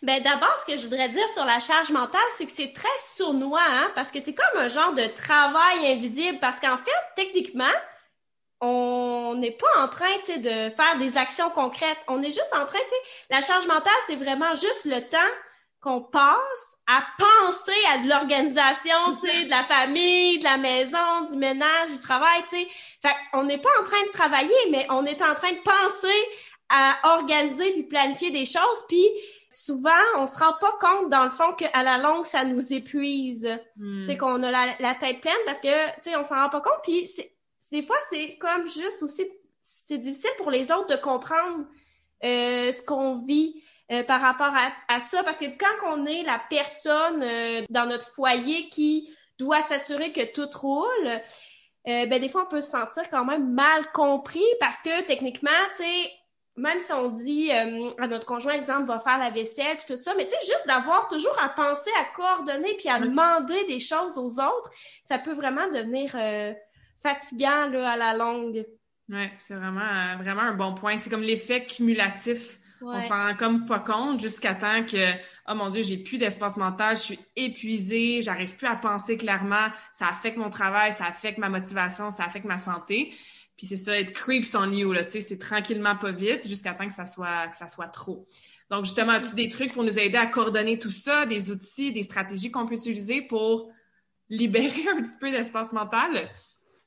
Ben 0.03 0.21
d'abord, 0.21 0.53
ce 0.57 0.65
que 0.65 0.77
je 0.77 0.83
voudrais 0.83 1.07
dire 1.07 1.29
sur 1.29 1.45
la 1.45 1.61
charge 1.61 1.89
mentale, 1.89 2.21
c'est 2.31 2.45
que 2.45 2.51
c'est 2.51 2.73
très 2.73 2.89
sournois, 3.15 3.63
hein, 3.65 3.89
parce 3.95 4.11
que 4.11 4.19
c'est 4.19 4.35
comme 4.35 4.61
un 4.61 4.67
genre 4.67 4.91
de 4.91 5.07
travail 5.07 5.87
invisible, 5.93 6.39
parce 6.41 6.59
qu'en 6.59 6.75
fait, 6.75 6.91
techniquement, 7.15 7.71
on 8.59 9.35
n'est 9.37 9.51
pas 9.51 9.81
en 9.81 9.87
train, 9.87 10.17
de 10.27 10.75
faire 10.75 10.97
des 10.99 11.17
actions 11.17 11.49
concrètes. 11.51 11.97
On 12.09 12.21
est 12.21 12.31
juste 12.31 12.53
en 12.53 12.65
train, 12.65 12.79
la 13.29 13.39
charge 13.39 13.65
mentale, 13.65 13.93
c'est 14.07 14.17
vraiment 14.17 14.53
juste 14.55 14.83
le 14.83 14.99
temps 15.07 15.17
qu'on 15.79 16.01
passe 16.01 16.77
à 16.87 17.03
penser 17.17 17.71
à 17.93 17.97
de 17.99 18.09
l'organisation, 18.09 19.15
tu 19.21 19.29
sais, 19.29 19.45
de 19.45 19.49
la 19.49 19.63
famille, 19.63 20.39
de 20.39 20.43
la 20.43 20.57
maison, 20.57 21.25
du 21.29 21.37
ménage, 21.37 21.91
du 21.91 21.99
travail, 21.99 22.43
tu 22.49 22.57
sais. 22.57 22.67
Fait 23.01 23.15
on 23.33 23.43
n'est 23.43 23.57
pas 23.57 23.69
en 23.81 23.85
train 23.85 24.01
de 24.05 24.11
travailler, 24.11 24.69
mais 24.69 24.85
on 24.89 25.05
est 25.05 25.21
en 25.21 25.35
train 25.35 25.51
de 25.51 25.61
penser 25.63 26.27
à 26.69 27.15
organiser 27.15 27.71
puis 27.73 27.83
planifier 27.83 28.31
des 28.31 28.45
choses, 28.45 28.83
puis 28.87 29.05
souvent, 29.49 29.91
on 30.17 30.25
se 30.25 30.37
rend 30.37 30.53
pas 30.59 30.73
compte, 30.79 31.09
dans 31.09 31.23
le 31.23 31.29
fond, 31.29 31.53
qu'à 31.53 31.83
la 31.83 31.97
longue, 31.97 32.25
ça 32.25 32.43
nous 32.43 32.73
épuise. 32.73 33.47
Tu 33.77 34.05
sais, 34.05 34.17
qu'on 34.17 34.41
a 34.43 34.51
la, 34.51 34.95
tête 34.95 35.21
pleine 35.21 35.33
parce 35.45 35.59
que, 35.59 35.95
tu 35.95 36.01
sais, 36.01 36.15
on 36.15 36.23
s'en 36.23 36.35
rend 36.35 36.49
pas 36.49 36.61
compte. 36.61 36.79
Puis, 36.83 37.09
des 37.71 37.81
fois, 37.81 37.97
c'est 38.09 38.37
comme 38.37 38.65
juste 38.65 39.01
aussi, 39.01 39.25
c'est 39.87 39.97
difficile 39.97 40.31
pour 40.37 40.51
les 40.51 40.71
autres 40.71 40.95
de 40.95 41.01
comprendre 41.01 41.65
euh, 42.23 42.71
ce 42.71 42.81
qu'on 42.81 43.19
vit 43.19 43.61
euh, 43.91 44.03
par 44.03 44.21
rapport 44.21 44.53
à, 44.87 44.99
ça. 44.99 45.23
Parce 45.23 45.37
que 45.37 45.57
quand 45.57 45.87
on 45.91 46.05
est 46.05 46.23
la 46.23 46.41
personne 46.49 47.21
euh, 47.23 47.63
dans 47.69 47.85
notre 47.85 48.07
foyer 48.13 48.69
qui 48.69 49.09
doit 49.37 49.61
s'assurer 49.61 50.11
que 50.11 50.33
tout 50.33 50.49
roule, 50.57 51.21
ben, 51.85 52.21
des 52.21 52.29
fois, 52.29 52.45
on 52.45 52.49
peut 52.49 52.61
se 52.61 52.69
sentir 52.69 53.09
quand 53.09 53.25
même 53.25 53.51
mal 53.53 53.91
compris 53.91 54.45
parce 54.61 54.81
que, 54.81 55.01
techniquement, 55.05 55.49
tu 55.75 55.83
sais, 55.83 56.11
même 56.55 56.79
si 56.79 56.91
on 56.93 57.09
dit 57.09 57.51
euh, 57.51 57.89
à 57.97 58.07
notre 58.07 58.25
conjoint, 58.25 58.53
exemple, 58.53 58.87
va 58.87 58.99
faire 58.99 59.17
la 59.17 59.31
vaisselle 59.31 59.77
puis 59.77 59.95
tout 59.95 60.01
ça, 60.01 60.13
mais 60.15 60.25
tu 60.25 60.31
sais, 60.31 60.37
juste 60.41 60.67
d'avoir 60.67 61.07
toujours 61.07 61.35
à 61.41 61.49
penser, 61.49 61.89
à 61.99 62.05
coordonner 62.15 62.75
puis 62.77 62.89
à 62.89 62.99
demander 62.99 63.65
des 63.67 63.79
choses 63.79 64.17
aux 64.17 64.39
autres, 64.39 64.71
ça 65.05 65.17
peut 65.17 65.33
vraiment 65.33 65.67
devenir 65.71 66.15
euh, 66.15 66.53
fatigant 67.01 67.67
là, 67.67 67.91
à 67.91 67.97
la 67.97 68.15
longue. 68.15 68.65
Oui, 69.09 69.29
c'est 69.39 69.55
vraiment, 69.55 69.81
euh, 69.81 70.15
vraiment 70.17 70.41
un 70.41 70.53
bon 70.53 70.75
point. 70.75 70.97
C'est 70.97 71.09
comme 71.09 71.21
l'effet 71.21 71.65
cumulatif. 71.65 72.59
On 72.85 72.99
s'en 72.99 73.27
rend 73.27 73.35
comme 73.35 73.65
pas 73.65 73.79
compte 73.79 74.19
jusqu'à 74.19 74.53
temps 74.55 74.83
que, 74.83 75.13
oh 75.47 75.55
mon 75.55 75.69
Dieu, 75.69 75.83
j'ai 75.83 75.97
plus 75.97 76.17
d'espace 76.17 76.57
mental, 76.57 76.97
je 76.97 77.01
suis 77.01 77.19
épuisée, 77.37 78.21
j'arrive 78.21 78.57
plus 78.57 78.67
à 78.67 78.75
penser 78.75 79.15
clairement, 79.15 79.67
ça 79.93 80.09
affecte 80.09 80.35
mon 80.35 80.49
travail, 80.49 80.91
ça 80.91 81.05
affecte 81.05 81.37
ma 81.37 81.47
motivation, 81.47 82.11
ça 82.11 82.25
affecte 82.25 82.45
ma 82.45 82.57
santé. 82.57 83.13
Puis 83.57 83.67
c'est 83.67 83.77
ça, 83.77 83.97
être 83.97 84.13
creeps 84.13 84.55
on 84.55 84.71
you, 84.71 84.91
là, 84.93 85.03
tu 85.03 85.11
sais, 85.11 85.21
c'est 85.21 85.37
tranquillement 85.37 85.95
pas 85.95 86.11
vite 86.11 86.47
jusqu'à 86.47 86.73
temps 86.73 86.87
que 86.87 86.93
ça 86.93 87.05
soit, 87.05 87.47
que 87.47 87.55
ça 87.55 87.67
soit 87.67 87.87
trop. 87.87 88.27
Donc, 88.71 88.85
justement, 88.85 89.13
as-tu 89.13 89.35
des 89.35 89.49
trucs 89.49 89.73
pour 89.73 89.83
nous 89.83 89.99
aider 89.99 90.17
à 90.17 90.25
coordonner 90.25 90.79
tout 90.79 90.91
ça, 90.91 91.25
des 91.25 91.51
outils, 91.51 91.91
des 91.91 92.03
stratégies 92.03 92.49
qu'on 92.49 92.65
peut 92.65 92.75
utiliser 92.75 93.21
pour 93.21 93.69
libérer 94.29 94.87
un 94.97 95.03
petit 95.03 95.17
peu 95.19 95.31
d'espace 95.31 95.71
mental? 95.71 96.29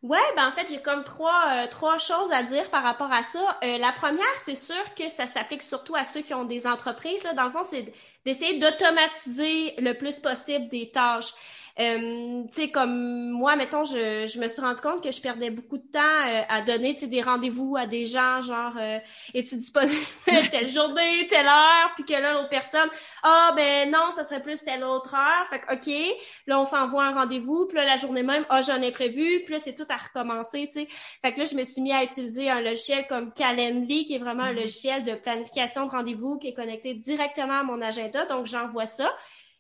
Ouais, 0.03 0.19
ben 0.37 0.47
en 0.47 0.53
fait, 0.53 0.69
j'ai 0.69 0.81
comme 0.83 1.05
trois, 1.05 1.45
euh, 1.49 1.67
trois 1.69 1.99
choses 1.99 2.31
à 2.31 2.43
dire 2.43 2.71
par 2.71 2.83
rapport 2.83 3.13
à 3.13 3.23
ça. 3.23 3.59
Euh, 3.65 3.79
la 3.79 3.93
première, 3.93 4.25
c'est 4.45 4.55
sûr 4.55 4.95
que 4.95 5.09
ça 5.09 5.27
s'applique 5.27 5.63
surtout 5.63 5.97
à 5.97 6.05
ceux 6.05 6.21
qui 6.21 6.35
ont 6.35 6.45
des 6.45 6.67
entreprises. 6.67 7.25
Là. 7.25 7.33
Dans 7.33 7.45
le 7.45 7.51
fond, 7.51 7.63
c'est 7.69 7.93
d'essayer 8.25 8.59
d'automatiser 8.61 9.75
le 9.79 9.95
plus 9.95 10.17
possible 10.17 10.69
des 10.69 10.91
tâches. 10.91 11.33
Euh, 11.79 12.43
tu 12.49 12.63
sais, 12.63 12.71
comme 12.71 13.31
moi, 13.31 13.55
mettons, 13.55 13.85
je, 13.85 14.27
je 14.27 14.41
me 14.41 14.49
suis 14.49 14.63
rendu 14.63 14.81
compte 14.81 15.03
que 15.03 15.11
je 15.11 15.21
perdais 15.21 15.51
beaucoup 15.51 15.77
de 15.77 15.87
temps 15.87 16.01
euh, 16.01 16.43
à 16.49 16.63
donner, 16.63 16.95
tu 16.95 17.01
sais, 17.01 17.07
des 17.07 17.21
rendez-vous 17.21 17.77
à 17.77 17.87
des 17.87 18.07
gens, 18.07 18.41
genre, 18.41 18.73
euh, 18.79 18.99
es-tu 19.35 19.57
disponible 19.57 19.95
telle 20.51 20.71
journée, 20.71 21.27
telle 21.29 21.47
heure, 21.47 21.93
puis 21.95 22.05
que 22.05 22.15
là, 22.15 22.33
l'autre 22.33 22.49
personne, 22.49 22.89
ah, 23.23 23.53
ben 23.55 23.91
non, 23.91 24.11
ça 24.11 24.25
serait 24.25 24.41
plus 24.41 24.63
telle 24.65 24.85
autre 24.85 25.15
heure. 25.15 25.47
Fait 25.49 25.61
que, 25.61 25.75
OK, 25.75 26.17
là, 26.47 26.59
on 26.59 26.65
s'envoie 26.65 27.05
un 27.05 27.15
rendez-vous, 27.15 27.67
puis 27.67 27.77
là, 27.77 27.85
la 27.85 27.97
journée 27.97 28.23
même, 28.23 28.47
ah, 28.49 28.63
j'en 28.63 28.81
ai 28.81 28.91
prévu, 28.91 29.43
puis 29.45 29.53
là, 29.53 29.61
c'est 29.61 29.75
tout 29.75 29.87
à 29.91 29.97
recommencer, 29.97 30.71
tu 30.73 30.81
sais. 30.81 30.87
Fait 31.21 31.35
que 31.35 31.41
là, 31.41 31.45
je 31.45 31.57
me 31.57 31.65
suis 31.65 31.83
mis 31.83 31.93
à 31.93 32.05
utiliser 32.05 32.49
un 32.49 32.63
logiciel 32.63 33.07
comme 33.07 33.35
Calendly, 33.35 34.07
qui 34.07 34.15
est 34.15 34.19
vraiment 34.19 34.45
un 34.45 34.53
mm-hmm. 34.53 34.61
logiciel 34.61 35.05
de 35.05 35.15
planification 35.15 35.85
de 35.85 35.91
rendez-vous 35.91 36.39
qui 36.39 36.49
est 36.49 36.55
connecté 36.55 36.95
directement 36.95 37.61
à 37.61 37.63
mon 37.65 37.83
agenda. 37.83 38.25
Donc, 38.25 38.47
j'envoie 38.47 38.87
ça 38.87 39.13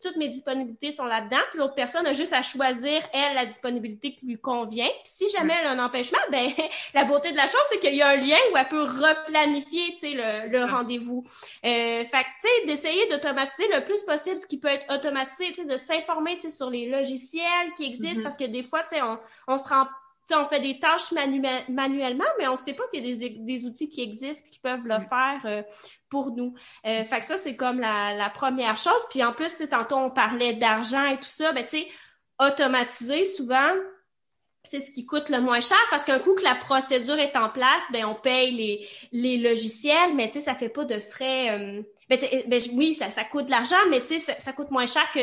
toutes 0.03 0.17
mes 0.17 0.29
disponibilités 0.29 0.93
sont 0.93 1.05
là-dedans, 1.05 1.41
puis 1.51 1.59
l'autre 1.59 1.75
personne 1.75 2.07
a 2.07 2.13
juste 2.13 2.33
à 2.33 2.43
choisir, 2.43 3.03
elle, 3.13 3.35
la 3.35 3.47
disponibilité 3.47 4.15
qui 4.15 4.27
lui 4.27 4.39
convient. 4.39 4.89
Puis 5.05 5.13
si 5.13 5.29
jamais 5.31 5.55
elle 5.61 5.67
a 5.67 5.71
un 5.71 5.79
empêchement, 5.79 6.19
ben 6.31 6.51
la 6.95 7.05
beauté 7.05 7.33
de 7.33 7.37
la 7.37 7.47
chose, 7.47 7.61
c'est 7.71 7.79
qu'il 7.79 7.95
y 7.95 8.03
a 8.03 8.09
un 8.09 8.17
lien 8.17 8.39
où 8.53 8.57
elle 8.57 8.69
peut 8.69 8.83
replanifier, 8.83 9.95
tu 9.95 9.99
sais, 9.99 10.11
le, 10.13 10.49
le 10.49 10.65
rendez-vous. 10.65 11.25
Euh, 11.65 12.05
fait 12.05 12.25
que, 12.25 12.29
tu 12.43 12.49
sais, 12.49 12.67
d'essayer 12.67 13.09
d'automatiser 13.09 13.69
le 13.73 13.85
plus 13.85 14.03
possible 14.03 14.39
ce 14.39 14.47
qui 14.47 14.59
peut 14.59 14.69
être 14.69 14.93
automatisé, 14.95 15.53
tu 15.53 15.63
sais, 15.63 15.65
de 15.65 15.77
s'informer, 15.77 16.37
tu 16.37 16.43
sais, 16.43 16.51
sur 16.51 16.71
les 16.71 16.89
logiciels 16.89 17.73
qui 17.77 17.87
existent, 17.87 18.21
mm-hmm. 18.21 18.23
parce 18.23 18.37
que 18.37 18.45
des 18.45 18.63
fois, 18.63 18.83
tu 18.83 18.97
sais, 18.97 19.03
on, 19.03 19.19
on 19.49 19.59
se 19.59 19.69
rend 19.69 19.87
on 20.35 20.49
fait 20.49 20.61
des 20.61 20.79
tâches 20.79 21.13
manuellement, 21.13 22.25
mais 22.39 22.49
on 22.49 22.53
ne 22.53 22.57
sait 22.57 22.75
pas 22.75 22.85
qu'il 22.93 23.07
y 23.07 23.13
a 23.13 23.17
des, 23.17 23.29
des, 23.39 23.65
outils 23.65 23.89
qui 23.89 24.03
existent 24.03 24.49
qui 24.51 24.59
peuvent 24.59 24.85
le 24.85 24.99
mm. 24.99 25.09
faire 25.09 25.41
euh, 25.45 25.63
pour 26.09 26.31
nous. 26.33 26.55
Euh, 26.87 27.05
fait 27.05 27.21
que 27.21 27.27
ça, 27.27 27.37
c'est 27.37 27.57
comme 27.57 27.81
la, 27.81 28.15
la, 28.15 28.31
première 28.31 28.77
chose. 28.77 29.01
Puis 29.11 29.23
en 29.25 29.33
plus, 29.33 29.55
tantôt, 29.69 29.97
on 29.97 30.11
parlait 30.11 30.55
d'argent 30.55 31.07
et 31.07 31.17
tout 31.17 31.25
ça. 31.25 31.53
Ben, 31.53 31.65
tu 31.65 31.79
sais, 31.79 31.89
automatiser, 32.39 33.25
souvent, 33.25 33.71
c'est 34.65 34.81
ce 34.81 34.91
qui 34.91 35.07
coûte 35.07 35.29
le 35.29 35.41
moins 35.41 35.61
cher 35.61 35.79
parce 35.91 36.05
qu'un 36.05 36.19
coup 36.19 36.35
que 36.35 36.43
la 36.43 36.55
procédure 36.55 37.19
est 37.19 37.37
en 37.37 37.49
place, 37.49 37.83
ben 37.93 38.05
on 38.05 38.15
paye 38.15 38.53
les, 38.53 38.89
les 39.13 39.39
logiciels, 39.39 40.15
mais 40.15 40.29
tu 40.29 40.35
sais, 40.35 40.41
ça 40.43 40.55
fait 40.55 40.69
pas 40.69 40.85
de 40.85 40.99
frais. 40.99 41.51
Euh, 41.51 41.83
ben, 42.09 42.19
ben, 42.47 42.61
oui, 42.75 42.95
ça, 42.95 43.11
ça 43.11 43.25
coûte 43.25 43.47
de 43.47 43.51
l'argent, 43.51 43.77
mais 43.91 44.01
tu 44.01 44.07
sais, 44.07 44.21
ça, 44.21 44.39
ça, 44.39 44.53
coûte 44.53 44.71
moins 44.71 44.87
cher 44.87 45.11
que 45.13 45.19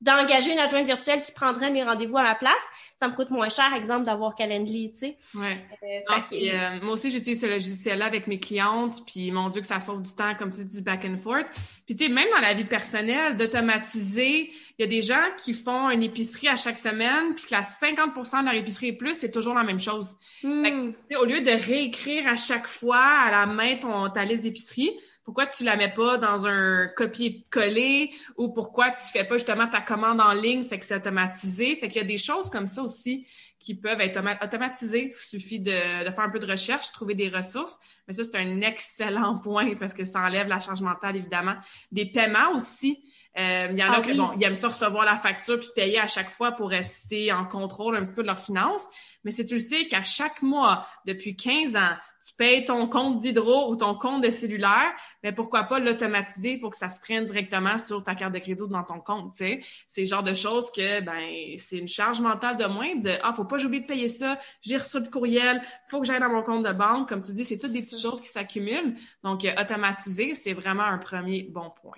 d'engager 0.00 0.52
une 0.52 0.58
adjointe 0.58 0.86
virtuelle 0.86 1.22
qui 1.22 1.30
prendrait 1.30 1.70
mes 1.70 1.84
rendez-vous 1.84 2.16
à 2.16 2.22
ma 2.22 2.34
place. 2.34 2.62
Ça 2.98 3.06
me 3.08 3.14
coûte 3.14 3.28
moins 3.28 3.50
cher, 3.50 3.72
exemple, 3.74 4.06
d'avoir 4.06 4.34
Calendly, 4.34 4.92
tu 4.92 4.98
sais. 4.98 5.18
Ouais. 5.34 5.58
Euh, 5.82 6.14
euh, 6.32 6.80
moi 6.82 6.94
aussi, 6.94 7.10
j'utilise 7.10 7.40
ce 7.40 7.46
logiciel-là 7.46 8.06
avec 8.06 8.28
mes 8.28 8.40
clientes, 8.40 9.04
puis 9.06 9.30
mon 9.30 9.50
Dieu 9.50 9.60
que 9.60 9.66
ça 9.66 9.78
sauve 9.78 10.00
du 10.00 10.14
temps, 10.14 10.34
comme 10.34 10.52
tu 10.52 10.64
dis, 10.64 10.78
du 10.78 10.82
back 10.82 11.04
and 11.04 11.18
forth. 11.18 11.48
Puis 11.84 11.94
tu 11.96 12.06
sais, 12.06 12.10
même 12.10 12.28
dans 12.34 12.40
la 12.40 12.54
vie 12.54 12.64
personnelle, 12.64 13.36
d'automatiser, 13.36 14.50
il 14.78 14.82
y 14.82 14.84
a 14.84 14.86
des 14.86 15.02
gens 15.02 15.22
qui 15.36 15.52
font 15.52 15.90
une 15.90 16.02
épicerie 16.02 16.48
à 16.48 16.56
chaque 16.56 16.78
semaine, 16.78 17.34
puis 17.34 17.44
que 17.44 17.54
la 17.54 17.62
50 17.62 18.14
de 18.14 18.44
leur 18.46 18.54
épicerie 18.54 18.88
et 18.88 18.92
plus, 18.94 19.16
c'est 19.16 19.30
toujours 19.30 19.54
la 19.54 19.64
même 19.64 19.80
chose. 19.80 20.16
Hmm. 20.42 20.92
au 21.20 21.24
lieu 21.26 21.42
de 21.42 21.50
réécrire 21.50 22.26
à 22.26 22.36
chaque 22.36 22.66
fois 22.66 23.04
à 23.04 23.30
la 23.30 23.46
main 23.46 23.76
ton, 23.76 24.08
ta 24.08 24.24
liste 24.24 24.42
d'épicerie, 24.42 24.92
pourquoi 25.24 25.46
tu 25.46 25.64
la 25.64 25.76
mets 25.76 25.92
pas 25.92 26.18
dans 26.18 26.46
un 26.46 26.88
copier-coller 26.88 28.10
ou 28.36 28.52
pourquoi 28.52 28.90
tu 28.90 29.04
fais 29.12 29.24
pas 29.24 29.36
justement 29.36 29.68
ta 29.68 29.80
commande 29.80 30.20
en 30.20 30.32
ligne, 30.32 30.64
fait 30.64 30.78
que 30.78 30.84
c'est 30.84 30.96
automatisé. 30.96 31.76
Fait 31.76 31.88
qu'il 31.88 32.02
y 32.02 32.04
a 32.04 32.08
des 32.08 32.18
choses 32.18 32.50
comme 32.50 32.66
ça 32.66 32.82
aussi 32.82 33.26
qui 33.58 33.76
peuvent 33.76 34.00
être 34.00 34.20
automatisées. 34.44 35.12
Il 35.12 35.14
suffit 35.14 35.60
de, 35.60 35.70
faire 35.70 36.20
un 36.20 36.30
peu 36.30 36.40
de 36.40 36.50
recherche, 36.50 36.90
trouver 36.90 37.14
des 37.14 37.28
ressources. 37.28 37.78
Mais 38.08 38.14
ça, 38.14 38.24
c'est 38.24 38.36
un 38.36 38.60
excellent 38.60 39.38
point 39.42 39.74
parce 39.76 39.94
que 39.94 40.04
ça 40.04 40.20
enlève 40.20 40.48
la 40.48 40.58
charge 40.58 40.80
mentale, 40.80 41.16
évidemment. 41.16 41.54
Des 41.92 42.06
paiements 42.06 42.52
aussi. 42.54 43.04
Euh, 43.38 43.68
il 43.70 43.78
y 43.78 43.82
en 43.82 43.90
a 43.90 43.96
ah 43.96 44.00
qui 44.02 44.12
bon, 44.12 44.30
ils 44.36 44.44
aiment 44.44 44.54
ça 44.54 44.68
recevoir 44.68 45.06
la 45.06 45.16
facture 45.16 45.58
puis 45.58 45.70
payer 45.74 45.98
à 45.98 46.06
chaque 46.06 46.28
fois 46.28 46.52
pour 46.52 46.68
rester 46.68 47.32
en 47.32 47.46
contrôle 47.46 47.96
un 47.96 48.04
petit 48.04 48.14
peu 48.14 48.22
de 48.22 48.26
leurs 48.26 48.38
finances. 48.38 48.86
Mais 49.24 49.30
si 49.30 49.44
tu 49.46 49.54
le 49.54 49.60
sais 49.60 49.86
qu'à 49.86 50.02
chaque 50.02 50.42
mois, 50.42 50.86
depuis 51.06 51.34
15 51.34 51.76
ans, 51.76 51.96
tu 52.26 52.34
payes 52.34 52.64
ton 52.64 52.88
compte 52.88 53.20
d'hydro 53.20 53.70
ou 53.70 53.76
ton 53.76 53.94
compte 53.94 54.22
de 54.22 54.30
cellulaire, 54.30 54.92
mais 55.22 55.32
pourquoi 55.32 55.64
pas 55.64 55.78
l'automatiser 55.78 56.58
pour 56.58 56.70
que 56.70 56.76
ça 56.76 56.88
se 56.88 57.00
prenne 57.00 57.24
directement 57.24 57.78
sur 57.78 58.02
ta 58.02 58.14
carte 58.14 58.34
de 58.34 58.38
crédit 58.38 58.62
ou 58.62 58.68
dans 58.68 58.84
ton 58.84 59.00
compte, 59.00 59.34
tu 59.34 59.44
sais? 59.44 59.60
C'est 59.88 60.02
le 60.02 60.06
genre 60.08 60.22
de 60.22 60.34
choses 60.34 60.70
que, 60.70 61.00
ben, 61.00 61.56
c'est 61.56 61.78
une 61.78 61.88
charge 61.88 62.20
mentale 62.20 62.56
de 62.56 62.66
moins 62.66 62.96
de, 62.96 63.12
ah, 63.22 63.32
faut 63.32 63.44
pas 63.44 63.58
j'oublie 63.58 63.80
de 63.80 63.86
payer 63.86 64.08
ça, 64.08 64.38
j'ai 64.60 64.76
reçu 64.76 65.00
le 65.00 65.08
courriel, 65.08 65.62
faut 65.88 66.00
que 66.00 66.06
j'aille 66.06 66.20
dans 66.20 66.30
mon 66.30 66.42
compte 66.42 66.64
de 66.64 66.72
banque. 66.72 67.08
Comme 67.08 67.22
tu 67.22 67.32
dis, 67.32 67.44
c'est 67.44 67.58
toutes 67.58 67.72
des 67.72 67.82
petites 67.82 68.00
choses 68.00 68.20
qui 68.20 68.28
s'accumulent. 68.28 68.94
Donc, 69.24 69.44
euh, 69.44 69.52
automatiser, 69.60 70.34
c'est 70.34 70.52
vraiment 70.52 70.84
un 70.84 70.98
premier 70.98 71.44
bon 71.44 71.70
point. 71.70 71.92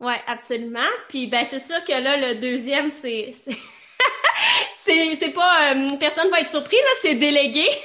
Ouais, 0.00 0.20
absolument. 0.26 0.88
Puis 1.08 1.26
ben 1.26 1.44
c'est 1.48 1.60
sûr 1.60 1.84
que 1.84 1.92
là 1.92 2.16
le 2.16 2.34
deuxième 2.36 2.90
c'est 2.90 3.34
c'est 4.84 5.16
c'est 5.16 5.30
pas 5.30 5.72
euh, 5.74 5.88
personne 5.98 6.30
va 6.30 6.40
être 6.40 6.50
surpris 6.50 6.76
là, 6.76 6.90
c'est 7.02 7.14
délégué. 7.14 7.68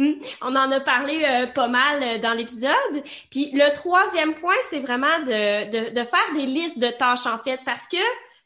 Hmm. 0.00 0.12
On 0.42 0.54
en 0.54 0.70
a 0.70 0.78
parlé 0.78 1.24
euh, 1.24 1.46
pas 1.48 1.66
mal 1.66 2.00
euh, 2.00 2.18
dans 2.18 2.32
l'épisode. 2.32 3.02
Puis 3.32 3.50
le 3.52 3.72
troisième 3.72 4.34
point, 4.34 4.54
c'est 4.70 4.78
vraiment 4.78 5.18
de, 5.26 5.70
de, 5.70 5.90
de, 5.90 6.04
faire 6.04 6.34
des 6.36 6.46
listes 6.46 6.78
de 6.78 6.86
tâches 6.86 7.26
en 7.26 7.36
fait, 7.36 7.58
parce 7.64 7.84
que 7.88 7.96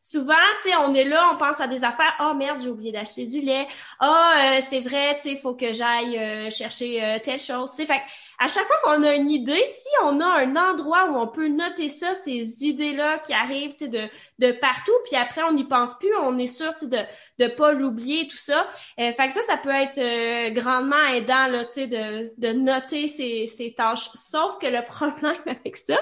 souvent, 0.02 0.34
tu 0.62 0.70
sais, 0.70 0.76
on 0.76 0.92
est 0.94 1.04
là, 1.04 1.30
on 1.32 1.36
pense 1.36 1.60
à 1.60 1.68
des 1.68 1.84
affaires. 1.84 2.14
Oh 2.20 2.34
merde, 2.34 2.60
j'ai 2.60 2.68
oublié 2.68 2.90
d'acheter 2.90 3.24
du 3.24 3.40
lait. 3.40 3.68
Oh, 4.02 4.32
c'est 4.68 4.80
vrai, 4.80 5.16
tu 5.22 5.30
sais, 5.30 5.36
faut 5.36 5.54
que 5.54 5.72
j'aille 5.72 6.18
euh, 6.18 6.50
chercher 6.50 7.02
euh, 7.02 7.18
telle 7.22 7.38
chose. 7.38 7.70
Tu 7.70 7.76
sais, 7.76 7.86
fait 7.86 8.02
à 8.40 8.48
chaque 8.48 8.66
fois 8.66 8.76
qu'on 8.82 9.04
a 9.04 9.14
une 9.14 9.30
idée, 9.30 9.64
si 9.66 9.88
on 10.02 10.20
a 10.20 10.26
un 10.26 10.56
endroit 10.56 11.08
où 11.08 11.16
on 11.16 11.28
peut 11.28 11.46
noter 11.46 11.88
ça, 11.88 12.16
ces 12.16 12.64
idées-là 12.64 13.20
qui 13.20 13.32
arrivent, 13.32 13.72
tu 13.72 13.84
sais, 13.84 13.88
de, 13.88 14.08
de 14.40 14.50
partout, 14.50 14.92
puis 15.04 15.16
après 15.16 15.44
on 15.44 15.52
n'y 15.52 15.64
pense 15.64 15.96
plus, 15.98 16.14
on 16.20 16.36
est 16.38 16.48
sûr, 16.48 16.74
de 16.82 16.98
de 17.38 17.46
pas 17.46 17.72
l'oublier, 17.72 18.26
tout 18.26 18.36
ça. 18.36 18.66
fait 18.98 19.14
que 19.14 19.32
ça, 19.32 19.42
ça 19.46 19.56
peut 19.56 19.70
être 19.70 20.52
grandement 20.52 21.06
aidant, 21.06 21.46
là, 21.46 21.64
tu 21.64 21.72
sais, 21.72 21.86
de, 21.86 22.32
de 22.36 22.52
noter 22.52 23.06
ces, 23.06 23.46
ces 23.46 23.72
tâches. 23.74 24.08
Sauf 24.30 24.58
que 24.58 24.66
le 24.66 24.82
problème 24.84 25.36
avec 25.46 25.76
ça, 25.76 25.98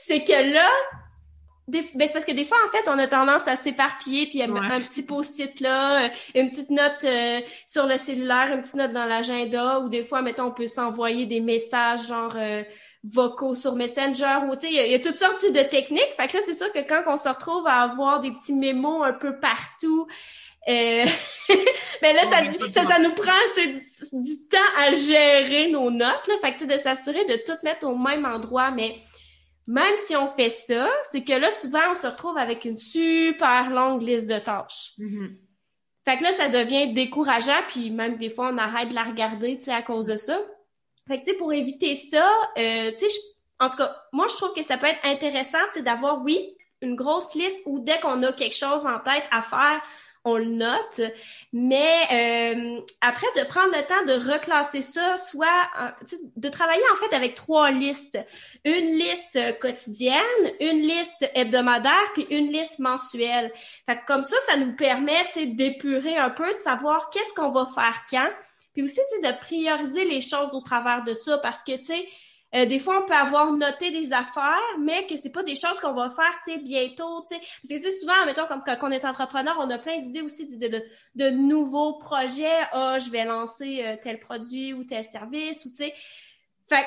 c'est 0.00 0.24
que 0.24 0.52
là, 0.52 0.68
ben 1.70 2.06
c'est 2.06 2.12
parce 2.12 2.24
que 2.24 2.32
des 2.32 2.44
fois, 2.44 2.58
en 2.66 2.70
fait, 2.70 2.88
on 2.88 2.98
a 2.98 3.06
tendance 3.06 3.46
à 3.46 3.56
s'éparpiller, 3.56 4.26
puis 4.26 4.40
ouais. 4.40 4.58
un 4.60 4.80
petit 4.80 5.02
post-it 5.02 5.60
là, 5.60 6.04
euh, 6.04 6.08
une 6.34 6.48
petite 6.48 6.70
note 6.70 7.04
euh, 7.04 7.40
sur 7.66 7.86
le 7.86 7.98
cellulaire, 7.98 8.50
une 8.52 8.60
petite 8.60 8.74
note 8.74 8.92
dans 8.92 9.04
l'agenda, 9.04 9.80
ou 9.80 9.88
des 9.88 10.04
fois, 10.04 10.22
mettons, 10.22 10.44
on 10.44 10.50
peut 10.52 10.66
s'envoyer 10.66 11.26
des 11.26 11.40
messages 11.40 12.08
genre 12.08 12.34
euh, 12.36 12.62
vocaux 13.04 13.54
sur 13.54 13.76
Messenger, 13.76 14.40
ou 14.48 14.56
tu 14.56 14.68
sais, 14.68 14.72
il 14.72 14.92
y, 14.92 14.94
a 14.94 14.98
toutes 14.98 15.18
sortes 15.18 15.44
de 15.44 15.62
techniques. 15.62 16.12
Fait 16.16 16.28
que 16.28 16.36
là, 16.36 16.42
c'est 16.44 16.54
sûr 16.54 16.72
que 16.72 16.80
quand 16.80 17.02
on 17.06 17.16
se 17.16 17.28
retrouve 17.28 17.66
à 17.66 17.82
avoir 17.82 18.20
des 18.20 18.30
petits 18.30 18.54
mémos 18.54 19.04
un 19.04 19.12
peu 19.12 19.38
partout, 19.38 20.06
euh... 20.68 21.04
ben 22.02 22.14
là, 22.14 22.22
ça, 22.70 22.84
ça, 22.84 22.98
nous 22.98 23.14
prend 23.14 23.32
du, 23.56 23.80
du, 24.12 24.48
temps 24.48 24.58
à 24.78 24.92
gérer 24.92 25.70
nos 25.70 25.90
notes. 25.90 26.28
Là. 26.28 26.34
Fait 26.42 26.54
que 26.54 26.64
de 26.64 26.76
s'assurer 26.78 27.24
de 27.24 27.36
tout 27.46 27.56
mettre 27.62 27.86
au 27.86 27.96
même 27.96 28.26
endroit, 28.26 28.70
mais 28.70 28.98
même 29.70 29.94
si 30.04 30.16
on 30.16 30.26
fait 30.26 30.48
ça, 30.48 30.90
c'est 31.12 31.22
que 31.22 31.32
là, 31.32 31.48
souvent, 31.52 31.92
on 31.92 31.94
se 31.94 32.08
retrouve 32.08 32.36
avec 32.36 32.64
une 32.64 32.76
super 32.76 33.70
longue 33.70 34.02
liste 34.02 34.26
de 34.26 34.40
tâches. 34.40 34.94
Mm-hmm. 34.98 35.36
Fait 36.04 36.18
que 36.18 36.24
là, 36.24 36.32
ça 36.32 36.48
devient 36.48 36.92
décourageant, 36.92 37.62
puis 37.68 37.92
même 37.92 38.16
des 38.16 38.30
fois, 38.30 38.50
on 38.52 38.58
arrête 38.58 38.88
de 38.88 38.96
la 38.96 39.04
regarder, 39.04 39.58
tu 39.58 39.66
sais, 39.66 39.72
à 39.72 39.82
cause 39.82 40.06
de 40.06 40.16
ça. 40.16 40.40
Fait 41.06 41.20
que, 41.20 41.24
tu 41.24 41.30
sais, 41.30 41.36
pour 41.36 41.52
éviter 41.52 41.94
ça, 41.94 42.28
euh, 42.58 42.90
tu 42.98 43.08
sais, 43.08 43.20
en 43.60 43.70
tout 43.70 43.76
cas, 43.76 43.94
moi, 44.12 44.26
je 44.28 44.34
trouve 44.34 44.52
que 44.54 44.62
ça 44.62 44.76
peut 44.76 44.88
être 44.88 45.04
intéressant, 45.04 45.58
tu 45.72 45.82
d'avoir, 45.82 46.20
oui, 46.24 46.56
une 46.82 46.96
grosse 46.96 47.32
liste 47.36 47.62
où 47.64 47.78
dès 47.78 48.00
qu'on 48.00 48.24
a 48.24 48.32
quelque 48.32 48.56
chose 48.56 48.84
en 48.86 48.98
tête 48.98 49.28
à 49.30 49.40
faire, 49.40 49.80
on 50.24 50.36
le 50.36 50.44
note, 50.44 51.00
mais 51.52 51.94
euh, 52.12 52.80
après 53.00 53.26
de 53.36 53.46
prendre 53.46 53.74
le 53.74 53.86
temps 53.86 54.04
de 54.04 54.32
reclasser 54.32 54.82
ça, 54.82 55.16
soit 55.16 55.46
de 56.36 56.48
travailler 56.48 56.82
en 56.92 56.96
fait 56.96 57.14
avec 57.16 57.34
trois 57.34 57.70
listes, 57.70 58.18
une 58.64 58.98
liste 58.98 59.58
quotidienne, 59.60 60.20
une 60.60 60.82
liste 60.82 61.30
hebdomadaire, 61.34 62.12
puis 62.12 62.26
une 62.30 62.52
liste 62.52 62.78
mensuelle. 62.78 63.50
Fait 63.86 63.96
que 63.96 64.06
comme 64.06 64.22
ça, 64.22 64.36
ça 64.46 64.56
nous 64.56 64.76
permet 64.76 65.26
d'épurer 65.36 66.16
un 66.16 66.30
peu, 66.30 66.52
de 66.52 66.58
savoir 66.58 67.08
qu'est-ce 67.10 67.32
qu'on 67.34 67.50
va 67.50 67.66
faire 67.66 68.04
quand, 68.10 68.30
puis 68.74 68.82
aussi 68.82 69.00
de 69.22 69.38
prioriser 69.40 70.04
les 70.04 70.20
choses 70.20 70.54
au 70.54 70.60
travers 70.60 71.02
de 71.04 71.14
ça, 71.14 71.38
parce 71.38 71.62
que 71.62 71.76
tu 71.76 71.84
sais 71.84 72.06
euh, 72.54 72.66
des 72.66 72.78
fois, 72.78 73.02
on 73.02 73.06
peut 73.06 73.14
avoir 73.14 73.52
noté 73.52 73.90
des 73.90 74.12
affaires, 74.12 74.78
mais 74.80 75.06
que 75.06 75.16
c'est 75.16 75.30
pas 75.30 75.42
des 75.42 75.54
choses 75.54 75.78
qu'on 75.80 75.92
va 75.92 76.10
faire, 76.10 76.32
tu 76.44 76.52
sais, 76.52 76.58
bientôt, 76.58 77.22
tu 77.22 77.34
sais. 77.34 77.40
Parce 77.40 77.60
que, 77.68 77.74
tu 77.74 77.82
sais, 77.82 77.98
souvent, 78.00 78.24
mettons, 78.26 78.46
quand 78.48 78.76
on 78.82 78.90
est 78.90 79.04
entrepreneur, 79.04 79.56
on 79.60 79.70
a 79.70 79.78
plein 79.78 79.98
d'idées 79.98 80.22
aussi 80.22 80.48
de, 80.48 80.68
de, 80.68 80.82
de, 81.14 81.30
nouveaux 81.30 81.98
projets. 81.98 82.66
Ah, 82.72 82.98
je 82.98 83.10
vais 83.10 83.24
lancer 83.24 83.82
euh, 83.84 83.96
tel 84.02 84.18
produit 84.18 84.72
ou 84.72 84.84
tel 84.84 85.04
service, 85.04 85.64
ou 85.64 85.68
tu 85.68 85.76
sais. 85.76 85.94
Fait 86.68 86.86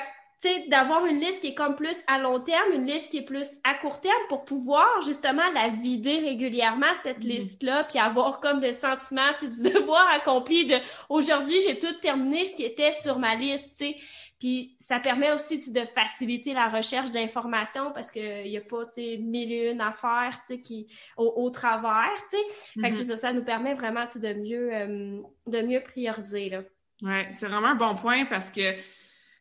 d'avoir 0.68 1.06
une 1.06 1.20
liste 1.20 1.40
qui 1.40 1.48
est 1.48 1.54
comme 1.54 1.76
plus 1.76 2.02
à 2.06 2.18
long 2.18 2.40
terme, 2.40 2.72
une 2.72 2.86
liste 2.86 3.10
qui 3.10 3.18
est 3.18 3.24
plus 3.24 3.48
à 3.64 3.74
court 3.74 4.00
terme 4.00 4.22
pour 4.28 4.44
pouvoir 4.44 5.00
justement 5.04 5.50
la 5.52 5.68
vider 5.68 6.18
régulièrement, 6.18 6.86
cette 7.02 7.20
mm-hmm. 7.20 7.28
liste-là, 7.28 7.84
puis 7.84 7.98
avoir 7.98 8.40
comme 8.40 8.60
le 8.60 8.72
sentiment 8.72 9.30
du 9.40 9.62
devoir 9.72 10.06
accompli 10.12 10.66
de 10.66 10.76
aujourd'hui, 11.08 11.60
j'ai 11.66 11.78
tout 11.78 11.92
terminé 12.00 12.44
ce 12.44 12.54
qui 12.54 12.64
était 12.64 12.92
sur 12.92 13.18
ma 13.18 13.34
liste, 13.34 13.70
tu 13.78 13.86
sais. 13.86 13.96
Puis 14.40 14.76
ça 14.80 15.00
permet 15.00 15.32
aussi 15.32 15.70
de 15.70 15.80
faciliter 15.94 16.52
la 16.52 16.68
recherche 16.68 17.10
d'informations 17.10 17.92
parce 17.92 18.10
qu'il 18.10 18.44
n'y 18.44 18.56
a 18.58 18.60
pas, 18.60 18.84
tu 18.86 19.00
sais, 19.00 19.16
mille 19.16 19.52
et 19.52 19.70
une 19.70 19.80
affaires, 19.80 20.40
tu 20.46 20.54
sais, 20.54 20.60
qui, 20.60 20.86
au, 21.16 21.48
travers, 21.50 22.14
tu 22.30 22.36
sais. 22.36 22.80
Fait 22.80 22.90
que 22.90 22.96
mm-hmm. 22.96 23.06
ça, 23.06 23.16
ça 23.16 23.32
nous 23.32 23.44
permet 23.44 23.74
vraiment, 23.74 24.04
de 24.14 24.34
mieux, 24.34 24.74
euh, 24.74 25.22
de 25.46 25.62
mieux 25.62 25.80
prioriser, 25.82 26.50
là. 26.50 26.62
Ouais, 27.02 27.28
c'est 27.32 27.46
vraiment 27.46 27.68
un 27.68 27.74
bon 27.74 27.94
point 27.96 28.24
parce 28.24 28.50
que 28.50 28.74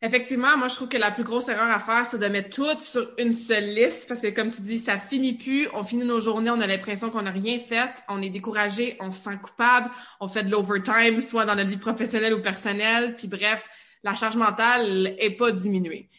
Effectivement, 0.06 0.58
moi, 0.58 0.68
je 0.68 0.76
trouve 0.76 0.89
que 0.89 0.97
la 0.97 1.12
plus 1.12 1.24
grosse 1.24 1.47
erreur 1.47 1.72
à 1.72 1.80
faire, 1.80 2.06
c'est 2.06 2.18
de 2.18 2.28
mettre 2.28 2.49
tout 2.49 2.82
sur 2.82 3.10
une 3.18 3.32
seule 3.32 3.70
liste 3.70 4.06
parce 4.06 4.20
que, 4.20 4.28
comme 4.28 4.49
tu 4.49 4.62
dis, 4.62 4.78
ça 4.78 4.97
finit 4.97 5.38
plus. 5.38 5.70
On 5.74 5.86
finit 5.86 6.04
nos 6.04 6.20
journées, 6.20 6.49
on 6.49 6.60
a 6.60 6.68
l'impression 6.68 7.10
qu'on 7.10 7.22
n'a 7.22 7.32
rien 7.32 7.58
fait, 7.58 7.89
on 8.10 8.22
est 8.22 8.30
découragé, 8.30 8.97
on 8.99 9.12
se 9.12 9.24
sent 9.24 9.38
coupable, 9.41 9.89
on 10.20 10.28
fait 10.28 10.43
de 10.43 10.51
l'overtime, 10.51 11.22
soit 11.22 11.45
dans 11.45 11.56
notre 11.56 11.70
vie 11.70 11.78
professionnelle 11.78 12.34
ou 12.34 12.41
personnelle. 12.41 13.16
Puis 13.16 13.30
bref, 13.30 13.70
la 14.04 14.14
charge 14.14 14.36
mentale 14.36 15.16
est 15.20 15.38
pas 15.38 15.54
diminuée. 15.54 16.10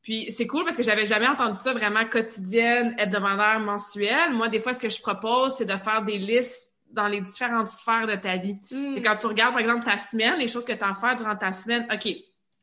Puis 0.00 0.32
c'est 0.32 0.46
cool 0.46 0.64
parce 0.64 0.78
que 0.78 0.82
j'avais 0.82 1.04
jamais 1.04 1.28
entendu 1.28 1.58
ça 1.58 1.74
vraiment 1.74 2.06
quotidienne, 2.06 2.94
hebdomadaire, 2.96 3.60
mensuelle. 3.60 4.32
Moi, 4.32 4.48
des 4.48 4.60
fois, 4.60 4.72
ce 4.72 4.80
que 4.80 4.88
je 4.88 5.02
propose, 5.02 5.56
c'est 5.58 5.66
de 5.66 5.76
faire 5.76 6.02
des 6.02 6.16
listes 6.16 6.72
dans 6.90 7.08
les 7.08 7.20
différentes 7.20 7.68
sphères 7.68 8.06
de 8.06 8.14
ta 8.14 8.38
vie. 8.38 8.56
Mm. 8.70 8.96
Et 8.96 9.02
quand 9.02 9.16
tu 9.16 9.26
regardes, 9.26 9.52
par 9.52 9.60
exemple, 9.60 9.84
ta 9.84 9.98
semaine, 9.98 10.38
les 10.38 10.48
choses 10.48 10.64
que 10.64 10.72
tu 10.72 10.82
as 10.82 10.88
à 10.88 10.94
faire 10.94 11.16
durant 11.16 11.36
ta 11.36 11.52
semaine, 11.52 11.86
OK, 11.92 12.08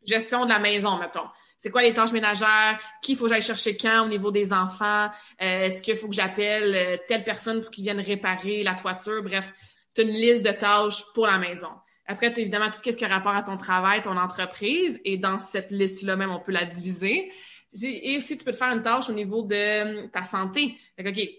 gestion 0.05 0.45
de 0.45 0.49
la 0.49 0.59
maison, 0.59 0.97
mettons. 0.97 1.27
C'est 1.57 1.69
quoi 1.69 1.81
les 1.81 1.93
tâches 1.93 2.11
ménagères? 2.11 2.77
Qui 3.01 3.15
faut 3.15 3.23
que 3.23 3.29
j'aille 3.29 3.41
chercher 3.41 3.77
quand 3.77 4.05
au 4.05 4.09
niveau 4.09 4.31
des 4.31 4.51
enfants? 4.51 5.09
Euh, 5.41 5.65
est-ce 5.65 5.81
qu'il 5.81 5.95
faut 5.95 6.09
que 6.09 6.15
j'appelle 6.15 6.75
euh, 6.75 6.97
telle 7.07 7.23
personne 7.23 7.61
pour 7.61 7.71
qu'ils 7.71 7.85
viennent 7.85 8.01
réparer 8.01 8.63
la 8.63 8.73
toiture? 8.73 9.23
Bref, 9.23 9.53
tu 9.95 10.01
as 10.01 10.03
une 10.03 10.11
liste 10.11 10.43
de 10.43 10.51
tâches 10.51 11.03
pour 11.13 11.25
la 11.25 11.37
maison. 11.37 11.69
Après, 12.05 12.33
tu 12.33 12.39
as 12.39 12.41
évidemment 12.41 12.69
tout 12.69 12.79
ce 12.83 12.97
qui 12.97 13.05
a 13.05 13.07
rapport 13.07 13.33
à 13.33 13.43
ton 13.43 13.55
travail, 13.55 14.01
ton 14.01 14.17
entreprise. 14.17 14.99
Et 15.05 15.17
dans 15.17 15.39
cette 15.39 15.71
liste-là 15.71 16.17
même, 16.17 16.31
on 16.31 16.39
peut 16.39 16.51
la 16.51 16.65
diviser. 16.65 17.31
Et 17.81 18.17
aussi, 18.17 18.37
tu 18.37 18.43
peux 18.43 18.51
te 18.51 18.57
faire 18.57 18.75
une 18.75 18.83
tâche 18.83 19.09
au 19.09 19.13
niveau 19.13 19.43
de 19.43 20.03
hum, 20.03 20.11
ta 20.11 20.25
santé. 20.25 20.75
Fait 20.97 21.07
OK, 21.07 21.29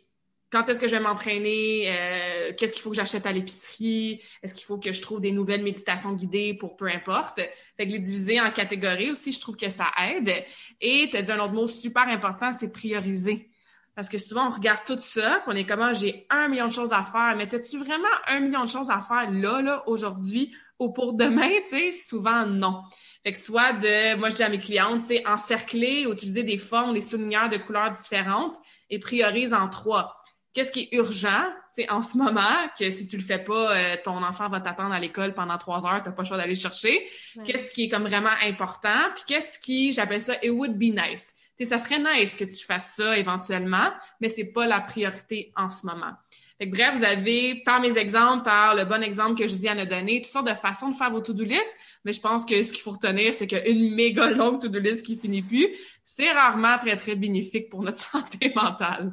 quand 0.54 0.68
est-ce 0.68 0.78
que 0.78 0.86
je 0.86 0.94
vais 0.94 1.02
m'entraîner, 1.02 1.88
euh, 1.88 2.52
qu'est-ce 2.56 2.74
qu'il 2.74 2.82
faut 2.82 2.90
que 2.90 2.96
j'achète 2.96 3.26
à 3.26 3.32
l'épicerie, 3.32 4.22
est-ce 4.40 4.54
qu'il 4.54 4.64
faut 4.64 4.78
que 4.78 4.92
je 4.92 5.02
trouve 5.02 5.20
des 5.20 5.32
nouvelles 5.32 5.64
méditations 5.64 6.12
guidées 6.12 6.54
pour 6.54 6.76
peu 6.76 6.86
importe? 6.86 7.40
Fait 7.76 7.88
que 7.88 7.92
les 7.92 7.98
diviser 7.98 8.40
en 8.40 8.52
catégories 8.52 9.10
aussi, 9.10 9.32
je 9.32 9.40
trouve 9.40 9.56
que 9.56 9.68
ça 9.68 9.86
aide. 10.00 10.32
Et 10.80 11.08
tu 11.10 11.16
as 11.16 11.22
dit 11.22 11.32
un 11.32 11.40
autre 11.40 11.54
mot 11.54 11.66
super 11.66 12.06
important, 12.06 12.52
c'est 12.52 12.72
prioriser. 12.72 13.50
Parce 13.96 14.08
que 14.08 14.16
souvent, 14.16 14.46
on 14.46 14.50
regarde 14.50 14.84
tout 14.86 14.98
ça, 15.00 15.40
puis 15.42 15.52
on 15.52 15.56
est 15.56 15.66
comme, 15.66 15.80
ah, 15.80 15.92
j'ai 15.92 16.24
un 16.30 16.46
million 16.46 16.68
de 16.68 16.72
choses 16.72 16.92
à 16.92 17.02
faire. 17.02 17.34
Mais 17.36 17.52
as-tu 17.52 17.78
vraiment 17.78 18.06
un 18.28 18.38
million 18.38 18.62
de 18.62 18.70
choses 18.70 18.90
à 18.90 19.00
faire 19.00 19.28
là, 19.32 19.60
là, 19.60 19.82
aujourd'hui 19.88 20.54
ou 20.78 20.92
pour 20.92 21.14
demain? 21.14 21.50
Tu 21.64 21.70
sais, 21.70 21.90
souvent, 21.90 22.46
non. 22.46 22.82
Fait 23.24 23.32
que 23.32 23.38
soit 23.38 23.72
de, 23.72 24.16
moi, 24.18 24.28
je 24.28 24.36
dis 24.36 24.42
à 24.44 24.48
mes 24.48 24.60
clientes, 24.60 25.00
tu 25.00 25.16
sais, 25.16 25.26
encercler, 25.26 26.06
utiliser 26.08 26.44
des 26.44 26.58
formes, 26.58 26.94
des 26.94 27.00
souligneurs 27.00 27.48
de 27.48 27.56
couleurs 27.56 27.90
différentes 27.90 28.56
et 28.88 29.00
priorise 29.00 29.52
en 29.52 29.68
trois 29.68 30.14
qu'est-ce 30.54 30.72
qui 30.72 30.88
est 30.90 30.94
urgent 30.96 31.44
en 31.88 32.00
ce 32.00 32.16
moment, 32.16 32.68
que 32.78 32.88
si 32.90 33.06
tu 33.06 33.16
le 33.16 33.22
fais 33.22 33.38
pas, 33.38 33.76
euh, 33.76 33.96
ton 34.02 34.22
enfant 34.22 34.48
va 34.48 34.60
t'attendre 34.60 34.94
à 34.94 35.00
l'école 35.00 35.34
pendant 35.34 35.58
trois 35.58 35.84
heures, 35.86 36.02
tu 36.02 36.08
n'as 36.08 36.14
pas 36.14 36.22
le 36.22 36.28
choix 36.28 36.36
d'aller 36.36 36.54
chercher. 36.54 37.06
Qu'est-ce 37.44 37.70
qui 37.72 37.84
est 37.84 37.88
comme 37.88 38.04
vraiment 38.04 38.34
important, 38.42 39.10
puis 39.14 39.24
qu'est-ce 39.26 39.58
qui, 39.58 39.92
j'appelle 39.92 40.22
ça, 40.22 40.34
it 40.42 40.50
would 40.50 40.78
be 40.78 40.94
nice. 40.94 41.34
sais, 41.58 41.64
ça 41.64 41.78
serait 41.78 41.98
nice 41.98 42.36
que 42.36 42.44
tu 42.44 42.64
fasses 42.64 42.94
ça 42.94 43.18
éventuellement, 43.18 43.90
mais 44.20 44.28
c'est 44.28 44.44
pas 44.44 44.66
la 44.66 44.80
priorité 44.80 45.52
en 45.56 45.68
ce 45.68 45.84
moment. 45.86 46.12
Fait 46.58 46.70
que, 46.70 46.76
bref, 46.76 46.94
vous 46.94 47.04
avez, 47.04 47.62
par 47.64 47.80
mes 47.80 47.98
exemples, 47.98 48.44
par 48.44 48.76
le 48.76 48.84
bon 48.84 49.02
exemple 49.02 49.36
que 49.36 49.48
je 49.48 49.54
dis 49.54 49.66
à 49.66 49.74
nous 49.74 49.86
donner, 49.86 50.22
toutes 50.22 50.30
sortes 50.30 50.46
de 50.46 50.54
façons 50.54 50.90
de 50.90 50.94
faire 50.94 51.10
vos 51.10 51.20
to-do 51.20 51.42
list, 51.42 51.76
mais 52.04 52.12
je 52.12 52.20
pense 52.20 52.44
que 52.44 52.62
ce 52.62 52.70
qu'il 52.70 52.82
faut 52.82 52.92
retenir, 52.92 53.34
c'est 53.34 53.48
qu'une 53.48 53.92
méga 53.92 54.30
longue 54.30 54.60
to-do 54.60 54.78
list 54.78 55.04
qui 55.04 55.16
finit 55.16 55.42
plus, 55.42 55.68
c'est 56.04 56.30
rarement 56.30 56.78
très, 56.78 56.94
très 56.94 57.16
bénéfique 57.16 57.68
pour 57.68 57.82
notre 57.82 57.98
santé 58.12 58.52
mentale. 58.54 59.12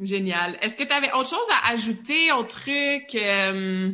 Génial. 0.00 0.58
Est-ce 0.62 0.76
que 0.76 0.84
tu 0.84 0.92
avais 0.92 1.12
autre 1.12 1.28
chose 1.28 1.48
à 1.50 1.70
ajouter 1.70 2.32
au 2.32 2.44
truc? 2.44 3.14
Euh? 3.14 3.92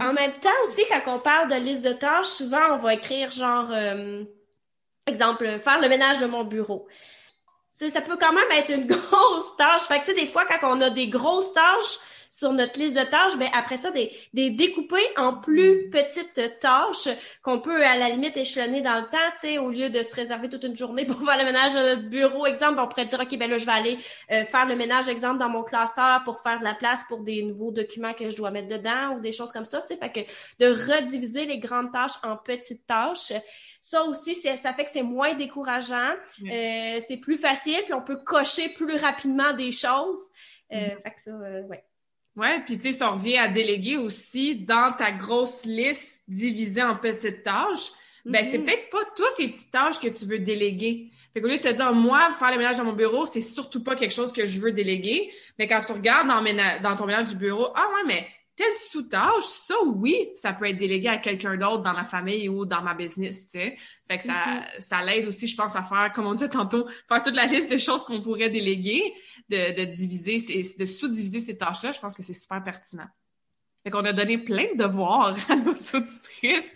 En 0.00 0.12
même 0.12 0.32
temps 0.34 0.50
aussi, 0.64 0.82
quand 0.88 1.14
on 1.14 1.18
parle 1.18 1.50
de 1.50 1.56
liste 1.56 1.82
de 1.82 1.92
tâches, 1.92 2.26
souvent 2.26 2.74
on 2.74 2.78
va 2.78 2.94
écrire 2.94 3.30
genre, 3.30 3.68
euh, 3.70 4.24
exemple, 5.06 5.58
faire 5.58 5.80
le 5.80 5.88
ménage 5.88 6.20
de 6.20 6.26
mon 6.26 6.44
bureau. 6.44 6.86
ça 7.76 8.00
peut 8.00 8.16
quand 8.18 8.32
même 8.32 8.50
être 8.52 8.70
une 8.70 8.86
grosse 8.86 9.56
tâche. 9.56 9.82
Fait 9.82 10.00
que 10.00 10.06
tu 10.06 10.14
sais, 10.14 10.20
des 10.20 10.26
fois, 10.26 10.46
quand 10.46 10.58
on 10.62 10.80
a 10.80 10.90
des 10.90 11.08
grosses 11.08 11.52
tâches, 11.52 11.98
sur 12.36 12.52
notre 12.52 12.78
liste 12.78 12.94
de 12.94 13.02
tâches, 13.02 13.38
ben 13.38 13.48
après 13.54 13.78
ça, 13.78 13.90
des, 13.90 14.12
des 14.34 14.50
découper 14.50 15.00
en 15.16 15.32
plus 15.32 15.88
petites 15.88 16.60
tâches 16.60 17.08
qu'on 17.42 17.60
peut 17.60 17.82
à 17.82 17.96
la 17.96 18.10
limite 18.10 18.36
échelonner 18.36 18.82
dans 18.82 19.00
le 19.00 19.06
temps, 19.06 19.16
tu 19.40 19.48
sais, 19.48 19.58
au 19.58 19.70
lieu 19.70 19.88
de 19.88 20.02
se 20.02 20.14
réserver 20.14 20.50
toute 20.50 20.64
une 20.64 20.76
journée 20.76 21.06
pour 21.06 21.16
faire 21.24 21.38
le 21.38 21.44
ménage 21.46 21.72
de 21.72 21.78
notre 21.78 22.10
bureau, 22.10 22.44
exemple, 22.44 22.78
on 22.78 22.88
pourrait 22.88 23.06
dire, 23.06 23.20
OK, 23.20 23.38
ben 23.38 23.48
là, 23.48 23.56
je 23.56 23.64
vais 23.64 23.72
aller 23.72 23.98
euh, 24.32 24.44
faire 24.44 24.66
le 24.66 24.76
ménage, 24.76 25.08
exemple, 25.08 25.38
dans 25.38 25.48
mon 25.48 25.62
classeur 25.62 26.24
pour 26.24 26.42
faire 26.42 26.58
de 26.58 26.64
la 26.64 26.74
place 26.74 27.04
pour 27.08 27.20
des 27.20 27.42
nouveaux 27.42 27.70
documents 27.70 28.12
que 28.12 28.28
je 28.28 28.36
dois 28.36 28.50
mettre 28.50 28.68
dedans 28.68 29.16
ou 29.16 29.20
des 29.20 29.32
choses 29.32 29.50
comme 29.50 29.64
ça, 29.64 29.80
tu 29.80 29.94
sais, 29.94 29.96
fait 29.96 30.12
que 30.12 30.20
de 30.62 30.70
rediviser 30.70 31.46
les 31.46 31.58
grandes 31.58 31.90
tâches 31.90 32.18
en 32.22 32.36
petites 32.36 32.86
tâches, 32.86 33.32
ça 33.80 34.02
aussi, 34.02 34.34
ça 34.34 34.74
fait 34.74 34.84
que 34.84 34.90
c'est 34.90 35.02
moins 35.02 35.32
décourageant, 35.32 36.12
euh, 36.42 37.00
c'est 37.08 37.16
plus 37.16 37.38
facile, 37.38 37.80
puis 37.84 37.94
on 37.94 38.02
peut 38.02 38.16
cocher 38.16 38.68
plus 38.68 38.96
rapidement 38.96 39.54
des 39.54 39.72
choses. 39.72 40.18
Euh, 40.72 40.76
mm-hmm. 40.76 41.02
Fait 41.02 41.10
que 41.12 41.22
ça, 41.22 41.30
euh, 41.30 41.62
ouais. 41.62 41.82
Ouais, 42.36 42.60
puis 42.64 42.76
tu 42.76 42.82
sais, 42.82 42.92
ça 42.92 43.08
revient 43.08 43.38
à 43.38 43.48
déléguer 43.48 43.96
aussi 43.96 44.56
dans 44.56 44.92
ta 44.92 45.10
grosse 45.10 45.64
liste 45.64 46.22
divisée 46.28 46.82
en 46.82 46.94
petites 46.94 47.42
tâches. 47.42 47.92
Ben, 48.26 48.44
c'est 48.44 48.58
mm-hmm. 48.58 48.64
peut-être 48.64 48.90
pas 48.90 49.04
toutes 49.16 49.38
les 49.38 49.48
petites 49.48 49.70
tâches 49.70 50.00
que 50.00 50.08
tu 50.08 50.26
veux 50.26 50.38
déléguer. 50.38 51.10
Fait 51.32 51.40
qu'au 51.40 51.48
lieu 51.48 51.58
de 51.58 51.62
te 51.62 51.68
dire, 51.68 51.92
moi, 51.92 52.32
faire 52.32 52.50
le 52.50 52.58
ménage 52.58 52.76
dans 52.78 52.84
mon 52.84 52.92
bureau, 52.92 53.24
c'est 53.24 53.40
surtout 53.40 53.82
pas 53.82 53.94
quelque 53.94 54.12
chose 54.14 54.32
que 54.32 54.44
je 54.46 54.58
veux 54.58 54.72
déléguer. 54.72 55.32
Mais 55.58 55.68
quand 55.68 55.80
tu 55.86 55.92
regardes 55.92 56.28
dans, 56.28 56.42
dans 56.82 56.96
ton 56.96 57.06
ménage 57.06 57.28
du 57.28 57.36
bureau, 57.36 57.68
ah 57.74 57.86
ouais, 57.94 58.02
mais 58.06 58.26
telle 58.56 58.72
sous-tâche, 58.72 59.44
ça, 59.44 59.74
oui, 59.84 60.30
ça 60.34 60.54
peut 60.54 60.68
être 60.68 60.78
délégué 60.78 61.08
à 61.08 61.18
quelqu'un 61.18 61.56
d'autre 61.56 61.82
dans 61.82 61.92
ma 61.92 62.04
famille 62.04 62.48
ou 62.48 62.64
dans 62.64 62.80
ma 62.80 62.94
business, 62.94 63.46
tu 63.46 63.58
sais. 63.58 63.76
Fait 64.08 64.18
que 64.18 64.24
ça, 64.24 64.32
mm-hmm. 64.32 64.80
ça 64.80 65.02
l'aide 65.02 65.26
aussi, 65.26 65.46
je 65.46 65.56
pense, 65.56 65.76
à 65.76 65.82
faire, 65.82 66.10
comme 66.14 66.26
on 66.26 66.32
disait 66.32 66.48
tantôt, 66.48 66.88
faire 67.08 67.22
toute 67.22 67.36
la 67.36 67.44
liste 67.44 67.70
de 67.70 67.78
choses 67.78 68.02
qu'on 68.04 68.22
pourrait 68.22 68.48
déléguer, 68.48 69.14
de, 69.50 69.76
de 69.76 69.84
diviser, 69.84 70.38
de 70.78 70.84
sous-diviser 70.84 71.40
ces 71.40 71.58
tâches-là. 71.58 71.92
Je 71.92 72.00
pense 72.00 72.14
que 72.14 72.22
c'est 72.22 72.32
super 72.32 72.62
pertinent. 72.64 73.08
Fait 73.86 73.90
qu'on 73.90 74.04
a 74.04 74.12
donné 74.12 74.38
plein 74.38 74.66
de 74.74 74.82
devoirs 74.82 75.36
à 75.48 75.54
nos 75.54 75.70
auditrices. 75.70 76.74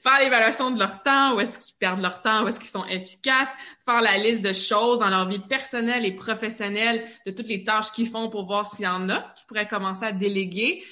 Faire 0.00 0.20
l'évaluation 0.20 0.70
de 0.70 0.78
leur 0.78 1.02
temps, 1.02 1.34
où 1.34 1.40
est-ce 1.40 1.58
qu'ils 1.58 1.74
perdent 1.74 2.00
leur 2.00 2.22
temps, 2.22 2.44
où 2.44 2.48
est-ce 2.48 2.60
qu'ils 2.60 2.68
sont 2.68 2.86
efficaces, 2.86 3.50
faire 3.84 4.00
la 4.00 4.16
liste 4.16 4.42
de 4.42 4.52
choses 4.52 5.00
dans 5.00 5.08
leur 5.08 5.28
vie 5.28 5.40
personnelle 5.40 6.04
et 6.04 6.14
professionnelle 6.14 7.04
de 7.26 7.32
toutes 7.32 7.48
les 7.48 7.64
tâches 7.64 7.90
qu'ils 7.90 8.06
font 8.06 8.28
pour 8.28 8.46
voir 8.46 8.72
s'il 8.72 8.84
y 8.84 8.88
en 8.88 9.08
a 9.08 9.32
qui 9.36 9.44
pourraient 9.46 9.66
commencer 9.66 10.04
à 10.04 10.12
déléguer 10.12 10.84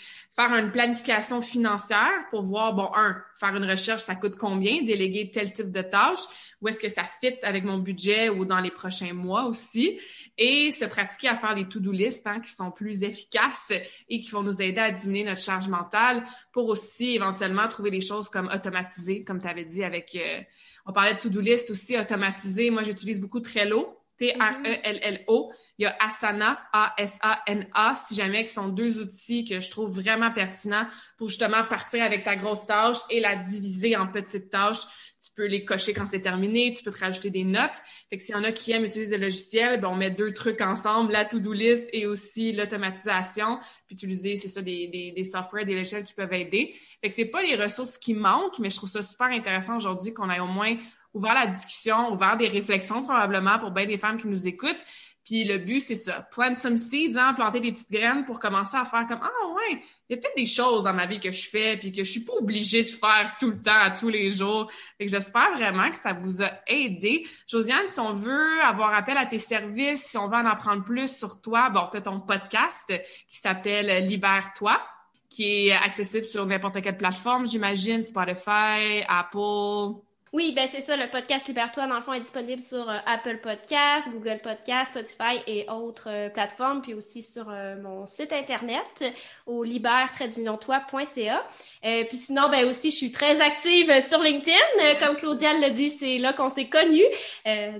faire 0.48 0.56
une 0.56 0.70
planification 0.70 1.40
financière 1.40 2.26
pour 2.30 2.42
voir, 2.42 2.74
bon, 2.74 2.90
un, 2.94 3.16
faire 3.38 3.54
une 3.56 3.68
recherche, 3.68 4.02
ça 4.02 4.14
coûte 4.14 4.36
combien, 4.36 4.82
déléguer 4.82 5.30
tel 5.30 5.52
type 5.52 5.70
de 5.70 5.82
tâche, 5.82 6.20
où 6.60 6.68
est-ce 6.68 6.80
que 6.80 6.88
ça 6.88 7.04
fit 7.20 7.34
avec 7.42 7.64
mon 7.64 7.78
budget 7.78 8.28
ou 8.30 8.44
dans 8.44 8.60
les 8.60 8.70
prochains 8.70 9.12
mois 9.12 9.44
aussi, 9.44 9.98
et 10.38 10.70
se 10.70 10.84
pratiquer 10.86 11.28
à 11.28 11.36
faire 11.36 11.54
des 11.54 11.68
to-do 11.68 11.92
lists 11.92 12.26
hein, 12.26 12.40
qui 12.40 12.50
sont 12.50 12.70
plus 12.70 13.02
efficaces 13.02 13.72
et 14.08 14.20
qui 14.20 14.30
vont 14.30 14.42
nous 14.42 14.62
aider 14.62 14.80
à 14.80 14.90
diminuer 14.90 15.24
notre 15.24 15.42
charge 15.42 15.68
mentale 15.68 16.24
pour 16.52 16.68
aussi 16.68 17.14
éventuellement 17.16 17.68
trouver 17.68 17.90
des 17.90 18.00
choses 18.00 18.30
comme 18.30 18.48
automatiser, 18.48 19.24
comme 19.24 19.40
tu 19.40 19.48
avais 19.48 19.64
dit 19.64 19.84
avec, 19.84 20.16
euh, 20.16 20.40
on 20.86 20.92
parlait 20.92 21.14
de 21.14 21.18
to-do 21.18 21.40
list 21.40 21.70
aussi, 21.70 21.98
automatiser. 21.98 22.70
Moi, 22.70 22.82
j'utilise 22.82 23.20
beaucoup 23.20 23.40
Trello 23.40 23.99
T-R-E-L-L-O. 24.20 25.52
Il 25.78 25.84
y 25.84 25.86
a 25.86 25.96
Asana, 25.98 26.60
A-S-A-N-A, 26.74 27.96
si 27.96 28.14
jamais, 28.14 28.44
qui 28.44 28.52
sont 28.52 28.68
deux 28.68 29.00
outils 29.00 29.46
que 29.46 29.60
je 29.60 29.70
trouve 29.70 29.90
vraiment 29.90 30.30
pertinents 30.30 30.86
pour 31.16 31.28
justement 31.28 31.64
partir 31.64 32.04
avec 32.04 32.22
ta 32.22 32.36
grosse 32.36 32.66
tâche 32.66 32.98
et 33.08 33.20
la 33.20 33.36
diviser 33.36 33.96
en 33.96 34.06
petites 34.06 34.50
tâches. 34.50 34.82
Tu 35.24 35.30
peux 35.34 35.46
les 35.46 35.64
cocher 35.64 35.94
quand 35.94 36.06
c'est 36.06 36.20
terminé, 36.20 36.74
tu 36.74 36.84
peux 36.84 36.90
te 36.90 36.98
rajouter 36.98 37.30
des 37.30 37.44
notes. 37.44 37.82
Fait 38.10 38.18
que 38.18 38.22
s'il 38.22 38.34
y 38.34 38.38
en 38.38 38.44
a 38.44 38.52
qui 38.52 38.72
aiment 38.72 38.84
utiliser 38.84 39.16
le 39.16 39.24
logiciel, 39.24 39.80
ben 39.80 39.88
on 39.88 39.96
met 39.96 40.10
deux 40.10 40.34
trucs 40.34 40.60
ensemble, 40.60 41.12
la 41.12 41.24
to-do 41.24 41.52
list 41.52 41.88
et 41.94 42.06
aussi 42.06 42.52
l'automatisation, 42.52 43.58
puis 43.86 43.94
utiliser, 43.96 44.36
c'est 44.36 44.48
ça, 44.48 44.60
des, 44.60 44.88
des, 44.88 45.12
des 45.12 45.24
softwares, 45.24 45.64
des 45.64 45.74
logiciels 45.74 46.04
qui 46.04 46.14
peuvent 46.14 46.32
aider. 46.32 46.74
Fait 47.02 47.08
que 47.08 47.14
c'est 47.14 47.26
pas 47.26 47.42
les 47.42 47.56
ressources 47.56 47.96
qui 47.96 48.12
manquent, 48.12 48.58
mais 48.58 48.68
je 48.68 48.76
trouve 48.76 48.90
ça 48.90 49.02
super 49.02 49.28
intéressant 49.28 49.76
aujourd'hui 49.76 50.12
qu'on 50.12 50.30
ait 50.30 50.40
au 50.40 50.46
moins 50.46 50.76
ouvert 51.14 51.34
la 51.34 51.46
discussion, 51.46 52.12
ouvert 52.12 52.36
des 52.36 52.48
réflexions 52.48 53.02
probablement 53.02 53.58
pour 53.58 53.70
bien 53.70 53.86
des 53.86 53.98
femmes 53.98 54.20
qui 54.20 54.28
nous 54.28 54.46
écoutent. 54.46 54.84
Puis 55.24 55.44
le 55.44 55.58
but, 55.58 55.80
c'est 55.80 55.94
ça. 55.94 56.26
Plant 56.32 56.56
some 56.56 56.76
seeds, 56.76 57.16
hein, 57.16 57.34
planter 57.34 57.60
des 57.60 57.72
petites 57.72 57.90
graines 57.90 58.24
pour 58.24 58.40
commencer 58.40 58.76
à 58.76 58.84
faire 58.84 59.06
comme 59.06 59.20
Ah 59.22 59.48
ouais, 59.48 59.80
il 60.08 60.14
y 60.16 60.18
a 60.18 60.20
peut-être 60.20 60.36
des 60.36 60.46
choses 60.46 60.84
dans 60.84 60.94
ma 60.94 61.06
vie 61.06 61.20
que 61.20 61.30
je 61.30 61.48
fais 61.48 61.76
puis 61.76 61.92
que 61.92 62.02
je 62.02 62.10
suis 62.10 62.24
pas 62.24 62.32
obligée 62.32 62.82
de 62.82 62.88
faire 62.88 63.36
tout 63.38 63.50
le 63.50 63.60
temps, 63.60 63.94
tous 63.98 64.08
les 64.08 64.30
jours. 64.30 64.70
Fait 64.98 65.04
que 65.04 65.10
j'espère 65.10 65.52
vraiment 65.52 65.90
que 65.90 65.98
ça 65.98 66.14
vous 66.14 66.42
a 66.42 66.50
aidé. 66.66 67.26
Josiane, 67.46 67.88
si 67.88 68.00
on 68.00 68.12
veut 68.12 68.60
avoir 68.62 68.94
appel 68.94 69.18
à 69.18 69.26
tes 69.26 69.38
services, 69.38 70.04
si 70.06 70.16
on 70.16 70.26
veut 70.26 70.36
en 70.36 70.46
apprendre 70.46 70.84
plus 70.84 71.14
sur 71.14 71.40
toi, 71.40 71.68
bon, 71.68 71.86
tu 71.92 71.98
as 71.98 72.00
ton 72.00 72.20
podcast 72.20 72.92
qui 73.28 73.36
s'appelle 73.36 74.04
Libère-toi 74.06 74.80
qui 75.28 75.68
est 75.68 75.72
accessible 75.72 76.24
sur 76.24 76.44
n'importe 76.44 76.82
quelle 76.82 76.96
plateforme, 76.96 77.46
j'imagine, 77.46 78.02
Spotify, 78.02 79.04
Apple, 79.06 80.00
oui, 80.32 80.52
ben 80.54 80.68
c'est 80.70 80.80
ça, 80.80 80.96
le 80.96 81.10
podcast 81.10 81.48
Libère-toi, 81.48 81.88
dans 81.88 81.96
le 81.96 82.02
fond, 82.02 82.12
est 82.12 82.20
disponible 82.20 82.62
sur 82.62 82.88
euh, 82.88 82.98
Apple 83.04 83.38
Podcast, 83.38 84.08
Google 84.12 84.38
Podcast, 84.40 84.92
Spotify 84.92 85.42
et 85.48 85.68
autres 85.68 86.08
euh, 86.08 86.28
plateformes, 86.28 86.82
puis 86.82 86.94
aussi 86.94 87.24
sur 87.24 87.50
euh, 87.50 87.74
mon 87.82 88.06
site 88.06 88.32
internet 88.32 89.12
au 89.46 89.64
libère 89.64 90.12
toi.ca. 90.60 91.44
puis 91.82 92.16
sinon, 92.16 92.48
ben 92.48 92.68
aussi, 92.68 92.92
je 92.92 92.96
suis 92.96 93.10
très 93.10 93.40
active 93.40 93.92
sur 94.08 94.22
LinkedIn. 94.22 94.94
comme 95.00 95.16
Claudia 95.16 95.52
l'a 95.58 95.70
dit, 95.70 95.90
c'est 95.90 96.18
là 96.18 96.32
qu'on 96.32 96.48
s'est 96.48 96.68
connus. 96.68 97.02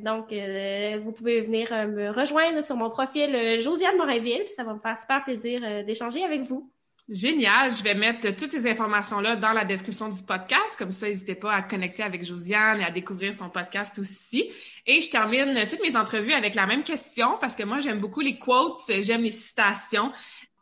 donc, 0.03 0.33
vous 0.33 1.13
pouvez 1.13 1.43
venir 1.43 1.71
me 1.87 2.11
rejoindre 2.11 2.65
sur 2.65 2.75
mon 2.75 2.91
profil 2.91 3.61
Josiane 3.61 3.97
Morinville, 3.97 4.49
ça 4.57 4.65
va 4.65 4.75
me 4.75 4.81
faire 4.81 4.99
super 4.99 5.23
plaisir 5.23 5.85
d'échanger 5.85 6.25
avec 6.25 6.43
vous. 6.43 6.69
Génial. 7.11 7.73
Je 7.73 7.83
vais 7.83 7.95
mettre 7.95 8.31
toutes 8.37 8.53
ces 8.53 8.71
informations-là 8.71 9.35
dans 9.35 9.53
la 9.53 9.65
description 9.65 10.09
du 10.09 10.23
podcast. 10.23 10.77
Comme 10.79 10.93
ça, 10.93 11.09
n'hésitez 11.09 11.35
pas 11.35 11.53
à 11.53 11.63
connecter 11.63 12.05
avec 12.05 12.25
Josiane 12.25 12.81
et 12.81 12.85
à 12.85 12.93
découvrir 12.93 13.35
son 13.35 13.51
podcast 13.51 13.99
aussi. 13.99 14.49
Et 14.87 15.01
je 15.01 15.11
termine 15.11 15.67
toutes 15.69 15.83
mes 15.83 15.97
entrevues 15.97 16.33
avec 16.33 16.55
la 16.55 16.67
même 16.67 16.85
question 16.85 17.37
parce 17.41 17.57
que 17.57 17.65
moi, 17.65 17.81
j'aime 17.81 17.99
beaucoup 17.99 18.21
les 18.21 18.39
quotes, 18.39 18.79
j'aime 19.01 19.23
les 19.23 19.33
citations. 19.33 20.13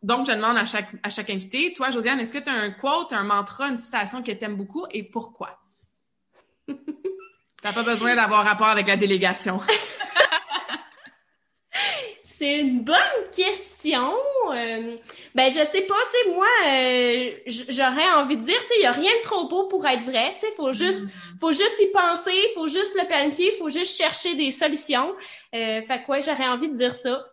Donc, 0.02 0.26
je 0.26 0.32
demande 0.32 0.56
à 0.56 0.64
chaque, 0.64 0.88
à 1.02 1.10
chaque 1.10 1.28
invité, 1.28 1.74
toi, 1.74 1.90
Josiane, 1.90 2.18
est-ce 2.20 2.32
que 2.32 2.38
tu 2.38 2.48
as 2.48 2.54
un 2.54 2.70
quote, 2.70 3.12
un 3.12 3.24
mantra, 3.24 3.68
une 3.68 3.76
citation 3.76 4.22
que 4.22 4.32
tu 4.32 4.48
beaucoup 4.48 4.86
et 4.90 5.02
pourquoi? 5.02 5.60
Ça 6.68 6.74
n'a 7.64 7.72
pas 7.72 7.82
besoin 7.82 8.14
d'avoir 8.14 8.44
rapport 8.44 8.68
avec 8.68 8.86
la 8.86 8.96
délégation. 8.96 9.60
C'est 12.38 12.60
une 12.60 12.84
bonne 12.84 12.96
question. 13.34 14.14
Euh, 14.52 14.96
ben, 15.34 15.50
je 15.50 15.64
sais 15.64 15.82
pas, 15.82 15.94
tu 16.10 16.30
sais, 16.30 16.34
moi, 16.34 16.46
euh, 16.66 17.30
j'aurais 17.46 18.10
envie 18.16 18.36
de 18.36 18.42
dire, 18.42 18.60
tu 18.62 18.68
sais, 18.68 18.74
il 18.78 18.82
y 18.82 18.86
a 18.86 18.92
rien 18.92 19.12
de 19.18 19.22
trop 19.22 19.48
beau 19.48 19.66
pour 19.66 19.86
être 19.86 20.02
vrai, 20.02 20.34
tu 20.34 20.46
sais, 20.46 20.52
faut 20.52 20.72
juste, 20.72 21.04
mm. 21.04 21.38
faut 21.40 21.52
juste 21.52 21.80
y 21.80 21.86
penser, 21.88 22.32
faut 22.54 22.68
juste 22.68 22.94
le 22.94 23.06
planifier, 23.06 23.52
faut 23.58 23.70
juste 23.70 23.96
chercher 23.96 24.34
des 24.34 24.52
solutions. 24.52 25.14
Euh, 25.54 25.82
fait 25.82 26.02
quoi, 26.04 26.20
j'aurais 26.20 26.48
envie 26.48 26.68
de 26.68 26.76
dire 26.76 26.94
ça. 26.94 27.24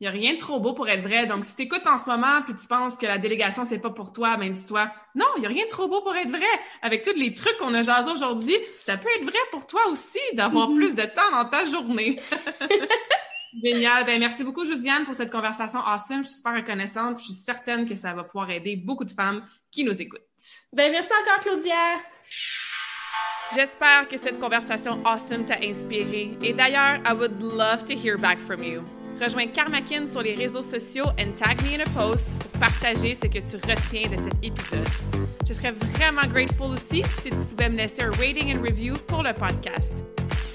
Il 0.00 0.04
y 0.04 0.06
a 0.06 0.12
rien 0.12 0.34
de 0.34 0.38
trop 0.38 0.60
beau 0.60 0.74
pour 0.74 0.88
être 0.88 1.02
vrai. 1.02 1.26
Donc, 1.26 1.44
si 1.44 1.56
tu 1.56 1.62
écoutes 1.62 1.86
en 1.86 1.98
ce 1.98 2.06
moment 2.06 2.40
puis 2.44 2.54
tu 2.54 2.68
penses 2.68 2.96
que 2.96 3.06
la 3.06 3.18
délégation, 3.18 3.64
c'est 3.64 3.80
pas 3.80 3.90
pour 3.90 4.12
toi, 4.12 4.36
ben 4.36 4.52
dis-toi, 4.52 4.88
non, 5.16 5.26
il 5.36 5.42
y 5.42 5.46
a 5.46 5.48
rien 5.48 5.64
de 5.64 5.68
trop 5.68 5.88
beau 5.88 6.02
pour 6.02 6.14
être 6.14 6.30
vrai. 6.30 6.46
Avec 6.82 7.02
tous 7.02 7.16
les 7.16 7.34
trucs 7.34 7.56
qu'on 7.58 7.74
a 7.74 7.82
jasé 7.82 8.08
aujourd'hui, 8.08 8.54
ça 8.76 8.96
peut 8.96 9.08
être 9.16 9.24
vrai 9.24 9.38
pour 9.50 9.66
toi 9.66 9.80
aussi 9.88 10.20
d'avoir 10.34 10.70
mm-hmm. 10.70 10.74
plus 10.74 10.94
de 10.94 11.02
temps 11.02 11.30
dans 11.32 11.46
ta 11.46 11.64
journée. 11.64 12.20
Génial. 13.62 14.04
Ben, 14.04 14.20
merci 14.20 14.44
beaucoup, 14.44 14.64
Josiane, 14.64 15.04
pour 15.04 15.14
cette 15.14 15.30
conversation 15.30 15.80
awesome. 15.80 16.22
Je 16.22 16.28
suis 16.28 16.36
super 16.36 16.54
reconnaissante. 16.54 17.18
Je 17.18 17.24
suis 17.24 17.34
certaine 17.34 17.86
que 17.86 17.94
ça 17.94 18.12
va 18.12 18.22
pouvoir 18.22 18.50
aider 18.50 18.76
beaucoup 18.76 19.04
de 19.04 19.10
femmes 19.10 19.42
qui 19.70 19.84
nous 19.84 20.00
écoutent. 20.00 20.20
Ben, 20.72 20.90
merci 20.90 21.10
encore, 21.22 21.40
Claudia. 21.40 21.98
J'espère 23.54 24.06
que 24.08 24.18
cette 24.18 24.38
conversation 24.38 25.00
awesome 25.04 25.46
t'a 25.46 25.58
inspiré. 25.62 26.36
Et 26.42 26.52
d'ailleurs, 26.52 27.00
I 27.06 27.12
would 27.14 27.42
love 27.42 27.84
to 27.86 27.94
hear 27.94 28.18
back 28.18 28.38
from 28.38 28.62
you. 28.62 28.82
Rejoins 29.20 29.48
Karmakin 29.48 30.06
sur 30.06 30.22
les 30.22 30.34
réseaux 30.34 30.62
sociaux 30.62 31.06
and 31.18 31.32
tag 31.34 31.60
me 31.62 31.74
in 31.74 31.80
a 31.80 31.88
post 31.90 32.38
pour 32.38 32.60
partager 32.60 33.14
ce 33.14 33.26
que 33.26 33.38
tu 33.38 33.56
retiens 33.56 34.08
de 34.10 34.16
cet 34.16 34.34
épisode. 34.44 34.86
Je 35.46 35.54
serais 35.54 35.72
vraiment 35.72 36.26
grateful 36.28 36.72
aussi 36.72 37.02
si 37.22 37.30
tu 37.30 37.46
pouvais 37.50 37.70
me 37.70 37.76
laisser 37.78 38.02
un 38.02 38.10
rating 38.12 38.54
and 38.54 38.62
review 38.62 38.94
pour 39.08 39.22
le 39.22 39.32
podcast. 39.32 40.04